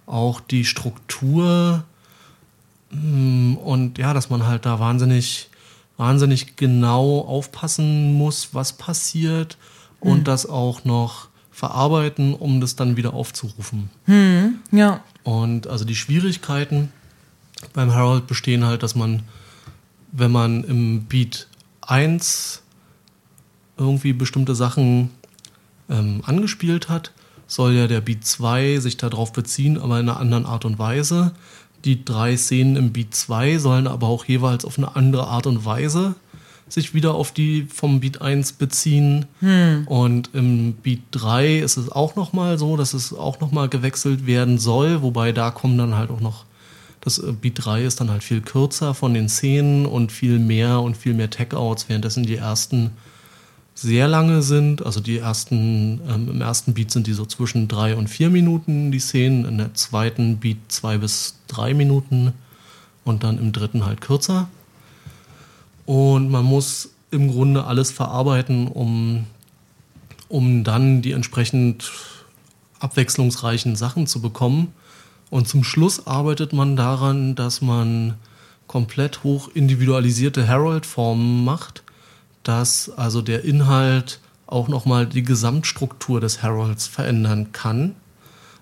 auch 0.04 0.40
die 0.40 0.64
Struktur. 0.64 1.84
Mm, 2.90 3.54
und 3.54 3.98
ja, 3.98 4.12
dass 4.14 4.30
man 4.30 4.48
halt 4.48 4.66
da 4.66 4.80
wahnsinnig, 4.80 5.48
wahnsinnig 5.96 6.56
genau 6.56 7.20
aufpassen 7.20 8.14
muss, 8.14 8.48
was 8.52 8.72
passiert. 8.72 9.58
Und 10.00 10.18
mhm. 10.18 10.24
das 10.24 10.44
auch 10.44 10.84
noch 10.84 11.28
verarbeiten, 11.52 12.34
um 12.34 12.60
das 12.60 12.74
dann 12.74 12.96
wieder 12.96 13.14
aufzurufen. 13.14 13.90
Hm, 14.06 14.56
ja. 14.72 15.04
Und 15.22 15.68
also 15.68 15.84
die 15.84 15.94
Schwierigkeiten 15.94 16.92
beim 17.74 17.92
Herald 17.92 18.26
bestehen 18.26 18.64
halt, 18.64 18.82
dass 18.82 18.96
man, 18.96 19.22
wenn 20.10 20.32
man 20.32 20.64
im 20.64 21.04
Beat 21.04 21.46
1 21.82 22.60
irgendwie 23.76 24.12
bestimmte 24.12 24.56
Sachen 24.56 25.10
ähm, 25.88 26.22
angespielt 26.24 26.88
hat, 26.88 27.12
soll 27.46 27.72
ja 27.72 27.86
der 27.86 28.00
Beat 28.00 28.24
2 28.24 28.78
sich 28.78 28.96
darauf 28.96 29.32
beziehen, 29.32 29.78
aber 29.78 29.98
in 30.00 30.08
einer 30.08 30.20
anderen 30.20 30.46
Art 30.46 30.64
und 30.64 30.78
Weise. 30.78 31.32
Die 31.84 32.04
drei 32.04 32.36
Szenen 32.36 32.76
im 32.76 32.92
Beat 32.92 33.14
2 33.14 33.58
sollen 33.58 33.86
aber 33.86 34.08
auch 34.08 34.24
jeweils 34.24 34.64
auf 34.64 34.78
eine 34.78 34.96
andere 34.96 35.28
Art 35.28 35.46
und 35.46 35.64
Weise 35.64 36.14
sich 36.68 36.94
wieder 36.94 37.14
auf 37.14 37.32
die 37.32 37.66
vom 37.72 38.00
Beat 38.00 38.20
1 38.20 38.52
beziehen. 38.52 39.26
Hm. 39.40 39.86
Und 39.86 40.30
im 40.34 40.74
Beat 40.74 41.00
3 41.12 41.58
ist 41.58 41.76
es 41.76 41.90
auch 41.90 42.16
nochmal 42.16 42.58
so, 42.58 42.76
dass 42.76 42.94
es 42.94 43.12
auch 43.12 43.40
nochmal 43.40 43.68
gewechselt 43.68 44.26
werden 44.26 44.58
soll, 44.58 45.02
wobei 45.02 45.32
da 45.32 45.50
kommen 45.50 45.78
dann 45.78 45.96
halt 45.96 46.10
auch 46.10 46.20
noch, 46.20 46.44
das 47.00 47.18
äh, 47.18 47.32
Beat 47.32 47.64
3 47.64 47.84
ist 47.84 48.00
dann 48.00 48.10
halt 48.10 48.22
viel 48.22 48.40
kürzer 48.40 48.94
von 48.94 49.14
den 49.14 49.28
Szenen 49.28 49.86
und 49.86 50.12
viel 50.12 50.38
mehr 50.38 50.80
und 50.80 50.96
viel 50.96 51.14
mehr 51.14 51.30
Tech-Outs, 51.30 51.88
währenddessen 51.88 52.24
die 52.24 52.36
ersten 52.36 52.90
sehr 53.80 54.08
lange 54.08 54.42
sind. 54.42 54.84
Also 54.84 54.98
die 55.00 55.18
ersten, 55.18 56.00
ähm, 56.08 56.28
im 56.28 56.40
ersten 56.40 56.74
Beat 56.74 56.90
sind 56.90 57.06
die 57.06 57.12
so 57.12 57.24
zwischen 57.24 57.68
drei 57.68 57.94
und 57.94 58.08
vier 58.08 58.28
Minuten, 58.28 58.90
die 58.90 58.98
Szenen, 58.98 59.44
in 59.44 59.58
der 59.58 59.74
zweiten 59.74 60.38
Beat 60.38 60.56
zwei 60.66 60.98
bis 60.98 61.36
drei 61.46 61.74
Minuten 61.74 62.32
und 63.04 63.22
dann 63.22 63.38
im 63.38 63.52
dritten 63.52 63.86
halt 63.86 64.00
kürzer. 64.00 64.48
Und 65.86 66.28
man 66.28 66.44
muss 66.44 66.90
im 67.12 67.30
Grunde 67.30 67.64
alles 67.64 67.92
verarbeiten, 67.92 68.66
um, 68.66 69.26
um 70.28 70.64
dann 70.64 71.00
die 71.00 71.12
entsprechend 71.12 71.92
abwechslungsreichen 72.80 73.76
Sachen 73.76 74.08
zu 74.08 74.20
bekommen. 74.20 74.72
Und 75.30 75.46
zum 75.46 75.62
Schluss 75.62 76.06
arbeitet 76.06 76.52
man 76.52 76.74
daran, 76.74 77.36
dass 77.36 77.62
man 77.62 78.14
komplett 78.66 79.22
hoch 79.22 79.48
individualisierte 79.54 80.44
Herald-Formen 80.44 81.44
macht, 81.44 81.84
dass 82.48 82.90
also 82.96 83.20
der 83.20 83.44
Inhalt 83.44 84.20
auch 84.46 84.68
nochmal 84.68 85.04
die 85.04 85.22
Gesamtstruktur 85.22 86.18
des 86.18 86.40
Heralds 86.40 86.86
verändern 86.86 87.52
kann 87.52 87.94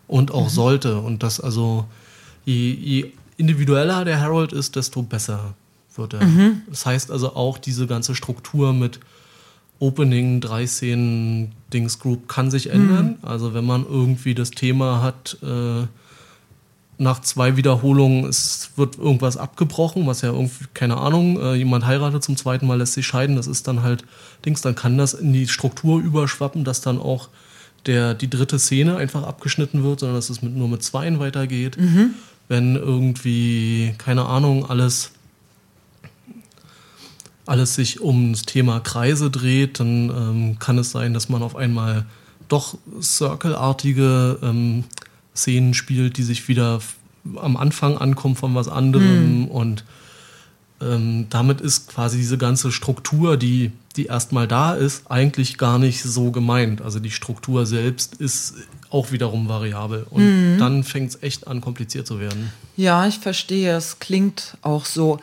und 0.08 0.32
auch 0.32 0.46
mhm. 0.46 0.54
sollte. 0.54 0.98
Und 0.98 1.22
dass 1.22 1.38
also 1.38 1.86
je, 2.44 2.72
je 2.72 3.12
individueller 3.36 4.04
der 4.04 4.18
Herald 4.18 4.52
ist, 4.52 4.74
desto 4.74 5.02
besser 5.02 5.54
wird 5.94 6.14
er. 6.14 6.24
Mhm. 6.24 6.62
Das 6.68 6.84
heißt 6.84 7.12
also 7.12 7.36
auch 7.36 7.58
diese 7.58 7.86
ganze 7.86 8.16
Struktur 8.16 8.72
mit 8.72 8.98
Opening, 9.78 10.40
drei 10.40 10.66
Szenen, 10.66 11.52
Dings 11.72 12.00
Group 12.00 12.28
kann 12.28 12.50
sich 12.50 12.70
ändern. 12.70 13.18
Mhm. 13.22 13.28
Also 13.28 13.54
wenn 13.54 13.66
man 13.66 13.86
irgendwie 13.86 14.34
das 14.34 14.50
Thema 14.50 15.00
hat, 15.00 15.38
äh, 15.44 15.86
nach 16.98 17.20
zwei 17.20 17.56
Wiederholungen 17.56 18.24
es 18.24 18.70
wird 18.76 18.98
irgendwas 18.98 19.36
abgebrochen, 19.36 20.06
was 20.06 20.22
ja 20.22 20.30
irgendwie, 20.30 20.64
keine 20.72 20.96
Ahnung, 20.96 21.38
äh, 21.40 21.54
jemand 21.54 21.86
heiratet 21.86 22.24
zum 22.24 22.36
zweiten 22.36 22.66
Mal, 22.66 22.78
lässt 22.78 22.94
sich 22.94 23.06
scheiden, 23.06 23.36
das 23.36 23.46
ist 23.46 23.68
dann 23.68 23.82
halt 23.82 24.04
Dings, 24.44 24.62
dann 24.62 24.74
kann 24.74 24.96
das 24.96 25.14
in 25.14 25.32
die 25.32 25.48
Struktur 25.48 26.00
überschwappen, 26.00 26.64
dass 26.64 26.80
dann 26.80 26.98
auch 26.98 27.28
der, 27.84 28.14
die 28.14 28.30
dritte 28.30 28.58
Szene 28.58 28.96
einfach 28.96 29.24
abgeschnitten 29.24 29.84
wird, 29.84 30.00
sondern 30.00 30.16
dass 30.16 30.30
es 30.30 30.42
mit, 30.42 30.56
nur 30.56 30.68
mit 30.68 30.82
zweien 30.82 31.18
weitergeht. 31.18 31.76
Mhm. 31.78 32.14
Wenn 32.48 32.76
irgendwie, 32.76 33.94
keine 33.98 34.26
Ahnung, 34.26 34.68
alles 34.68 35.12
alles 37.46 37.76
sich 37.76 38.02
ums 38.02 38.42
Thema 38.42 38.80
Kreise 38.80 39.30
dreht, 39.30 39.78
dann 39.78 40.10
ähm, 40.10 40.58
kann 40.58 40.78
es 40.78 40.90
sein, 40.90 41.14
dass 41.14 41.28
man 41.28 41.42
auf 41.42 41.54
einmal 41.54 42.04
doch 42.48 42.76
Circle-artige 43.00 44.38
ähm, 44.42 44.84
Szenen 45.36 45.74
spielt, 45.74 46.16
die 46.16 46.22
sich 46.22 46.48
wieder 46.48 46.80
am 47.36 47.56
Anfang 47.56 47.98
ankommen 47.98 48.36
von 48.36 48.54
was 48.54 48.68
anderem. 48.68 49.42
Mhm. 49.42 49.44
Und 49.46 49.84
ähm, 50.80 51.26
damit 51.30 51.60
ist 51.60 51.88
quasi 51.88 52.18
diese 52.18 52.38
ganze 52.38 52.70
Struktur, 52.70 53.36
die, 53.36 53.72
die 53.96 54.06
erstmal 54.06 54.46
da 54.46 54.74
ist, 54.74 55.10
eigentlich 55.10 55.58
gar 55.58 55.78
nicht 55.78 56.02
so 56.02 56.30
gemeint. 56.30 56.82
Also 56.82 57.00
die 57.00 57.10
Struktur 57.10 57.66
selbst 57.66 58.16
ist 58.16 58.54
auch 58.90 59.10
wiederum 59.10 59.48
variabel. 59.48 60.06
Und 60.10 60.54
mhm. 60.54 60.58
dann 60.58 60.84
fängt 60.84 61.10
es 61.10 61.22
echt 61.22 61.48
an, 61.48 61.60
kompliziert 61.60 62.06
zu 62.06 62.20
werden. 62.20 62.52
Ja, 62.76 63.06
ich 63.06 63.18
verstehe. 63.18 63.76
Es 63.76 63.98
klingt 63.98 64.56
auch 64.62 64.84
so. 64.84 65.18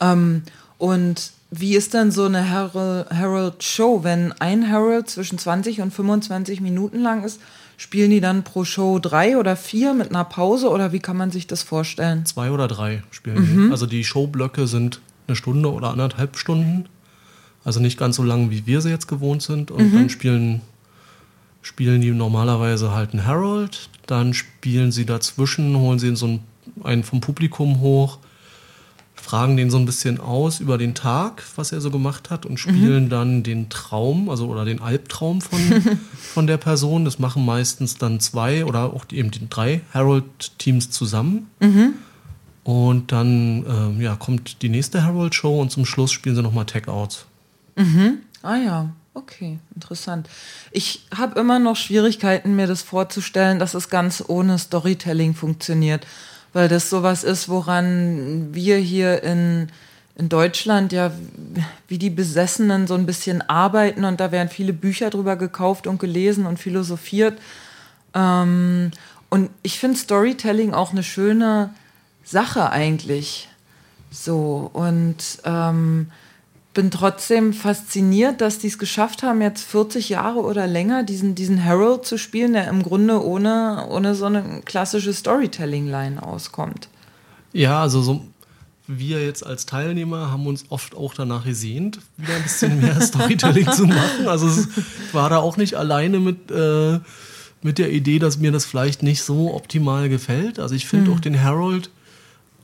Ähm, 0.00 0.42
und 0.78 1.30
wie 1.50 1.76
ist 1.76 1.94
denn 1.94 2.10
so 2.10 2.24
eine 2.24 2.42
Herald-Show? 2.42 4.02
Wenn 4.02 4.32
ein 4.32 4.62
Herald 4.62 5.08
zwischen 5.08 5.38
20 5.38 5.82
und 5.82 5.92
25 5.92 6.60
Minuten 6.60 7.00
lang 7.00 7.22
ist, 7.22 7.40
spielen 7.76 8.10
die 8.10 8.20
dann 8.20 8.44
pro 8.44 8.64
Show 8.64 8.98
drei 8.98 9.36
oder 9.36 9.56
vier 9.56 9.94
mit 9.94 10.10
einer 10.10 10.24
Pause 10.24 10.70
oder 10.70 10.92
wie 10.92 11.00
kann 11.00 11.16
man 11.16 11.30
sich 11.30 11.46
das 11.46 11.62
vorstellen? 11.62 12.24
Zwei 12.26 12.50
oder 12.50 12.68
drei 12.68 13.02
spielen 13.10 13.36
mhm. 13.36 13.66
die. 13.66 13.72
Also 13.72 13.86
die 13.86 14.04
Showblöcke 14.04 14.66
sind 14.66 15.00
eine 15.26 15.36
Stunde 15.36 15.72
oder 15.72 15.90
anderthalb 15.90 16.36
Stunden. 16.36 16.86
Also 17.64 17.80
nicht 17.80 17.98
ganz 17.98 18.16
so 18.16 18.22
lang, 18.22 18.50
wie 18.50 18.66
wir 18.66 18.80
sie 18.80 18.90
jetzt 18.90 19.08
gewohnt 19.08 19.42
sind. 19.42 19.70
Und 19.70 19.92
mhm. 19.92 19.94
dann 19.94 20.10
spielen, 20.10 20.60
spielen 21.62 22.00
die 22.00 22.10
normalerweise 22.10 22.92
halt 22.92 23.12
einen 23.12 23.24
Herald. 23.24 23.88
Dann 24.06 24.34
spielen 24.34 24.92
sie 24.92 25.06
dazwischen, 25.06 25.76
holen 25.76 25.98
sie 25.98 26.14
so 26.14 26.26
einen, 26.26 26.40
einen 26.82 27.04
vom 27.04 27.20
Publikum 27.20 27.80
hoch 27.80 28.18
fragen 29.24 29.56
den 29.56 29.70
so 29.70 29.78
ein 29.78 29.86
bisschen 29.86 30.20
aus 30.20 30.60
über 30.60 30.76
den 30.76 30.94
Tag, 30.94 31.42
was 31.56 31.72
er 31.72 31.80
so 31.80 31.90
gemacht 31.90 32.28
hat 32.28 32.44
und 32.44 32.58
spielen 32.58 33.04
mhm. 33.04 33.08
dann 33.08 33.42
den 33.42 33.70
Traum, 33.70 34.28
also 34.28 34.48
oder 34.48 34.66
den 34.66 34.82
Albtraum 34.82 35.40
von, 35.40 35.58
von 36.20 36.46
der 36.46 36.58
Person. 36.58 37.06
Das 37.06 37.18
machen 37.18 37.44
meistens 37.44 37.96
dann 37.96 38.20
zwei 38.20 38.66
oder 38.66 38.92
auch 38.92 39.06
eben 39.10 39.30
die 39.30 39.48
drei 39.48 39.80
Herald-Teams 39.92 40.90
zusammen. 40.90 41.48
Mhm. 41.58 41.94
Und 42.64 43.12
dann 43.12 43.64
ähm, 43.66 44.00
ja, 44.00 44.14
kommt 44.14 44.60
die 44.60 44.68
nächste 44.68 45.02
Herald-Show 45.02 45.58
und 45.60 45.70
zum 45.70 45.86
Schluss 45.86 46.12
spielen 46.12 46.36
sie 46.36 46.42
nochmal 46.42 46.66
Tag-Outs. 46.66 47.24
Mhm. 47.76 48.18
Ah 48.42 48.56
ja, 48.56 48.90
okay, 49.14 49.58
interessant. 49.74 50.28
Ich 50.70 51.06
habe 51.16 51.40
immer 51.40 51.58
noch 51.58 51.76
Schwierigkeiten, 51.76 52.56
mir 52.56 52.66
das 52.66 52.82
vorzustellen, 52.82 53.58
dass 53.58 53.72
es 53.72 53.88
ganz 53.88 54.22
ohne 54.26 54.58
Storytelling 54.58 55.34
funktioniert, 55.34 56.06
weil 56.54 56.68
das 56.68 56.88
sowas 56.88 57.24
ist, 57.24 57.50
woran 57.50 58.54
wir 58.54 58.78
hier 58.78 59.22
in, 59.22 59.68
in 60.16 60.30
Deutschland 60.30 60.92
ja 60.92 61.10
wie 61.88 61.98
die 61.98 62.10
Besessenen 62.10 62.86
so 62.86 62.94
ein 62.94 63.04
bisschen 63.04 63.42
arbeiten 63.42 64.04
und 64.04 64.20
da 64.20 64.32
werden 64.32 64.48
viele 64.48 64.72
Bücher 64.72 65.10
drüber 65.10 65.36
gekauft 65.36 65.86
und 65.86 65.98
gelesen 65.98 66.46
und 66.46 66.58
philosophiert. 66.58 67.38
Ähm, 68.14 68.92
und 69.28 69.50
ich 69.62 69.80
finde 69.80 69.98
Storytelling 69.98 70.72
auch 70.72 70.92
eine 70.92 71.02
schöne 71.02 71.74
Sache 72.24 72.70
eigentlich. 72.70 73.48
So, 74.12 74.70
und 74.72 75.16
ähm, 75.44 76.12
bin 76.74 76.90
trotzdem 76.90 77.52
fasziniert, 77.52 78.40
dass 78.40 78.58
die 78.58 78.66
es 78.66 78.78
geschafft 78.78 79.22
haben, 79.22 79.40
jetzt 79.40 79.64
40 79.64 80.08
Jahre 80.08 80.40
oder 80.40 80.66
länger 80.66 81.04
diesen, 81.04 81.34
diesen 81.34 81.64
Harold 81.64 82.04
zu 82.04 82.18
spielen, 82.18 82.52
der 82.52 82.68
im 82.68 82.82
Grunde 82.82 83.24
ohne, 83.24 83.86
ohne 83.88 84.14
so 84.14 84.26
eine 84.26 84.60
klassische 84.64 85.12
Storytelling-Line 85.12 86.22
auskommt. 86.22 86.88
Ja, 87.52 87.80
also 87.80 88.02
so, 88.02 88.24
wir 88.88 89.24
jetzt 89.24 89.46
als 89.46 89.66
Teilnehmer 89.66 90.30
haben 90.30 90.46
uns 90.46 90.64
oft 90.68 90.96
auch 90.96 91.14
danach 91.14 91.44
gesehnt, 91.44 92.00
wieder 92.16 92.34
ein 92.34 92.42
bisschen 92.42 92.80
mehr 92.80 93.00
Storytelling 93.00 93.70
zu 93.70 93.86
machen. 93.86 94.26
Also 94.26 94.48
es 94.48 94.68
war 95.12 95.30
da 95.30 95.38
auch 95.38 95.56
nicht 95.56 95.76
alleine 95.76 96.18
mit, 96.18 96.50
äh, 96.50 96.98
mit 97.62 97.78
der 97.78 97.92
Idee, 97.92 98.18
dass 98.18 98.38
mir 98.38 98.52
das 98.52 98.64
vielleicht 98.64 99.02
nicht 99.02 99.22
so 99.22 99.54
optimal 99.54 100.08
gefällt. 100.08 100.58
Also 100.58 100.74
ich 100.74 100.86
finde 100.86 101.10
mhm. 101.10 101.16
auch 101.16 101.20
den 101.20 101.42
Harold 101.42 101.90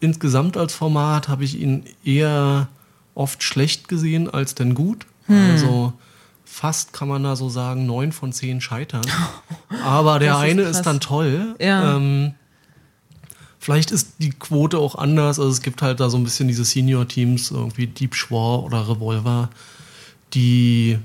insgesamt 0.01 0.57
als 0.57 0.75
Format 0.75 1.29
habe 1.29 1.45
ich 1.45 1.61
ihn 1.61 1.85
eher 2.05 2.69
oft 3.15 3.43
schlecht 3.43 3.89
gesehen 3.89 4.29
als 4.29 4.55
denn 4.55 4.75
gut. 4.75 5.07
Hm. 5.27 5.51
Also 5.51 5.93
fast 6.45 6.93
kann 6.93 7.09
man 7.09 7.23
da 7.23 7.37
so 7.37 7.49
sagen, 7.49 7.87
neun 7.87 8.13
von 8.13 8.33
zehn 8.33 8.61
scheitern. 8.61 9.07
Aber 9.85 10.19
der 10.19 10.33
ist 10.33 10.39
eine 10.39 10.63
krass. 10.65 10.77
ist 10.77 10.83
dann 10.83 11.01
toll. 11.01 11.55
Ja. 11.61 11.97
Ähm, 11.97 12.35
vielleicht 13.59 13.91
ist 13.93 14.15
die 14.19 14.31
Quote 14.31 14.79
auch 14.79 14.97
anders. 14.97 15.39
Also 15.39 15.51
es 15.51 15.63
gibt 15.63 15.81
halt 15.81 16.01
da 16.01 16.11
so 16.11 16.17
ein 16.17 16.25
bisschen 16.25 16.49
diese 16.49 16.65
Senior-Teams, 16.65 17.53
irgendwie 17.53 17.87
Deep 17.87 18.15
Schwor 18.15 18.65
oder 18.65 18.89
Revolver, 18.89 19.49
die, 20.35 20.99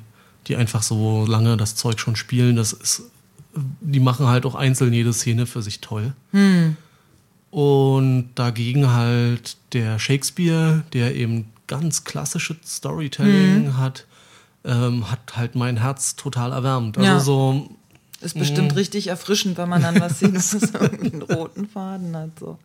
die 0.47 0.55
einfach 0.55 0.81
so 0.81 1.25
lange 1.27 1.57
das 1.57 1.75
Zeug 1.75 1.99
schon 1.99 2.15
spielen. 2.15 2.55
Das 2.55 2.73
ist, 2.73 3.03
die 3.81 3.99
machen 3.99 4.27
halt 4.27 4.45
auch 4.45 4.55
einzeln 4.55 4.93
jede 4.93 5.13
Szene 5.13 5.45
für 5.45 5.61
sich 5.61 5.79
toll. 5.79 6.13
Hm. 6.31 6.75
Und 7.51 8.31
dagegen 8.35 8.91
halt 8.91 9.57
der 9.71 9.99
Shakespeare, 9.99 10.83
der 10.91 11.15
eben 11.15 11.45
ganz 11.67 12.03
klassisches 12.03 12.57
Storytelling 12.65 13.65
mhm. 13.65 13.77
hat, 13.77 14.05
ähm, 14.63 15.09
hat 15.11 15.35
halt 15.35 15.55
mein 15.55 15.77
Herz 15.77 16.15
total 16.15 16.51
erwärmt. 16.51 16.97
Also 16.97 17.09
ja. 17.09 17.19
so. 17.19 17.69
Ist 18.21 18.39
bestimmt 18.39 18.71
mh. 18.71 18.75
richtig 18.75 19.07
erfrischend, 19.07 19.57
wenn 19.57 19.69
man 19.69 19.83
dann 19.83 19.99
was 19.99 20.19
sieht, 20.19 20.33
was 20.35 20.53
irgendwie 20.53 21.13
einen 21.13 21.21
roten 21.21 21.67
Faden 21.67 22.15
hat. 22.15 22.29
So. 22.39 22.57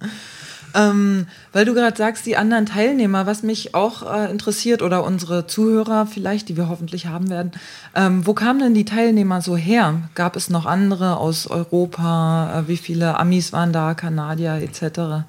Ähm, 0.75 1.27
weil 1.53 1.65
du 1.65 1.75
gerade 1.75 1.97
sagst, 1.97 2.27
die 2.27 2.37
anderen 2.37 2.67
Teilnehmer, 2.67 3.27
was 3.27 3.43
mich 3.43 3.75
auch 3.75 4.03
äh, 4.11 4.31
interessiert 4.31 4.83
oder 4.83 5.05
unsere 5.05 5.47
Zuhörer 5.47 6.07
vielleicht, 6.07 6.49
die 6.49 6.57
wir 6.57 6.69
hoffentlich 6.69 7.07
haben 7.07 7.29
werden, 7.29 7.53
ähm, 7.95 8.27
wo 8.27 8.35
kamen 8.35 8.61
denn 8.61 8.75
die 8.75 8.85
Teilnehmer 8.85 9.43
so 9.43 9.57
her? 9.57 10.09
Gab 10.15 10.37
es 10.37 10.51
noch 10.51 10.67
andere 10.67 11.17
aus 11.17 11.47
Europa? 11.47 12.61
Äh, 12.61 12.69
wie 12.69 12.77
viele 12.77 13.19
Amis 13.19 13.53
waren 13.53 13.73
da, 13.73 13.95
Kanadier 13.95 14.55
etc.? 14.55 15.27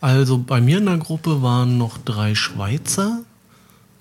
Also 0.00 0.38
bei 0.38 0.60
mir 0.60 0.78
in 0.78 0.86
der 0.86 0.98
Gruppe 0.98 1.42
waren 1.42 1.76
noch 1.78 1.98
drei 1.98 2.34
Schweizer, 2.34 3.20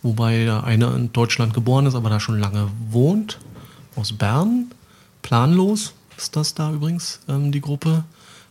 wobei 0.02 0.52
einer 0.64 0.96
in 0.96 1.12
Deutschland 1.12 1.54
geboren 1.54 1.86
ist, 1.86 1.96
aber 1.96 2.10
da 2.10 2.20
schon 2.20 2.40
lange 2.40 2.70
wohnt, 2.90 3.40
aus 3.96 4.14
Bern. 4.14 4.72
Planlos 5.22 5.94
ist 6.18 6.36
das 6.36 6.54
da 6.54 6.72
übrigens, 6.72 7.20
ähm, 7.28 7.52
die 7.52 7.62
Gruppe. 7.62 8.06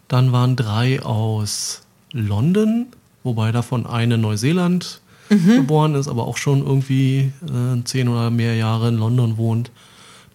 Dann 0.08 0.32
waren 0.32 0.56
drei 0.56 1.02
aus 1.02 1.82
London, 2.12 2.86
wobei 3.24 3.52
davon 3.52 3.86
eine 3.86 4.14
in 4.14 4.20
Neuseeland 4.20 5.00
mhm. 5.30 5.56
geboren 5.56 5.94
ist, 5.94 6.08
aber 6.08 6.26
auch 6.26 6.36
schon 6.36 6.64
irgendwie 6.64 7.32
äh, 7.42 7.82
zehn 7.84 8.08
oder 8.08 8.30
mehr 8.30 8.56
Jahre 8.56 8.88
in 8.88 8.98
London 8.98 9.36
wohnt. 9.36 9.70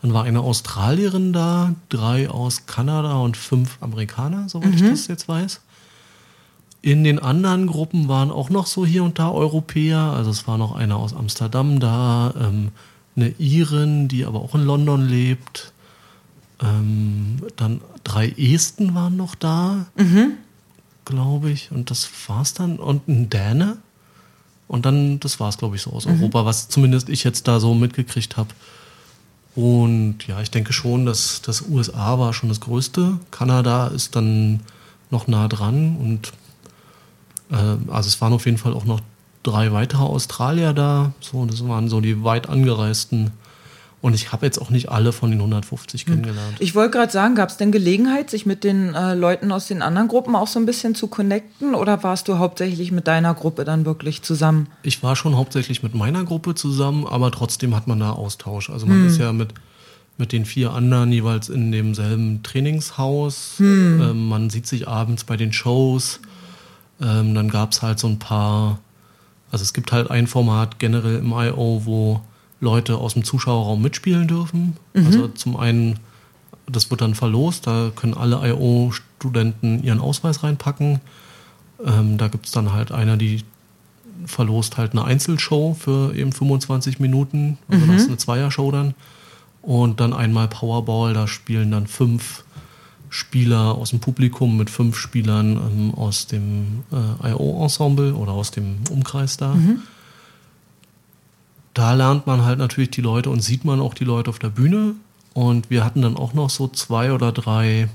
Dann 0.01 0.13
war 0.13 0.25
eine 0.25 0.41
Australierin 0.41 1.31
da, 1.31 1.73
drei 1.89 2.29
aus 2.29 2.65
Kanada 2.65 3.15
und 3.15 3.37
fünf 3.37 3.77
Amerikaner, 3.81 4.49
soweit 4.49 4.69
mhm. 4.69 4.75
ich 4.75 4.81
das 4.81 5.07
jetzt 5.07 5.27
weiß. 5.27 5.61
In 6.83 7.05
den 7.05 7.17
anderen 7.17 7.67
Gruppen 7.67 8.09
waren 8.09 8.29
auch 8.29 8.49
noch 8.49 8.67
so 8.67 8.85
hier 8.85 9.05
und 9.05 9.17
da 9.17 9.31
Europäer. 9.31 9.99
Also 9.99 10.29
es 10.31 10.47
war 10.49 10.57
noch 10.57 10.75
einer 10.75 10.97
aus 10.97 11.13
Amsterdam 11.13 11.79
da, 11.79 12.33
ähm, 12.37 12.71
eine 13.15 13.29
Irin, 13.39 14.09
die 14.09 14.25
aber 14.25 14.41
auch 14.41 14.53
in 14.53 14.65
London 14.65 15.07
lebt. 15.07 15.71
Ähm, 16.61 17.37
dann 17.55 17.79
drei 18.03 18.27
Esten 18.31 18.95
waren 18.95 19.15
noch 19.15 19.33
da, 19.35 19.85
mhm. 19.95 20.33
glaube 21.05 21.51
ich. 21.51 21.71
Und 21.71 21.89
das 21.89 22.09
war's 22.27 22.53
dann. 22.53 22.75
Und 22.79 23.07
ein 23.07 23.29
Däne. 23.29 23.77
Und 24.67 24.85
dann, 24.85 25.21
das 25.21 25.39
war's, 25.39 25.57
glaube 25.57 25.77
ich, 25.77 25.83
so 25.83 25.91
aus 25.91 26.05
mhm. 26.05 26.15
Europa, 26.15 26.43
was 26.43 26.67
zumindest 26.67 27.07
ich 27.07 27.23
jetzt 27.23 27.47
da 27.47 27.61
so 27.61 27.73
mitgekriegt 27.73 28.35
habe. 28.35 28.49
Und 29.55 30.27
ja, 30.27 30.41
ich 30.41 30.51
denke 30.51 30.73
schon, 30.73 31.05
dass 31.05 31.41
das 31.41 31.61
USA 31.61 32.19
war 32.19 32.33
schon 32.33 32.49
das 32.49 32.59
Größte. 32.59 33.19
Kanada 33.31 33.87
ist 33.87 34.17
dann 34.17 34.59
noch 35.11 35.27
nah 35.27 35.47
dran 35.47 35.95
und 35.95 36.33
also 37.53 38.07
es 38.07 38.21
waren 38.21 38.33
auf 38.33 38.45
jeden 38.45 38.57
Fall 38.57 38.73
auch 38.73 38.85
noch 38.85 39.01
drei 39.43 39.71
weitere 39.71 40.03
Australier 40.03 40.73
da. 40.73 41.13
So, 41.19 41.45
das 41.45 41.67
waren 41.67 41.89
so 41.89 42.01
die 42.01 42.23
weit 42.23 42.49
angereisten. 42.49 43.31
Und 44.03 44.13
ich 44.15 44.33
habe 44.33 44.45
jetzt 44.45 44.61
auch 44.61 44.69
nicht 44.69 44.89
alle 44.89 45.13
von 45.13 45.31
den 45.31 45.39
150 45.39 46.01
hm. 46.01 46.07
kennengelernt. 46.07 46.57
Ich 46.59 46.75
wollte 46.75 46.91
gerade 46.91 47.11
sagen, 47.11 47.35
gab 47.35 47.47
es 47.47 47.55
denn 47.55 47.71
Gelegenheit, 47.71 48.29
sich 48.29 48.45
mit 48.45 48.65
den 48.65 48.93
äh, 48.93 49.13
Leuten 49.13 49.49
aus 49.53 49.67
den 49.67 49.81
anderen 49.81 50.09
Gruppen 50.09 50.35
auch 50.35 50.47
so 50.47 50.59
ein 50.59 50.65
bisschen 50.65 50.93
zu 50.93 51.07
connecten? 51.07 51.73
Oder 51.73 52.03
warst 52.03 52.27
du 52.27 52.37
hauptsächlich 52.37 52.91
mit 52.91 53.07
deiner 53.07 53.33
Gruppe 53.33 53.63
dann 53.63 53.85
wirklich 53.85 54.21
zusammen? 54.21 54.67
Ich 54.81 55.03
war 55.03 55.15
schon 55.15 55.37
hauptsächlich 55.37 55.83
mit 55.83 55.95
meiner 55.95 56.25
Gruppe 56.25 56.53
zusammen, 56.53 57.07
aber 57.07 57.31
trotzdem 57.31 57.73
hat 57.73 57.87
man 57.87 58.01
da 58.01 58.11
Austausch. 58.11 58.69
Also 58.69 58.87
man 58.87 58.97
hm. 58.97 59.07
ist 59.07 59.19
ja 59.19 59.31
mit, 59.31 59.53
mit 60.17 60.33
den 60.33 60.43
vier 60.43 60.73
anderen 60.73 61.09
jeweils 61.13 61.47
in 61.47 61.71
demselben 61.71 62.43
Trainingshaus. 62.43 63.53
Hm. 63.55 64.01
Ähm, 64.01 64.27
man 64.27 64.49
sieht 64.49 64.67
sich 64.67 64.85
abends 64.85 65.23
bei 65.23 65.37
den 65.37 65.53
Shows. 65.53 66.19
Ähm, 67.01 67.33
dann 67.33 67.49
gab 67.49 67.71
es 67.71 67.81
halt 67.81 67.99
so 67.99 68.07
ein 68.07 68.19
paar, 68.19 68.79
also 69.51 69.63
es 69.63 69.73
gibt 69.73 69.91
halt 69.91 70.11
ein 70.11 70.27
Format 70.27 70.79
generell 70.79 71.17
im 71.17 71.31
I.O., 71.31 71.81
wo 71.85 72.21
Leute 72.59 72.97
aus 72.97 73.13
dem 73.13 73.23
Zuschauerraum 73.23 73.81
mitspielen 73.81 74.27
dürfen. 74.27 74.77
Mhm. 74.93 75.05
Also 75.05 75.27
zum 75.29 75.57
einen, 75.57 75.99
das 76.65 76.89
wird 76.89 77.01
dann 77.01 77.15
verlost, 77.15 77.67
da 77.67 77.91
können 77.95 78.13
alle 78.13 78.37
I.O.-Studenten 78.47 79.83
ihren 79.83 79.99
Ausweis 79.99 80.43
reinpacken. 80.43 81.01
Ähm, 81.85 82.17
da 82.17 82.29
gibt 82.29 82.45
es 82.45 82.51
dann 82.51 82.71
halt 82.71 82.91
einer, 82.91 83.17
die 83.17 83.43
verlost 84.25 84.77
halt 84.77 84.93
eine 84.93 85.03
Einzelshow 85.03 85.75
für 85.77 86.15
eben 86.15 86.31
25 86.31 86.99
Minuten. 86.99 87.57
Also 87.67 87.85
mhm. 87.85 87.91
das 87.91 88.01
ist 88.03 88.07
eine 88.07 88.17
Zweiershow 88.17 88.71
dann. 88.71 88.93
Und 89.61 89.99
dann 89.99 90.13
einmal 90.13 90.47
Powerball, 90.47 91.13
da 91.13 91.27
spielen 91.27 91.71
dann 91.71 91.87
fünf 91.87 92.43
Spieler 93.13 93.75
aus 93.75 93.91
dem 93.91 93.99
Publikum 93.99 94.57
mit 94.57 94.71
fünf 94.71 94.97
Spielern 94.97 95.57
ähm, 95.57 95.93
aus 95.93 96.25
dem 96.25 96.83
äh, 96.91 97.29
IO-Ensemble 97.29 98.15
oder 98.15 98.31
aus 98.31 98.49
dem 98.49 98.77
Umkreis 98.89 99.37
da. 99.37 99.53
Mhm. 99.53 99.83
Da 101.75 101.93
lernt 101.93 102.25
man 102.25 102.43
halt 102.43 102.57
natürlich 102.57 102.89
die 102.89 103.01
Leute 103.01 103.29
und 103.29 103.41
sieht 103.41 103.65
man 103.65 103.79
auch 103.81 103.93
die 103.93 104.03
Leute 104.03 104.31
auf 104.31 104.39
der 104.39 104.49
Bühne. 104.49 104.95
Und 105.35 105.69
wir 105.69 105.85
hatten 105.85 106.01
dann 106.01 106.17
auch 106.17 106.33
noch 106.33 106.49
so 106.49 106.67
zwei 106.67 107.13
oder 107.13 107.31
drei 107.31 107.87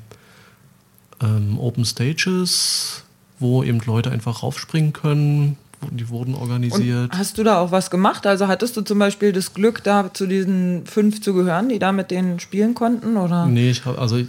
ähm, 1.21 1.59
Open 1.59 1.85
Stages, 1.85 3.03
wo 3.41 3.65
eben 3.65 3.81
Leute 3.81 4.13
einfach 4.13 4.45
raufspringen 4.45 4.93
können. 4.93 5.57
Die 5.91 6.09
wurden 6.11 6.37
organisiert. 6.37 7.13
Und 7.13 7.19
hast 7.19 7.39
du 7.39 7.43
da 7.43 7.59
auch 7.59 7.73
was 7.73 7.91
gemacht? 7.91 8.25
Also 8.25 8.47
hattest 8.47 8.77
du 8.77 8.83
zum 8.83 9.01
Beispiel 9.01 9.33
das 9.33 9.53
Glück, 9.53 9.83
da 9.83 10.15
zu 10.15 10.29
diesen 10.29 10.87
fünf 10.87 11.21
zu 11.21 11.35
gehören, 11.35 11.69
die 11.69 11.81
da 11.81 11.91
mit 11.91 12.13
denen 12.13 12.39
spielen 12.39 12.75
konnten? 12.75 13.17
Oder? 13.17 13.47
Nee, 13.47 13.71
ich 13.71 13.85
habe 13.85 13.99
also 13.99 14.21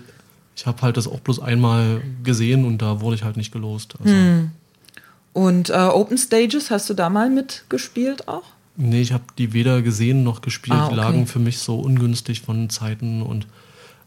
ich 0.60 0.66
habe 0.66 0.82
halt 0.82 0.98
das 0.98 1.08
auch 1.08 1.22
bloß 1.22 1.40
einmal 1.40 2.02
gesehen 2.22 2.66
und 2.66 2.82
da 2.82 3.00
wurde 3.00 3.16
ich 3.16 3.24
halt 3.24 3.38
nicht 3.38 3.54
gelost. 3.54 3.96
Also. 3.98 4.14
Hm. 4.14 4.52
Und 5.32 5.70
äh, 5.70 5.74
Open 5.74 6.18
Stages, 6.18 6.70
hast 6.70 6.90
du 6.90 6.94
da 6.94 7.10
mal 7.10 7.30
mitgespielt 7.30 8.28
auch? 8.28 8.44
Nee, 8.76 9.00
ich 9.00 9.14
habe 9.14 9.24
die 9.38 9.54
weder 9.54 9.82
gesehen 9.82 10.26
noch 10.26 10.42
gespielt. 10.42 10.78
Ah, 10.78 10.88
okay. 10.88 10.96
Die 10.96 11.00
lagen 11.00 11.28
für 11.28 11.40
mich 11.40 11.60
so 11.60 11.80
ungünstig 11.80 12.42
von 12.42 12.70
Zeiten 12.70 13.22
und 13.22 13.48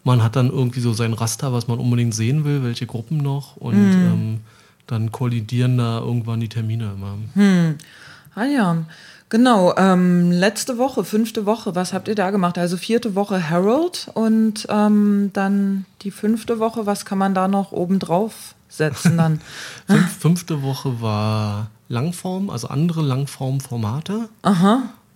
man 0.04 0.22
hat 0.22 0.36
dann 0.36 0.50
irgendwie 0.50 0.80
so 0.80 0.92
sein 0.92 1.14
Raster, 1.14 1.54
was 1.54 1.68
man 1.68 1.78
unbedingt 1.78 2.14
sehen 2.14 2.44
will, 2.44 2.62
welche 2.62 2.84
Gruppen 2.86 3.16
noch 3.16 3.56
und 3.56 3.74
hm. 3.74 4.12
ähm, 4.12 4.40
dann 4.86 5.10
kollidieren 5.10 5.78
da 5.78 6.00
irgendwann 6.00 6.40
die 6.40 6.50
Termine 6.50 6.92
immer. 6.92 7.16
Hm. 7.32 7.76
Ah 8.34 8.44
ja. 8.44 8.84
Genau, 9.32 9.72
ähm, 9.78 10.30
letzte 10.30 10.76
Woche, 10.76 11.04
fünfte 11.04 11.46
Woche, 11.46 11.74
was 11.74 11.94
habt 11.94 12.06
ihr 12.06 12.14
da 12.14 12.30
gemacht? 12.30 12.58
Also 12.58 12.76
vierte 12.76 13.14
Woche 13.14 13.48
Harold 13.48 14.10
und 14.12 14.66
ähm, 14.68 15.30
dann 15.32 15.86
die 16.02 16.10
fünfte 16.10 16.58
Woche, 16.58 16.84
was 16.84 17.06
kann 17.06 17.16
man 17.16 17.32
da 17.32 17.48
noch 17.48 17.72
obendrauf 17.72 18.54
setzen 18.68 19.16
dann. 19.16 19.40
Fünf, 19.86 20.18
fünfte 20.18 20.60
Woche 20.60 21.00
war 21.00 21.68
Langform, 21.88 22.50
also 22.50 22.68
andere 22.68 23.00
Langform-Formate. 23.00 24.28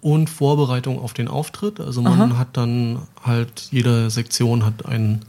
Und 0.01 0.31
Vorbereitung 0.31 0.99
auf 0.99 1.13
den 1.13 1.29
Auftritt. 1.29 1.79
Also 1.79 2.01
man 2.01 2.33
Aha. 2.33 2.39
hat 2.39 2.57
dann 2.57 3.01
halt, 3.23 3.69
jede 3.71 4.09
Sektion 4.09 4.65
hat 4.65 4.87
ein, 4.87 5.27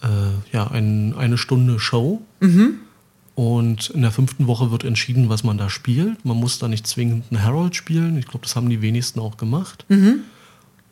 äh, 0.00 0.06
ja, 0.52 0.68
ein, 0.68 1.16
eine 1.18 1.36
Stunde 1.36 1.80
Show. 1.80 2.22
Mhm. 2.38 2.78
Und 3.40 3.88
in 3.88 4.02
der 4.02 4.10
fünften 4.10 4.48
Woche 4.48 4.70
wird 4.70 4.84
entschieden, 4.84 5.30
was 5.30 5.44
man 5.44 5.56
da 5.56 5.70
spielt. 5.70 6.26
Man 6.26 6.36
muss 6.36 6.58
da 6.58 6.68
nicht 6.68 6.86
zwingend 6.86 7.24
einen 7.30 7.42
Harold 7.42 7.74
spielen. 7.74 8.18
Ich 8.18 8.26
glaube, 8.26 8.44
das 8.44 8.54
haben 8.54 8.68
die 8.68 8.82
wenigsten 8.82 9.18
auch 9.18 9.38
gemacht. 9.38 9.86
Mhm. 9.88 10.24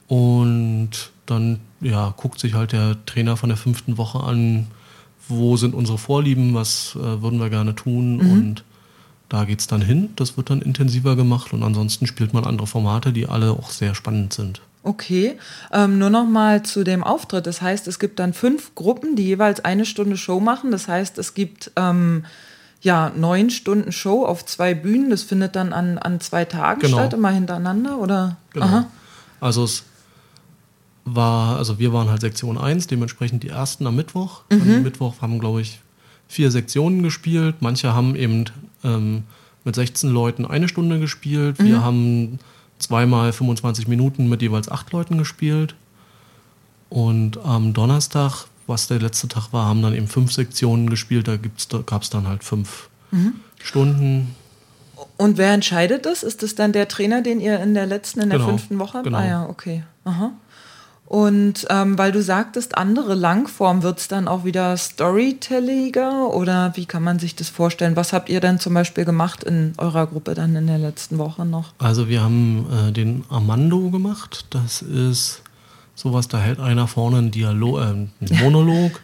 Und 0.06 1.10
dann 1.26 1.60
ja, 1.82 2.14
guckt 2.16 2.40
sich 2.40 2.54
halt 2.54 2.72
der 2.72 3.04
Trainer 3.04 3.36
von 3.36 3.50
der 3.50 3.58
fünften 3.58 3.98
Woche 3.98 4.20
an, 4.20 4.68
wo 5.28 5.58
sind 5.58 5.74
unsere 5.74 5.98
Vorlieben, 5.98 6.54
was 6.54 6.96
äh, 6.96 7.20
würden 7.20 7.38
wir 7.38 7.50
gerne 7.50 7.74
tun. 7.74 8.16
Mhm. 8.16 8.32
Und 8.32 8.64
da 9.28 9.44
geht 9.44 9.60
es 9.60 9.66
dann 9.66 9.82
hin. 9.82 10.08
Das 10.16 10.38
wird 10.38 10.48
dann 10.48 10.62
intensiver 10.62 11.16
gemacht. 11.16 11.52
Und 11.52 11.62
ansonsten 11.62 12.06
spielt 12.06 12.32
man 12.32 12.44
andere 12.44 12.66
Formate, 12.66 13.12
die 13.12 13.26
alle 13.26 13.50
auch 13.50 13.68
sehr 13.68 13.94
spannend 13.94 14.32
sind. 14.32 14.62
Okay, 14.82 15.38
ähm, 15.72 15.98
nur 15.98 16.10
noch 16.10 16.26
mal 16.26 16.62
zu 16.62 16.84
dem 16.84 17.02
Auftritt. 17.02 17.46
Das 17.46 17.60
heißt, 17.60 17.88
es 17.88 17.98
gibt 17.98 18.18
dann 18.18 18.32
fünf 18.32 18.74
Gruppen, 18.74 19.16
die 19.16 19.24
jeweils 19.24 19.64
eine 19.64 19.84
Stunde 19.84 20.16
Show 20.16 20.40
machen. 20.40 20.70
Das 20.70 20.88
heißt, 20.88 21.18
es 21.18 21.34
gibt 21.34 21.72
ähm, 21.76 22.24
ja 22.80 23.10
neun 23.14 23.50
Stunden 23.50 23.92
Show 23.92 24.24
auf 24.24 24.46
zwei 24.46 24.74
Bühnen. 24.74 25.10
Das 25.10 25.22
findet 25.22 25.56
dann 25.56 25.72
an, 25.72 25.98
an 25.98 26.20
zwei 26.20 26.44
Tagen 26.44 26.80
genau. 26.80 26.98
statt, 26.98 27.14
immer 27.14 27.30
hintereinander, 27.30 27.98
oder? 27.98 28.36
Genau. 28.52 28.66
Aha. 28.66 28.86
Also 29.40 29.64
es 29.64 29.84
war, 31.04 31.56
also 31.56 31.78
wir 31.78 31.92
waren 31.92 32.08
halt 32.10 32.20
Sektion 32.20 32.58
1, 32.58 32.86
dementsprechend 32.86 33.42
die 33.42 33.48
ersten 33.48 33.86
am 33.86 33.96
Mittwoch. 33.96 34.42
Mhm. 34.50 34.60
Am 34.62 34.82
Mittwoch 34.82 35.20
haben, 35.20 35.38
glaube 35.38 35.60
ich, 35.60 35.80
vier 36.28 36.50
Sektionen 36.50 37.02
gespielt. 37.02 37.56
Manche 37.60 37.94
haben 37.94 38.14
eben 38.14 38.44
ähm, 38.84 39.24
mit 39.64 39.74
16 39.74 40.10
Leuten 40.10 40.46
eine 40.46 40.68
Stunde 40.68 41.00
gespielt. 41.00 41.58
Wir 41.58 41.78
mhm. 41.78 41.84
haben 41.84 42.38
zweimal 42.78 43.32
25 43.32 43.88
Minuten 43.88 44.28
mit 44.28 44.42
jeweils 44.42 44.70
acht 44.70 44.92
Leuten 44.92 45.18
gespielt. 45.18 45.74
Und 46.88 47.38
am 47.44 47.74
Donnerstag, 47.74 48.46
was 48.66 48.86
der 48.86 49.00
letzte 49.00 49.28
Tag 49.28 49.52
war, 49.52 49.66
haben 49.66 49.82
dann 49.82 49.94
eben 49.94 50.08
fünf 50.08 50.32
Sektionen 50.32 50.88
gespielt. 50.88 51.28
Da, 51.28 51.36
da 51.36 51.78
gab 51.84 52.02
es 52.02 52.10
dann 52.10 52.26
halt 52.26 52.44
fünf 52.44 52.88
mhm. 53.10 53.34
Stunden. 53.62 54.34
Und 55.16 55.36
wer 55.36 55.52
entscheidet 55.52 56.06
das? 56.06 56.22
Ist 56.22 56.42
das 56.42 56.54
dann 56.54 56.72
der 56.72 56.88
Trainer, 56.88 57.22
den 57.22 57.40
ihr 57.40 57.60
in 57.60 57.74
der 57.74 57.86
letzten, 57.86 58.20
in 58.20 58.30
der 58.30 58.38
genau, 58.38 58.50
fünften 58.50 58.78
Woche 58.78 58.94
habt? 58.94 59.04
Genau. 59.04 59.18
Ah 59.18 59.26
ja, 59.26 59.48
okay. 59.48 59.84
Aha. 60.04 60.32
Und 61.08 61.66
ähm, 61.70 61.96
weil 61.96 62.12
du 62.12 62.22
sagtest, 62.22 62.76
andere 62.76 63.14
Langform, 63.14 63.82
wird 63.82 63.98
es 63.98 64.08
dann 64.08 64.28
auch 64.28 64.44
wieder 64.44 64.76
Storytelliger 64.76 66.34
oder 66.34 66.72
wie 66.74 66.84
kann 66.84 67.02
man 67.02 67.18
sich 67.18 67.34
das 67.34 67.48
vorstellen? 67.48 67.96
Was 67.96 68.12
habt 68.12 68.28
ihr 68.28 68.40
denn 68.40 68.60
zum 68.60 68.74
Beispiel 68.74 69.06
gemacht 69.06 69.42
in 69.42 69.72
eurer 69.78 70.06
Gruppe 70.06 70.34
dann 70.34 70.54
in 70.54 70.66
der 70.66 70.76
letzten 70.76 71.16
Woche 71.16 71.46
noch? 71.46 71.72
Also 71.78 72.10
wir 72.10 72.20
haben 72.22 72.66
äh, 72.70 72.92
den 72.92 73.24
Armando 73.30 73.88
gemacht. 73.88 74.44
Das 74.50 74.82
ist 74.82 75.40
sowas, 75.94 76.28
da 76.28 76.40
hält 76.40 76.60
einer 76.60 76.86
vorne 76.86 77.16
einen, 77.16 77.30
Dialog, 77.30 77.78
äh, 77.78 77.84
einen 77.84 78.12
Monolog 78.42 79.00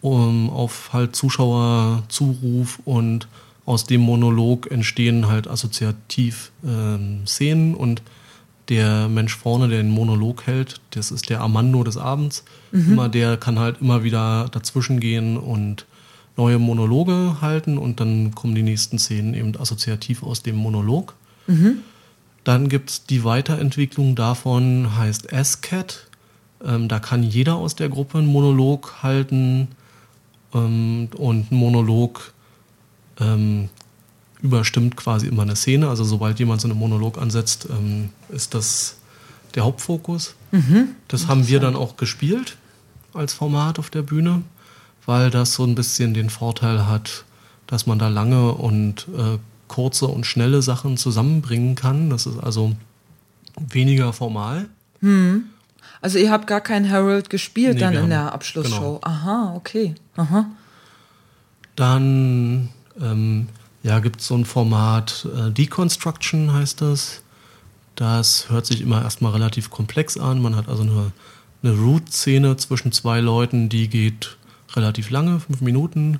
um, 0.00 0.50
auf 0.50 0.92
halt 0.92 1.14
Zuschauerzuruf 1.14 2.80
und 2.84 3.28
aus 3.64 3.84
dem 3.84 4.00
Monolog 4.00 4.68
entstehen 4.72 5.28
halt 5.28 5.46
assoziativ 5.46 6.50
äh, 6.64 7.26
Szenen 7.28 7.76
und 7.76 8.02
der 8.68 9.08
Mensch 9.08 9.36
vorne, 9.36 9.68
der 9.68 9.82
den 9.82 9.90
Monolog 9.90 10.46
hält, 10.46 10.80
das 10.90 11.10
ist 11.10 11.30
der 11.30 11.40
Armando 11.40 11.84
des 11.84 11.96
Abends. 11.96 12.44
Mhm. 12.72 12.92
Immer 12.92 13.08
der 13.08 13.36
kann 13.36 13.58
halt 13.58 13.80
immer 13.80 14.02
wieder 14.02 14.48
dazwischen 14.50 15.00
gehen 15.00 15.36
und 15.36 15.86
neue 16.36 16.58
Monologe 16.58 17.36
halten 17.40 17.78
und 17.78 18.00
dann 18.00 18.34
kommen 18.34 18.54
die 18.54 18.62
nächsten 18.62 18.98
Szenen 18.98 19.34
eben 19.34 19.56
assoziativ 19.58 20.22
aus 20.22 20.42
dem 20.42 20.56
Monolog. 20.56 21.14
Mhm. 21.46 21.78
Dann 22.44 22.68
gibt 22.68 22.90
es 22.90 23.06
die 23.06 23.24
Weiterentwicklung 23.24 24.14
davon, 24.14 24.96
heißt 24.96 25.28
SCAT. 25.44 26.06
Ähm, 26.64 26.88
da 26.88 26.98
kann 26.98 27.22
jeder 27.22 27.56
aus 27.56 27.74
der 27.74 27.88
Gruppe 27.88 28.18
einen 28.18 28.28
Monolog 28.28 29.02
halten 29.02 29.68
ähm, 30.54 31.08
und 31.16 31.50
ein 31.50 31.56
Monolog 31.56 32.32
ähm, 33.20 33.68
überstimmt 34.46 34.96
quasi 34.96 35.26
immer 35.26 35.42
eine 35.42 35.56
Szene. 35.56 35.88
Also 35.88 36.04
sobald 36.04 36.38
jemand 36.38 36.60
so 36.60 36.68
einen 36.68 36.78
Monolog 36.78 37.18
ansetzt, 37.18 37.68
ähm, 37.70 38.10
ist 38.30 38.54
das 38.54 38.96
der 39.54 39.64
Hauptfokus. 39.64 40.34
Mhm. 40.52 40.88
Das 41.08 41.26
haben 41.26 41.48
wir 41.48 41.60
dann 41.60 41.76
auch 41.76 41.96
gespielt 41.96 42.56
als 43.12 43.34
Format 43.34 43.78
auf 43.78 43.90
der 43.90 44.02
Bühne, 44.02 44.42
weil 45.04 45.30
das 45.30 45.54
so 45.54 45.64
ein 45.64 45.74
bisschen 45.74 46.14
den 46.14 46.30
Vorteil 46.30 46.86
hat, 46.86 47.24
dass 47.66 47.86
man 47.86 47.98
da 47.98 48.08
lange 48.08 48.52
und 48.52 49.06
äh, 49.16 49.38
kurze 49.68 50.06
und 50.06 50.24
schnelle 50.26 50.62
Sachen 50.62 50.96
zusammenbringen 50.96 51.74
kann. 51.74 52.10
Das 52.10 52.26
ist 52.26 52.38
also 52.38 52.76
weniger 53.58 54.12
formal. 54.12 54.68
Mhm. 55.00 55.44
Also 56.00 56.18
ihr 56.18 56.30
habt 56.30 56.46
gar 56.46 56.60
keinen 56.60 56.90
Harold 56.90 57.30
gespielt 57.30 57.74
nee, 57.74 57.80
dann 57.80 57.94
in 57.94 58.02
haben, 58.02 58.10
der 58.10 58.32
Abschlussshow. 58.32 58.76
Genau. 58.76 59.00
Aha, 59.02 59.54
okay. 59.56 59.94
Aha. 60.16 60.46
Dann 61.74 62.68
ähm, 63.00 63.48
ja, 63.86 64.00
gibt 64.00 64.20
es 64.20 64.26
so 64.26 64.34
ein 64.34 64.44
Format, 64.44 65.28
äh, 65.32 65.52
Deconstruction 65.52 66.52
heißt 66.52 66.80
das. 66.80 67.22
Das 67.94 68.50
hört 68.50 68.66
sich 68.66 68.80
immer 68.80 69.00
erstmal 69.00 69.30
relativ 69.30 69.70
komplex 69.70 70.18
an. 70.18 70.42
Man 70.42 70.56
hat 70.56 70.68
also 70.68 70.82
eine, 70.82 71.12
eine 71.62 71.72
Root-Szene 71.72 72.56
zwischen 72.56 72.90
zwei 72.90 73.20
Leuten, 73.20 73.68
die 73.68 73.88
geht 73.88 74.38
relativ 74.74 75.10
lange, 75.10 75.38
fünf 75.38 75.60
Minuten. 75.60 76.18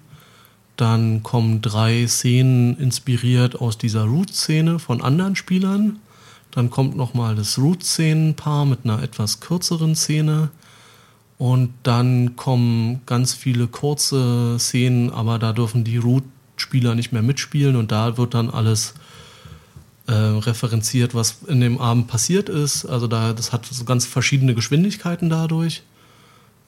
Dann 0.77 1.25
kommen 1.25 1.61
drei 1.61 2.07
Szenen 2.07 2.79
inspiriert 2.79 3.61
aus 3.61 3.77
dieser 3.77 4.05
Root-Szene 4.05 4.79
von 4.79 5.03
anderen 5.03 5.35
Spielern. 5.35 5.99
Dann 6.53 6.71
kommt 6.71 6.97
nochmal 6.97 7.35
das 7.35 7.59
Root-Szenenpaar 7.59 8.65
mit 8.65 8.85
einer 8.85 9.03
etwas 9.03 9.41
kürzeren 9.41 9.97
Szene. 9.97 10.51
Und 11.37 11.75
dann 11.83 12.37
kommen 12.37 13.01
ganz 13.07 13.35
viele 13.35 13.67
kurze 13.67 14.57
Szenen, 14.61 15.11
aber 15.11 15.41
da 15.41 15.53
dürfen 15.53 15.83
die 15.83 15.97
Root 15.97 16.23
Spieler 16.57 16.95
nicht 16.95 17.13
mehr 17.13 17.23
mitspielen 17.23 17.77
und 17.77 17.93
da 17.93 18.17
wird 18.19 18.35
dann 18.35 18.51
alles 18.51 18.95
äh, 20.07 20.13
referenziert, 20.13 21.15
was 21.15 21.39
in 21.47 21.61
dem 21.61 21.79
Abend 21.79 22.09
passiert 22.09 22.49
ist. 22.49 22.87
Also 22.87 23.07
da, 23.07 23.33
das 23.33 23.53
hat 23.53 23.67
so 23.67 23.85
ganz 23.85 24.07
verschiedene 24.07 24.55
Geschwindigkeiten 24.55 25.29
dadurch. 25.31 25.83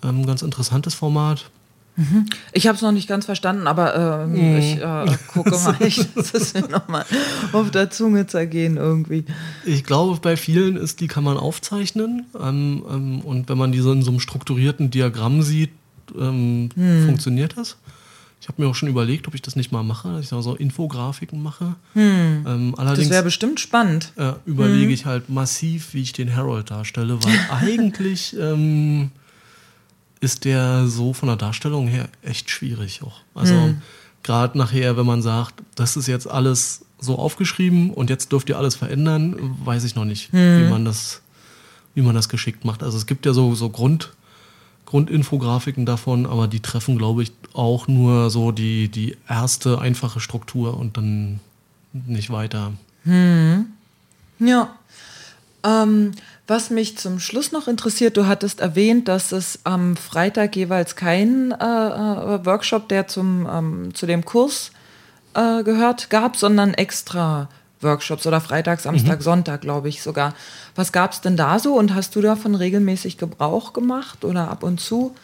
Ähm, 0.02 0.26
ganz 0.26 0.42
interessantes 0.42 0.94
Format. 0.94 1.50
Mhm. 1.98 2.26
Ich 2.52 2.68
habe 2.68 2.76
es 2.76 2.82
noch 2.82 2.92
nicht 2.92 3.08
ganz 3.08 3.24
verstanden, 3.24 3.66
aber 3.66 3.94
äh, 3.94 4.26
mhm. 4.26 4.56
ich 4.56 4.76
äh, 4.80 5.18
gucke 5.32 5.50
mal, 5.50 5.76
ich 5.80 6.06
das 6.14 6.30
ist 6.30 6.54
mir 6.54 6.68
nochmal 6.68 7.04
auf 7.52 7.72
der 7.72 7.90
Zunge 7.90 8.28
zergehen 8.28 8.76
irgendwie. 8.76 9.24
Ich 9.64 9.82
glaube, 9.82 10.18
bei 10.20 10.36
vielen 10.36 10.76
ist, 10.76 11.00
die 11.00 11.08
kann 11.08 11.24
man 11.24 11.36
aufzeichnen. 11.36 12.26
Ähm, 12.40 12.84
ähm, 12.88 13.20
und 13.22 13.48
wenn 13.48 13.58
man 13.58 13.72
die 13.72 13.80
so 13.80 13.90
in 13.90 14.02
so 14.02 14.12
einem 14.12 14.20
strukturierten 14.20 14.90
Diagramm 14.90 15.42
sieht, 15.42 15.70
ähm, 16.16 16.68
hm. 16.74 17.06
funktioniert 17.06 17.56
das. 17.56 17.76
Ich 18.40 18.48
habe 18.48 18.62
mir 18.62 18.68
auch 18.68 18.74
schon 18.74 18.88
überlegt, 18.88 19.26
ob 19.26 19.34
ich 19.34 19.42
das 19.42 19.56
nicht 19.56 19.72
mal 19.72 19.82
mache, 19.82 20.12
dass 20.12 20.20
ich 20.22 20.28
so 20.28 20.54
Infografiken 20.54 21.42
mache. 21.42 21.74
Hm. 21.94 22.44
Ähm, 22.46 22.74
allerdings, 22.76 23.08
das 23.08 23.14
wäre 23.14 23.24
bestimmt 23.24 23.58
spannend. 23.58 24.12
Äh, 24.16 24.32
überlege 24.46 24.84
hm. 24.84 24.90
ich 24.90 25.06
halt 25.06 25.28
massiv, 25.28 25.92
wie 25.92 26.02
ich 26.02 26.12
den 26.12 26.34
Harold 26.34 26.70
darstelle, 26.70 27.22
weil 27.22 27.38
eigentlich 27.50 28.36
ähm, 28.38 29.10
ist 30.20 30.44
der 30.44 30.86
so 30.86 31.12
von 31.12 31.28
der 31.28 31.36
Darstellung 31.36 31.88
her 31.88 32.08
echt 32.22 32.50
schwierig 32.50 33.02
auch. 33.02 33.20
Also 33.34 33.54
hm. 33.54 33.82
gerade 34.22 34.56
nachher, 34.56 34.96
wenn 34.96 35.06
man 35.06 35.20
sagt, 35.20 35.54
das 35.74 35.96
ist 35.96 36.06
jetzt 36.06 36.28
alles 36.28 36.84
so 37.00 37.16
aufgeschrieben 37.16 37.90
und 37.90 38.08
jetzt 38.08 38.30
dürft 38.30 38.48
ihr 38.48 38.58
alles 38.58 38.76
verändern, 38.76 39.56
weiß 39.64 39.84
ich 39.84 39.94
noch 39.94 40.04
nicht, 40.04 40.32
wie 40.32 40.38
hm. 40.38 40.70
man 40.70 40.84
das, 40.84 41.22
wie 41.94 42.02
man 42.02 42.14
das 42.14 42.28
geschickt 42.28 42.64
macht. 42.64 42.84
Also 42.84 42.98
es 42.98 43.06
gibt 43.06 43.26
ja 43.26 43.32
so, 43.32 43.54
so 43.56 43.68
Grund 43.68 44.12
Grundinfografiken 44.88 45.84
davon, 45.84 46.24
aber 46.24 46.48
die 46.48 46.60
treffen, 46.60 46.96
glaube 46.96 47.22
ich, 47.22 47.32
auch 47.52 47.88
nur 47.88 48.30
so 48.30 48.52
die, 48.52 48.88
die 48.88 49.18
erste 49.28 49.80
einfache 49.80 50.18
Struktur 50.18 50.78
und 50.78 50.96
dann 50.96 51.40
nicht 51.92 52.30
weiter. 52.30 52.72
Hm. 53.04 53.66
Ja. 54.38 54.74
Ähm, 55.62 56.12
was 56.46 56.70
mich 56.70 56.96
zum 56.96 57.20
Schluss 57.20 57.52
noch 57.52 57.68
interessiert, 57.68 58.16
du 58.16 58.26
hattest 58.26 58.60
erwähnt, 58.60 59.08
dass 59.08 59.32
es 59.32 59.58
am 59.64 59.94
Freitag 59.94 60.56
jeweils 60.56 60.96
keinen 60.96 61.52
äh, 61.52 61.54
äh 61.54 62.46
Workshop, 62.46 62.88
der 62.88 63.06
zum, 63.08 63.46
ähm, 63.46 63.94
zu 63.94 64.06
dem 64.06 64.24
Kurs 64.24 64.70
äh, 65.34 65.62
gehört, 65.64 66.08
gab, 66.08 66.38
sondern 66.38 66.72
extra 66.72 67.50
Workshops 67.80 68.26
oder 68.26 68.40
Freitag, 68.40 68.80
Samstag, 68.80 69.18
mhm. 69.18 69.22
Sonntag, 69.22 69.60
glaube 69.60 69.88
ich 69.88 70.02
sogar. 70.02 70.34
Was 70.74 70.92
gab 70.92 71.12
es 71.12 71.20
denn 71.20 71.36
da 71.36 71.58
so 71.58 71.74
und 71.74 71.94
hast 71.94 72.16
du 72.16 72.20
davon 72.20 72.54
regelmäßig 72.54 73.18
Gebrauch 73.18 73.72
gemacht 73.72 74.24
oder 74.24 74.50
ab 74.50 74.62
und 74.62 74.80
zu? 74.80 75.14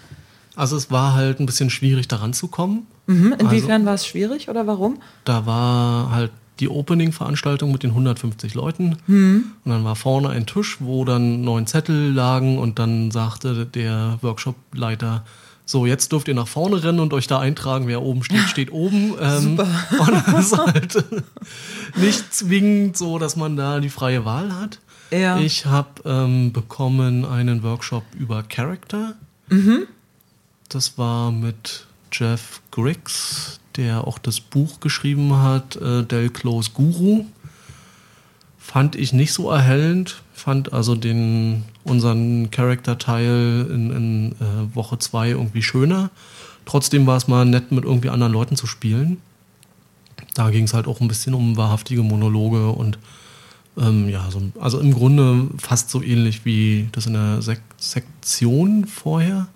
Also 0.57 0.76
es 0.76 0.90
war 0.90 1.14
halt 1.14 1.40
ein 1.40 1.46
bisschen 1.46 1.70
schwierig 1.70 2.09
daran 2.09 2.32
zu 2.32 2.48
kommen. 2.48 2.86
Mhm. 3.07 3.34
Inwiefern 3.38 3.72
also, 3.72 3.86
war 3.86 3.94
es 3.94 4.07
schwierig 4.07 4.48
oder 4.48 4.66
warum? 4.66 5.00
Da 5.24 5.46
war 5.46 6.11
halt 6.11 6.30
die 6.61 6.68
Opening-Veranstaltung 6.68 7.72
mit 7.72 7.82
den 7.82 7.90
150 7.90 8.55
Leuten. 8.55 8.96
Mhm. 9.07 9.52
Und 9.64 9.70
dann 9.70 9.84
war 9.84 9.96
vorne 9.96 10.30
ein 10.30 10.46
Tisch, 10.46 10.76
wo 10.80 11.05
dann 11.05 11.42
neun 11.42 11.66
Zettel 11.66 12.12
lagen 12.12 12.59
und 12.59 12.78
dann 12.78 13.11
sagte 13.11 13.66
der 13.66 14.18
Workshop-Leiter, 14.22 15.24
so, 15.66 15.86
jetzt 15.86 16.12
dürft 16.12 16.28
ihr 16.28 16.34
nach 16.34 16.48
vorne 16.48 16.82
rennen 16.82 17.00
und 17.00 17.12
euch 17.14 17.26
da 17.26 17.38
eintragen, 17.40 17.86
wer 17.86 18.02
oben 18.02 18.22
steht, 18.22 18.48
steht 18.48 18.72
oben. 18.72 19.14
Ähm, 19.18 19.56
Super. 19.56 19.68
Und 19.98 20.12
das 20.12 20.46
ist 20.46 20.58
halt 20.58 21.04
nicht 21.96 22.34
zwingend 22.34 22.98
so, 22.98 23.18
dass 23.18 23.36
man 23.36 23.56
da 23.56 23.80
die 23.80 23.88
freie 23.88 24.26
Wahl 24.26 24.54
hat. 24.54 24.80
Ja. 25.10 25.38
Ich 25.38 25.64
habe 25.64 26.02
ähm, 26.04 26.52
bekommen 26.52 27.24
einen 27.24 27.62
Workshop 27.62 28.04
über 28.18 28.42
Character. 28.42 29.14
Mhm. 29.48 29.86
Das 30.68 30.98
war 30.98 31.32
mit 31.32 31.86
Jeff 32.12 32.60
Griggs, 32.70 33.60
der 33.76 34.06
auch 34.06 34.18
das 34.18 34.40
Buch 34.40 34.80
geschrieben 34.80 35.36
hat, 35.38 35.76
äh, 35.76 36.04
Del 36.04 36.28
Close 36.30 36.72
Guru. 36.74 37.24
Fand 38.58 38.96
ich 38.96 39.12
nicht 39.12 39.32
so 39.32 39.50
erhellend. 39.50 40.22
Fand 40.35 40.72
also 40.72 40.97
den, 40.97 41.64
unseren 41.85 42.51
Charakterteil 42.51 43.66
in, 43.70 43.91
in 43.91 44.32
äh, 44.32 44.74
Woche 44.74 44.99
2 44.99 45.30
irgendwie 45.30 45.62
schöner. 45.62 46.11
Trotzdem 46.66 47.07
war 47.07 47.16
es 47.16 47.28
mal 47.28 47.45
nett, 47.45 47.70
mit 47.70 47.85
irgendwie 47.85 48.11
anderen 48.11 48.32
Leuten 48.32 48.57
zu 48.57 48.66
spielen. 48.66 49.18
Da 50.35 50.51
ging 50.51 50.64
es 50.64 50.74
halt 50.74 50.89
auch 50.89 51.01
ein 51.01 51.09
bisschen 51.09 51.35
um 51.35 51.57
wahrhaftige 51.57 52.03
Monologe 52.03 52.70
und 52.70 52.99
ähm, 53.78 54.09
ja, 54.09 54.28
so, 54.30 54.43
also 54.61 54.80
im 54.80 54.93
Grunde 54.93 55.49
fast 55.59 55.91
so 55.91 56.03
ähnlich 56.03 56.45
wie 56.45 56.89
das 56.93 57.07
in 57.07 57.14
der 57.14 57.41
Sek 57.41 57.61
Sektion 57.78 58.87
vorher. 58.87 59.49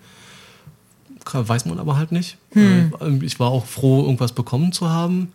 Weiß 1.31 1.65
man 1.65 1.77
aber 1.77 1.97
halt 1.97 2.11
nicht. 2.11 2.37
Hm. 2.53 2.93
Äh, 3.01 3.25
ich 3.25 3.39
war 3.39 3.49
auch 3.49 3.65
froh, 3.65 4.03
irgendwas 4.03 4.31
bekommen 4.31 4.71
zu 4.71 4.89
haben. 4.89 5.31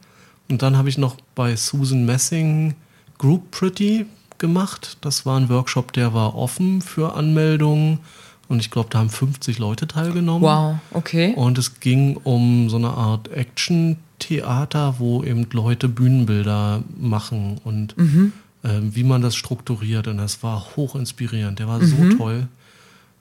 Und 0.48 0.62
dann 0.62 0.76
habe 0.76 0.88
ich 0.88 0.98
noch 0.98 1.16
bei 1.34 1.54
Susan 1.56 2.04
Messing 2.04 2.74
Group 3.18 3.50
Pretty 3.50 4.06
gemacht. 4.38 4.98
Das 5.00 5.26
war 5.26 5.38
ein 5.38 5.48
Workshop, 5.48 5.92
der 5.92 6.14
war 6.14 6.34
offen 6.34 6.80
für 6.80 7.14
Anmeldungen. 7.14 8.00
Und 8.48 8.60
ich 8.60 8.70
glaube, 8.70 8.88
da 8.90 8.98
haben 8.98 9.08
50 9.08 9.58
Leute 9.58 9.86
teilgenommen. 9.86 10.42
Wow, 10.42 10.76
okay. 10.92 11.32
Und 11.34 11.56
es 11.56 11.80
ging 11.80 12.16
um 12.18 12.68
so 12.68 12.76
eine 12.76 12.90
Art 12.90 13.28
Action-Theater, 13.28 14.96
wo 14.98 15.24
eben 15.24 15.46
Leute 15.52 15.88
Bühnenbilder 15.88 16.82
machen 16.98 17.58
und 17.64 17.96
mhm. 17.96 18.32
äh, 18.62 18.80
wie 18.82 19.04
man 19.04 19.22
das 19.22 19.34
strukturiert. 19.34 20.08
Und 20.08 20.18
das 20.18 20.42
war 20.42 20.76
hoch 20.76 20.94
inspirierend. 20.94 21.58
Der 21.58 21.68
war 21.68 21.78
mhm. 21.78 21.86
so 21.86 22.16
toll. 22.18 22.48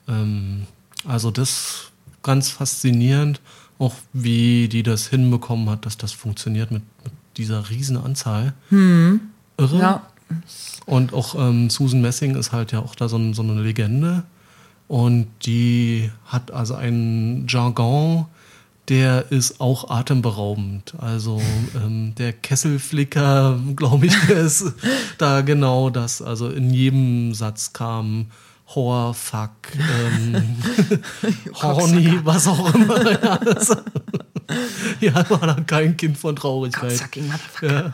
Ähm, 0.09 0.63
also 1.07 1.31
das 1.31 1.91
ganz 2.21 2.49
faszinierend, 2.49 3.39
auch 3.79 3.95
wie 4.11 4.67
die 4.67 4.83
das 4.83 5.07
hinbekommen 5.07 5.69
hat, 5.69 5.85
dass 5.85 5.97
das 5.97 6.11
funktioniert 6.11 6.69
mit, 6.69 6.83
mit 7.03 7.13
dieser 7.37 7.69
riesen 7.69 7.97
Anzahl. 7.97 8.53
Mhm 8.69 9.21
irre. 9.57 9.79
Ja. 9.79 10.01
Und 10.85 11.13
auch 11.13 11.35
ähm, 11.35 11.69
Susan 11.69 12.01
Messing 12.01 12.35
ist 12.35 12.51
halt 12.51 12.71
ja 12.71 12.79
auch 12.79 12.95
da 12.95 13.07
so, 13.07 13.33
so, 13.33 13.41
eine 13.41 13.61
Legende. 13.61 14.23
Und 14.87 15.27
die 15.45 16.11
hat 16.25 16.51
also 16.51 16.75
einen 16.75 17.47
Jargon, 17.47 18.25
der 18.89 19.31
ist 19.31 19.61
auch 19.61 19.89
atemberaubend. 19.89 20.93
Also 20.97 21.41
ähm, 21.75 22.13
der 22.15 22.33
Kesselflicker, 22.33 23.59
glaube 23.75 24.07
ich, 24.07 24.29
ist 24.29 24.73
da 25.17 25.41
genau 25.41 25.89
das. 25.89 26.21
Also 26.21 26.49
in 26.49 26.73
jedem 26.73 27.33
Satz 27.33 27.73
kam 27.73 28.27
Hor, 28.75 29.13
Fuck, 29.13 29.51
ähm, 29.77 30.57
Horny, 31.61 32.19
was 32.23 32.47
auch 32.47 32.73
immer. 32.73 33.39
Ja, 34.99 35.13
war 35.29 35.39
da 35.39 35.57
kein 35.65 35.97
Kind 35.97 36.17
von 36.17 36.35
Traurigkeit. 36.35 36.99
Ja. 37.61 37.93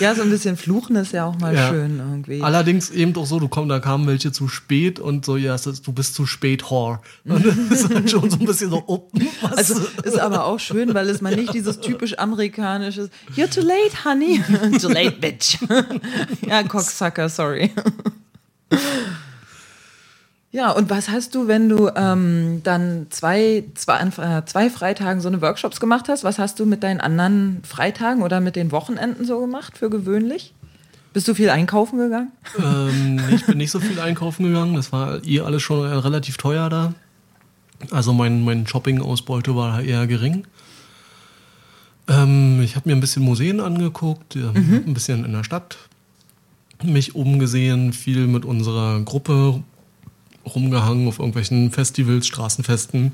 ja, 0.00 0.14
so 0.14 0.22
ein 0.22 0.30
bisschen 0.30 0.56
fluchen 0.56 0.96
ist 0.96 1.12
ja 1.12 1.26
auch 1.26 1.38
mal 1.38 1.54
ja. 1.54 1.68
schön 1.68 1.98
irgendwie. 1.98 2.42
Allerdings 2.42 2.90
eben 2.90 3.12
doch 3.12 3.26
so, 3.26 3.38
du 3.38 3.48
komm, 3.48 3.68
da 3.68 3.80
kamen 3.80 4.06
welche 4.06 4.32
zu 4.32 4.48
spät 4.48 5.00
und 5.00 5.24
so, 5.24 5.36
ja, 5.36 5.56
du 5.56 5.92
bist 5.92 6.14
zu 6.14 6.26
spät, 6.26 6.62
Whore. 6.70 7.00
Und 7.24 7.44
das 7.44 7.82
ist 7.82 7.94
halt 7.94 8.10
schon 8.10 8.30
so 8.30 8.38
ein 8.38 8.46
bisschen 8.46 8.70
so, 8.70 8.82
oh, 8.86 9.08
was? 9.40 9.52
Also 9.52 9.80
ist 10.02 10.18
aber 10.18 10.44
auch 10.44 10.58
schön, 10.58 10.94
weil 10.94 11.08
es 11.08 11.20
mal 11.20 11.34
nicht 11.34 11.54
dieses 11.54 11.80
typisch 11.80 12.18
amerikanische, 12.18 13.10
you're 13.36 13.50
too 13.52 13.60
late, 13.60 14.04
honey. 14.04 14.42
too 14.80 14.88
late, 14.88 15.12
bitch. 15.12 15.58
ja, 16.46 16.62
Cocksucker, 16.62 17.28
sorry. 17.28 17.70
Ja, 20.52 20.70
und 20.70 20.88
was 20.88 21.08
hast 21.08 21.34
du, 21.34 21.48
wenn 21.48 21.68
du 21.68 21.90
ähm, 21.94 22.60
dann 22.62 23.08
zwei, 23.10 23.64
zwei, 23.74 24.00
äh, 24.00 24.44
zwei 24.46 24.70
Freitagen 24.70 25.20
so 25.20 25.28
eine 25.28 25.42
Workshops 25.42 25.80
gemacht 25.80 26.08
hast? 26.08 26.24
Was 26.24 26.38
hast 26.38 26.58
du 26.60 26.66
mit 26.66 26.82
deinen 26.82 27.00
anderen 27.00 27.60
Freitagen 27.64 28.22
oder 28.22 28.40
mit 28.40 28.56
den 28.56 28.72
Wochenenden 28.72 29.24
so 29.26 29.40
gemacht 29.40 29.76
für 29.76 29.90
gewöhnlich? 29.90 30.54
Bist 31.12 31.28
du 31.28 31.34
viel 31.34 31.50
einkaufen 31.50 31.98
gegangen? 31.98 32.30
Ähm, 32.58 33.20
ich 33.34 33.44
bin 33.44 33.58
nicht 33.58 33.70
so 33.70 33.80
viel 33.80 33.98
einkaufen 33.98 34.44
gegangen. 34.44 34.74
Das 34.74 34.92
war 34.92 35.22
ihr 35.24 35.44
alles 35.44 35.62
schon 35.62 35.86
relativ 35.86 36.36
teuer 36.36 36.68
da. 36.68 36.94
Also 37.90 38.12
mein, 38.12 38.44
mein 38.44 38.66
Shopping-Ausbeute 38.66 39.56
war 39.56 39.82
eher 39.82 40.06
gering. 40.06 40.46
Ähm, 42.08 42.60
ich 42.62 42.76
habe 42.76 42.88
mir 42.88 42.96
ein 42.96 43.00
bisschen 43.00 43.22
Museen 43.22 43.60
angeguckt, 43.60 44.36
ähm, 44.36 44.52
mhm. 44.52 44.82
ein 44.86 44.94
bisschen 44.94 45.24
in 45.24 45.32
der 45.32 45.44
Stadt 45.44 45.76
mich 46.82 47.14
umgesehen, 47.14 47.92
viel 47.92 48.26
mit 48.26 48.44
unserer 48.44 49.00
Gruppe 49.00 49.62
rumgehangen 50.46 51.08
auf 51.08 51.18
irgendwelchen 51.18 51.70
Festivals, 51.70 52.26
Straßenfesten. 52.26 53.12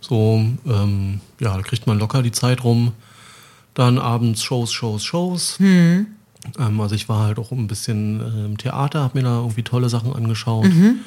So, 0.00 0.44
ähm, 0.66 1.20
ja, 1.40 1.56
da 1.56 1.62
kriegt 1.62 1.86
man 1.86 1.98
locker 1.98 2.22
die 2.22 2.32
Zeit 2.32 2.64
rum. 2.64 2.92
Dann 3.74 3.98
abends 3.98 4.42
Shows, 4.42 4.72
Shows, 4.72 5.04
Shows. 5.04 5.58
Mhm. 5.60 6.06
Ähm, 6.58 6.80
also 6.80 6.94
ich 6.94 7.08
war 7.08 7.26
halt 7.26 7.38
auch 7.38 7.52
ein 7.52 7.66
bisschen 7.66 8.20
äh, 8.20 8.44
im 8.46 8.58
Theater, 8.58 9.00
habe 9.00 9.18
mir 9.18 9.24
da 9.24 9.36
irgendwie 9.38 9.62
tolle 9.62 9.88
Sachen 9.88 10.12
angeschaut. 10.12 10.66
Mhm. 10.66 11.00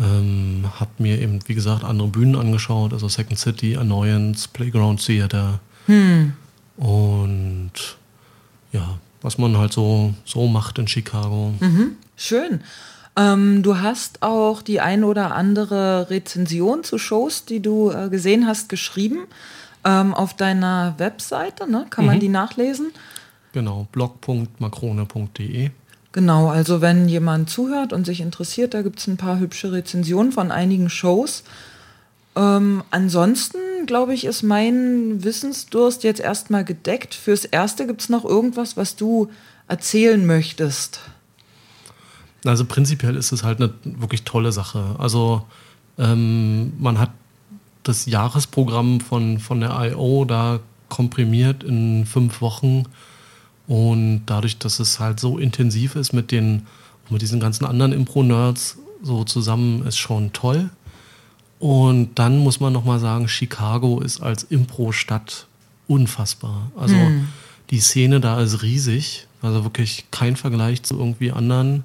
Ähm, 0.00 0.64
habe 0.78 0.90
mir 0.98 1.20
eben, 1.20 1.40
wie 1.46 1.54
gesagt, 1.54 1.84
andere 1.84 2.08
Bühnen 2.08 2.36
angeschaut, 2.36 2.92
also 2.92 3.08
Second 3.08 3.38
City, 3.38 3.76
Annoyance, 3.76 4.48
Playground 4.52 5.04
Theater. 5.04 5.60
Mhm. 5.86 6.34
Und 6.76 7.72
ja, 8.72 8.98
was 9.22 9.38
man 9.38 9.56
halt 9.58 9.72
so, 9.72 10.14
so 10.24 10.46
macht 10.46 10.78
in 10.78 10.86
Chicago. 10.86 11.54
Mhm. 11.58 11.92
Schön. 12.16 12.60
Ähm, 13.18 13.64
du 13.64 13.78
hast 13.78 14.22
auch 14.22 14.62
die 14.62 14.80
ein 14.80 15.02
oder 15.02 15.34
andere 15.34 16.08
Rezension 16.08 16.84
zu 16.84 16.98
Shows, 16.98 17.44
die 17.44 17.60
du 17.60 17.90
äh, 17.90 18.08
gesehen 18.08 18.46
hast, 18.46 18.68
geschrieben 18.68 19.26
ähm, 19.84 20.14
auf 20.14 20.34
deiner 20.34 20.94
Webseite. 20.98 21.68
Ne? 21.68 21.86
Kann 21.90 22.04
mhm. 22.04 22.10
man 22.12 22.20
die 22.20 22.28
nachlesen? 22.28 22.92
Genau, 23.52 23.88
blog.makrone.de. 23.90 25.70
Genau, 26.12 26.48
also 26.48 26.80
wenn 26.80 27.08
jemand 27.08 27.50
zuhört 27.50 27.92
und 27.92 28.06
sich 28.06 28.20
interessiert, 28.20 28.72
da 28.72 28.82
gibt 28.82 29.00
es 29.00 29.08
ein 29.08 29.16
paar 29.16 29.40
hübsche 29.40 29.72
Rezensionen 29.72 30.30
von 30.30 30.52
einigen 30.52 30.88
Shows. 30.88 31.42
Ähm, 32.36 32.84
ansonsten, 32.90 33.58
glaube 33.86 34.14
ich, 34.14 34.26
ist 34.26 34.44
mein 34.44 35.24
Wissensdurst 35.24 36.04
jetzt 36.04 36.20
erstmal 36.20 36.64
gedeckt. 36.64 37.14
Fürs 37.14 37.44
Erste 37.44 37.86
gibt 37.86 38.00
es 38.00 38.08
noch 38.08 38.24
irgendwas, 38.24 38.76
was 38.76 38.94
du 38.94 39.28
erzählen 39.66 40.24
möchtest. 40.24 41.00
Also 42.44 42.64
prinzipiell 42.64 43.16
ist 43.16 43.32
es 43.32 43.42
halt 43.42 43.60
eine 43.60 43.72
wirklich 43.84 44.22
tolle 44.22 44.52
Sache. 44.52 44.96
Also 44.98 45.44
ähm, 45.98 46.72
man 46.78 46.98
hat 46.98 47.10
das 47.82 48.06
Jahresprogramm 48.06 49.00
von, 49.00 49.38
von 49.38 49.60
der 49.60 49.70
I.O. 49.80 50.24
da 50.24 50.60
komprimiert 50.88 51.64
in 51.64 52.06
fünf 52.06 52.40
Wochen 52.40 52.84
und 53.66 54.22
dadurch, 54.26 54.58
dass 54.58 54.80
es 54.80 55.00
halt 55.00 55.20
so 55.20 55.38
intensiv 55.38 55.96
ist 55.96 56.12
mit 56.12 56.30
den 56.30 56.66
mit 57.10 57.22
diesen 57.22 57.40
ganzen 57.40 57.64
anderen 57.64 57.92
Impro-Nerds 57.92 58.78
so 59.02 59.24
zusammen, 59.24 59.86
ist 59.86 59.98
schon 59.98 60.32
toll. 60.32 60.70
Und 61.58 62.18
dann 62.18 62.38
muss 62.38 62.60
man 62.60 62.72
nochmal 62.72 63.00
sagen, 63.00 63.28
Chicago 63.28 64.00
ist 64.00 64.20
als 64.20 64.44
Impro-Stadt 64.44 65.46
unfassbar. 65.86 66.70
Also 66.76 66.94
hm. 66.94 67.28
die 67.70 67.80
Szene 67.80 68.20
da 68.20 68.40
ist 68.40 68.62
riesig. 68.62 69.26
Also 69.42 69.64
wirklich 69.64 70.04
kein 70.10 70.36
Vergleich 70.36 70.82
zu 70.82 70.98
irgendwie 70.98 71.32
anderen 71.32 71.84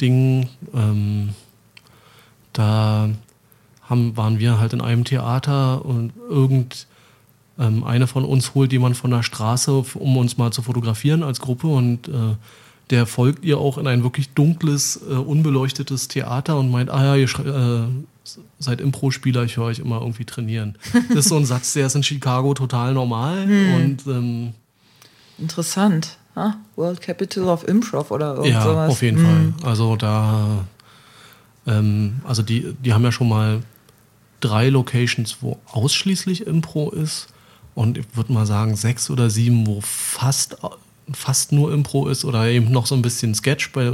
Dingen. 0.00 0.48
Ähm, 0.74 1.30
da 2.52 3.08
haben, 3.82 4.16
waren 4.16 4.38
wir 4.38 4.58
halt 4.58 4.72
in 4.72 4.80
einem 4.80 5.04
Theater 5.04 5.84
und 5.84 6.12
irgend 6.28 6.86
ähm, 7.58 7.84
eine 7.84 8.06
von 8.06 8.24
uns 8.24 8.54
holt 8.54 8.72
jemand 8.72 8.96
von 8.96 9.10
der 9.10 9.22
Straße, 9.22 9.84
um 9.94 10.16
uns 10.16 10.38
mal 10.38 10.52
zu 10.52 10.62
fotografieren 10.62 11.22
als 11.22 11.40
Gruppe 11.40 11.66
und 11.66 12.08
äh, 12.08 12.36
der 12.90 13.06
folgt 13.06 13.44
ihr 13.44 13.58
auch 13.58 13.78
in 13.78 13.86
ein 13.86 14.02
wirklich 14.02 14.30
dunkles, 14.30 15.00
äh, 15.08 15.14
unbeleuctetes 15.14 16.08
Theater 16.08 16.58
und 16.58 16.70
meint, 16.70 16.90
ah 16.90 17.16
ja, 17.16 17.16
ihr 17.16 17.24
äh, 17.24 17.88
seid 18.58 18.80
Impro-Spieler, 18.80 19.44
ich 19.44 19.56
höre 19.56 19.64
euch 19.64 19.78
immer 19.78 20.00
irgendwie 20.00 20.24
trainieren. 20.24 20.76
Das 21.08 21.20
ist 21.20 21.28
so 21.28 21.36
ein 21.36 21.44
Satz, 21.44 21.72
der 21.72 21.86
ist 21.86 21.96
in 21.96 22.02
Chicago 22.02 22.54
total 22.54 22.94
normal 22.94 23.46
hm. 23.46 23.74
und 23.74 24.06
ähm, 24.06 24.54
Interessant. 25.38 26.18
Ah, 26.34 26.54
World 26.76 27.00
Capital 27.00 27.44
of 27.44 27.66
Improv 27.68 28.10
oder 28.10 28.36
irgendwas. 28.36 28.52
Ja, 28.52 28.62
sowas. 28.62 28.90
auf 28.90 29.02
jeden 29.02 29.18
hm. 29.18 29.54
Fall. 29.54 29.70
Also 29.70 29.96
da, 29.96 30.64
ähm, 31.66 32.20
also 32.24 32.42
die, 32.42 32.74
die 32.82 32.92
haben 32.92 33.04
ja 33.04 33.12
schon 33.12 33.28
mal 33.28 33.62
drei 34.40 34.70
Locations, 34.70 35.38
wo 35.40 35.58
ausschließlich 35.70 36.46
Impro 36.46 36.90
ist 36.90 37.28
und 37.74 37.98
ich 37.98 38.06
würde 38.14 38.32
mal 38.32 38.46
sagen 38.46 38.76
sechs 38.76 39.10
oder 39.10 39.30
sieben, 39.30 39.66
wo 39.66 39.80
fast, 39.80 40.56
fast 41.12 41.52
nur 41.52 41.72
Impro 41.72 42.08
ist 42.08 42.24
oder 42.24 42.46
eben 42.46 42.70
noch 42.70 42.86
so 42.86 42.94
ein 42.94 43.02
bisschen 43.02 43.34
Sketch. 43.34 43.72
Bei, 43.72 43.92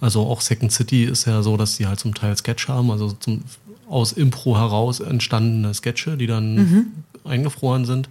also 0.00 0.26
auch 0.26 0.40
Second 0.40 0.72
City 0.72 1.04
ist 1.04 1.24
ja 1.24 1.42
so, 1.42 1.56
dass 1.56 1.76
sie 1.76 1.86
halt 1.86 1.98
zum 1.98 2.14
Teil 2.14 2.36
Sketch 2.36 2.68
haben, 2.68 2.90
also 2.90 3.12
zum, 3.12 3.42
aus 3.88 4.12
Impro 4.12 4.56
heraus 4.56 5.00
entstandene 5.00 5.72
Sketche, 5.74 6.16
die 6.16 6.26
dann 6.26 6.54
mhm. 6.54 6.86
eingefroren 7.24 7.84
sind. 7.84 8.08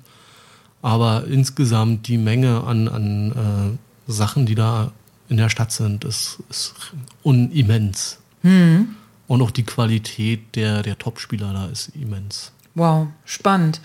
Aber 0.81 1.25
insgesamt 1.27 2.07
die 2.07 2.17
Menge 2.17 2.63
an, 2.63 2.87
an 2.87 3.77
äh, 4.07 4.11
Sachen, 4.11 4.45
die 4.45 4.55
da 4.55 4.91
in 5.29 5.37
der 5.37 5.49
Stadt 5.49 5.71
sind, 5.71 6.05
ist, 6.05 6.39
ist 6.49 6.73
unimmens. 7.23 8.19
Mhm. 8.43 8.95
Und 9.27 9.41
auch 9.41 9.51
die 9.51 9.63
Qualität 9.63 10.55
der, 10.55 10.83
der 10.83 10.97
Topspieler 10.97 11.51
da 11.53 11.67
ist 11.67 11.89
immens. 11.95 12.51
Wow, 12.75 13.07
spannend. 13.25 13.81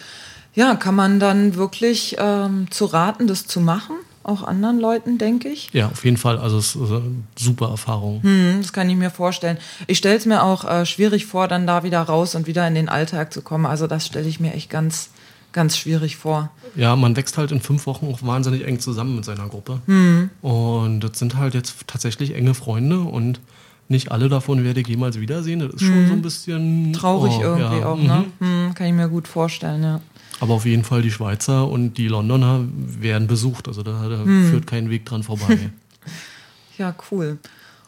Ja, 0.54 0.76
kann 0.76 0.94
man 0.94 1.18
dann 1.18 1.56
wirklich 1.56 2.16
ähm, 2.18 2.70
zu 2.70 2.84
raten, 2.84 3.26
das 3.26 3.46
zu 3.46 3.60
machen? 3.60 3.96
Auch 4.22 4.44
anderen 4.44 4.78
Leuten, 4.78 5.18
denke 5.18 5.48
ich. 5.48 5.70
Ja, 5.72 5.88
auf 5.88 6.04
jeden 6.04 6.16
Fall. 6.16 6.38
Also 6.38 6.58
es 6.58 6.76
ist 6.76 6.90
eine 6.90 7.24
super 7.36 7.70
Erfahrung. 7.70 8.22
Hm, 8.22 8.58
das 8.60 8.72
kann 8.72 8.88
ich 8.88 8.96
mir 8.96 9.10
vorstellen. 9.10 9.58
Ich 9.88 9.98
stelle 9.98 10.16
es 10.16 10.26
mir 10.26 10.44
auch 10.44 10.64
äh, 10.64 10.86
schwierig 10.86 11.26
vor, 11.26 11.48
dann 11.48 11.66
da 11.66 11.82
wieder 11.82 12.02
raus 12.02 12.36
und 12.36 12.46
wieder 12.46 12.68
in 12.68 12.76
den 12.76 12.88
Alltag 12.88 13.32
zu 13.32 13.42
kommen. 13.42 13.66
Also 13.66 13.88
das 13.88 14.06
stelle 14.06 14.28
ich 14.28 14.38
mir 14.38 14.52
echt 14.52 14.70
ganz, 14.70 15.08
ganz 15.52 15.76
schwierig 15.76 16.16
vor. 16.16 16.50
Ja, 16.74 16.96
man 16.96 17.16
wächst 17.16 17.38
halt 17.38 17.52
in 17.52 17.60
fünf 17.60 17.86
Wochen 17.86 18.06
auch 18.06 18.22
wahnsinnig 18.22 18.66
eng 18.66 18.80
zusammen 18.80 19.16
mit 19.16 19.24
seiner 19.24 19.48
Gruppe. 19.48 19.80
Hm. 19.86 20.30
Und 20.40 21.00
das 21.00 21.18
sind 21.18 21.36
halt 21.36 21.54
jetzt 21.54 21.86
tatsächlich 21.86 22.34
enge 22.34 22.54
Freunde 22.54 23.00
und 23.00 23.40
nicht 23.88 24.10
alle 24.10 24.28
davon 24.28 24.64
werde 24.64 24.80
ich 24.80 24.88
jemals 24.88 25.20
wiedersehen. 25.20 25.60
Das 25.60 25.74
ist 25.74 25.82
hm. 25.82 25.88
schon 25.88 26.06
so 26.08 26.12
ein 26.14 26.22
bisschen 26.22 26.92
traurig 26.92 27.34
oh, 27.38 27.42
irgendwie 27.42 27.80
ja. 27.80 27.86
auch. 27.86 27.98
Ne? 27.98 28.24
Mhm. 28.40 28.46
Hm, 28.46 28.74
kann 28.74 28.86
ich 28.86 28.92
mir 28.94 29.08
gut 29.08 29.28
vorstellen, 29.28 29.82
ja. 29.82 30.00
Aber 30.40 30.54
auf 30.54 30.64
jeden 30.64 30.82
Fall 30.82 31.02
die 31.02 31.10
Schweizer 31.10 31.68
und 31.68 31.98
die 31.98 32.08
Londoner 32.08 32.64
werden 32.74 33.28
besucht. 33.28 33.68
Also 33.68 33.82
da, 33.82 34.08
da 34.08 34.24
hm. 34.24 34.50
führt 34.50 34.66
kein 34.66 34.90
Weg 34.90 35.04
dran 35.04 35.22
vorbei. 35.22 35.70
ja, 36.78 36.94
cool. 37.10 37.38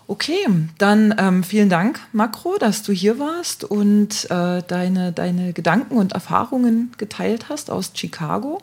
Okay, 0.07 0.47
dann 0.77 1.15
ähm, 1.19 1.43
vielen 1.45 1.71
Dank, 1.71 1.99
Makro, 2.13 2.57
dass 2.59 2.83
du 2.83 2.93
hier 2.93 3.19
warst 3.19 3.65
und 3.65 4.31
äh, 4.31 4.63
deine, 4.67 5.13
deine 5.13 5.55
Gedanken 5.55 5.97
und 5.97 6.13
Erfahrungen 6.13 6.93
geteilt 6.99 7.49
hast 7.49 7.71
aus 7.71 7.93
Chicago. 7.95 8.61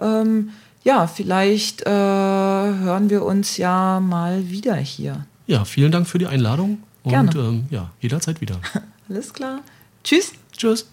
Ähm, 0.00 0.50
ja, 0.82 1.06
vielleicht 1.06 1.82
äh, 1.82 1.90
hören 1.90 3.08
wir 3.08 3.24
uns 3.24 3.56
ja 3.56 4.00
mal 4.00 4.50
wieder 4.50 4.74
hier. 4.74 5.26
Ja, 5.46 5.64
vielen 5.64 5.92
Dank 5.92 6.08
für 6.08 6.18
die 6.18 6.26
Einladung 6.26 6.82
und 7.04 7.10
Gerne. 7.10 7.30
Ähm, 7.36 7.66
ja, 7.70 7.90
jederzeit 8.00 8.40
wieder. 8.40 8.60
Alles 9.08 9.32
klar. 9.32 9.60
Tschüss. 10.02 10.32
Tschüss. 10.56 10.86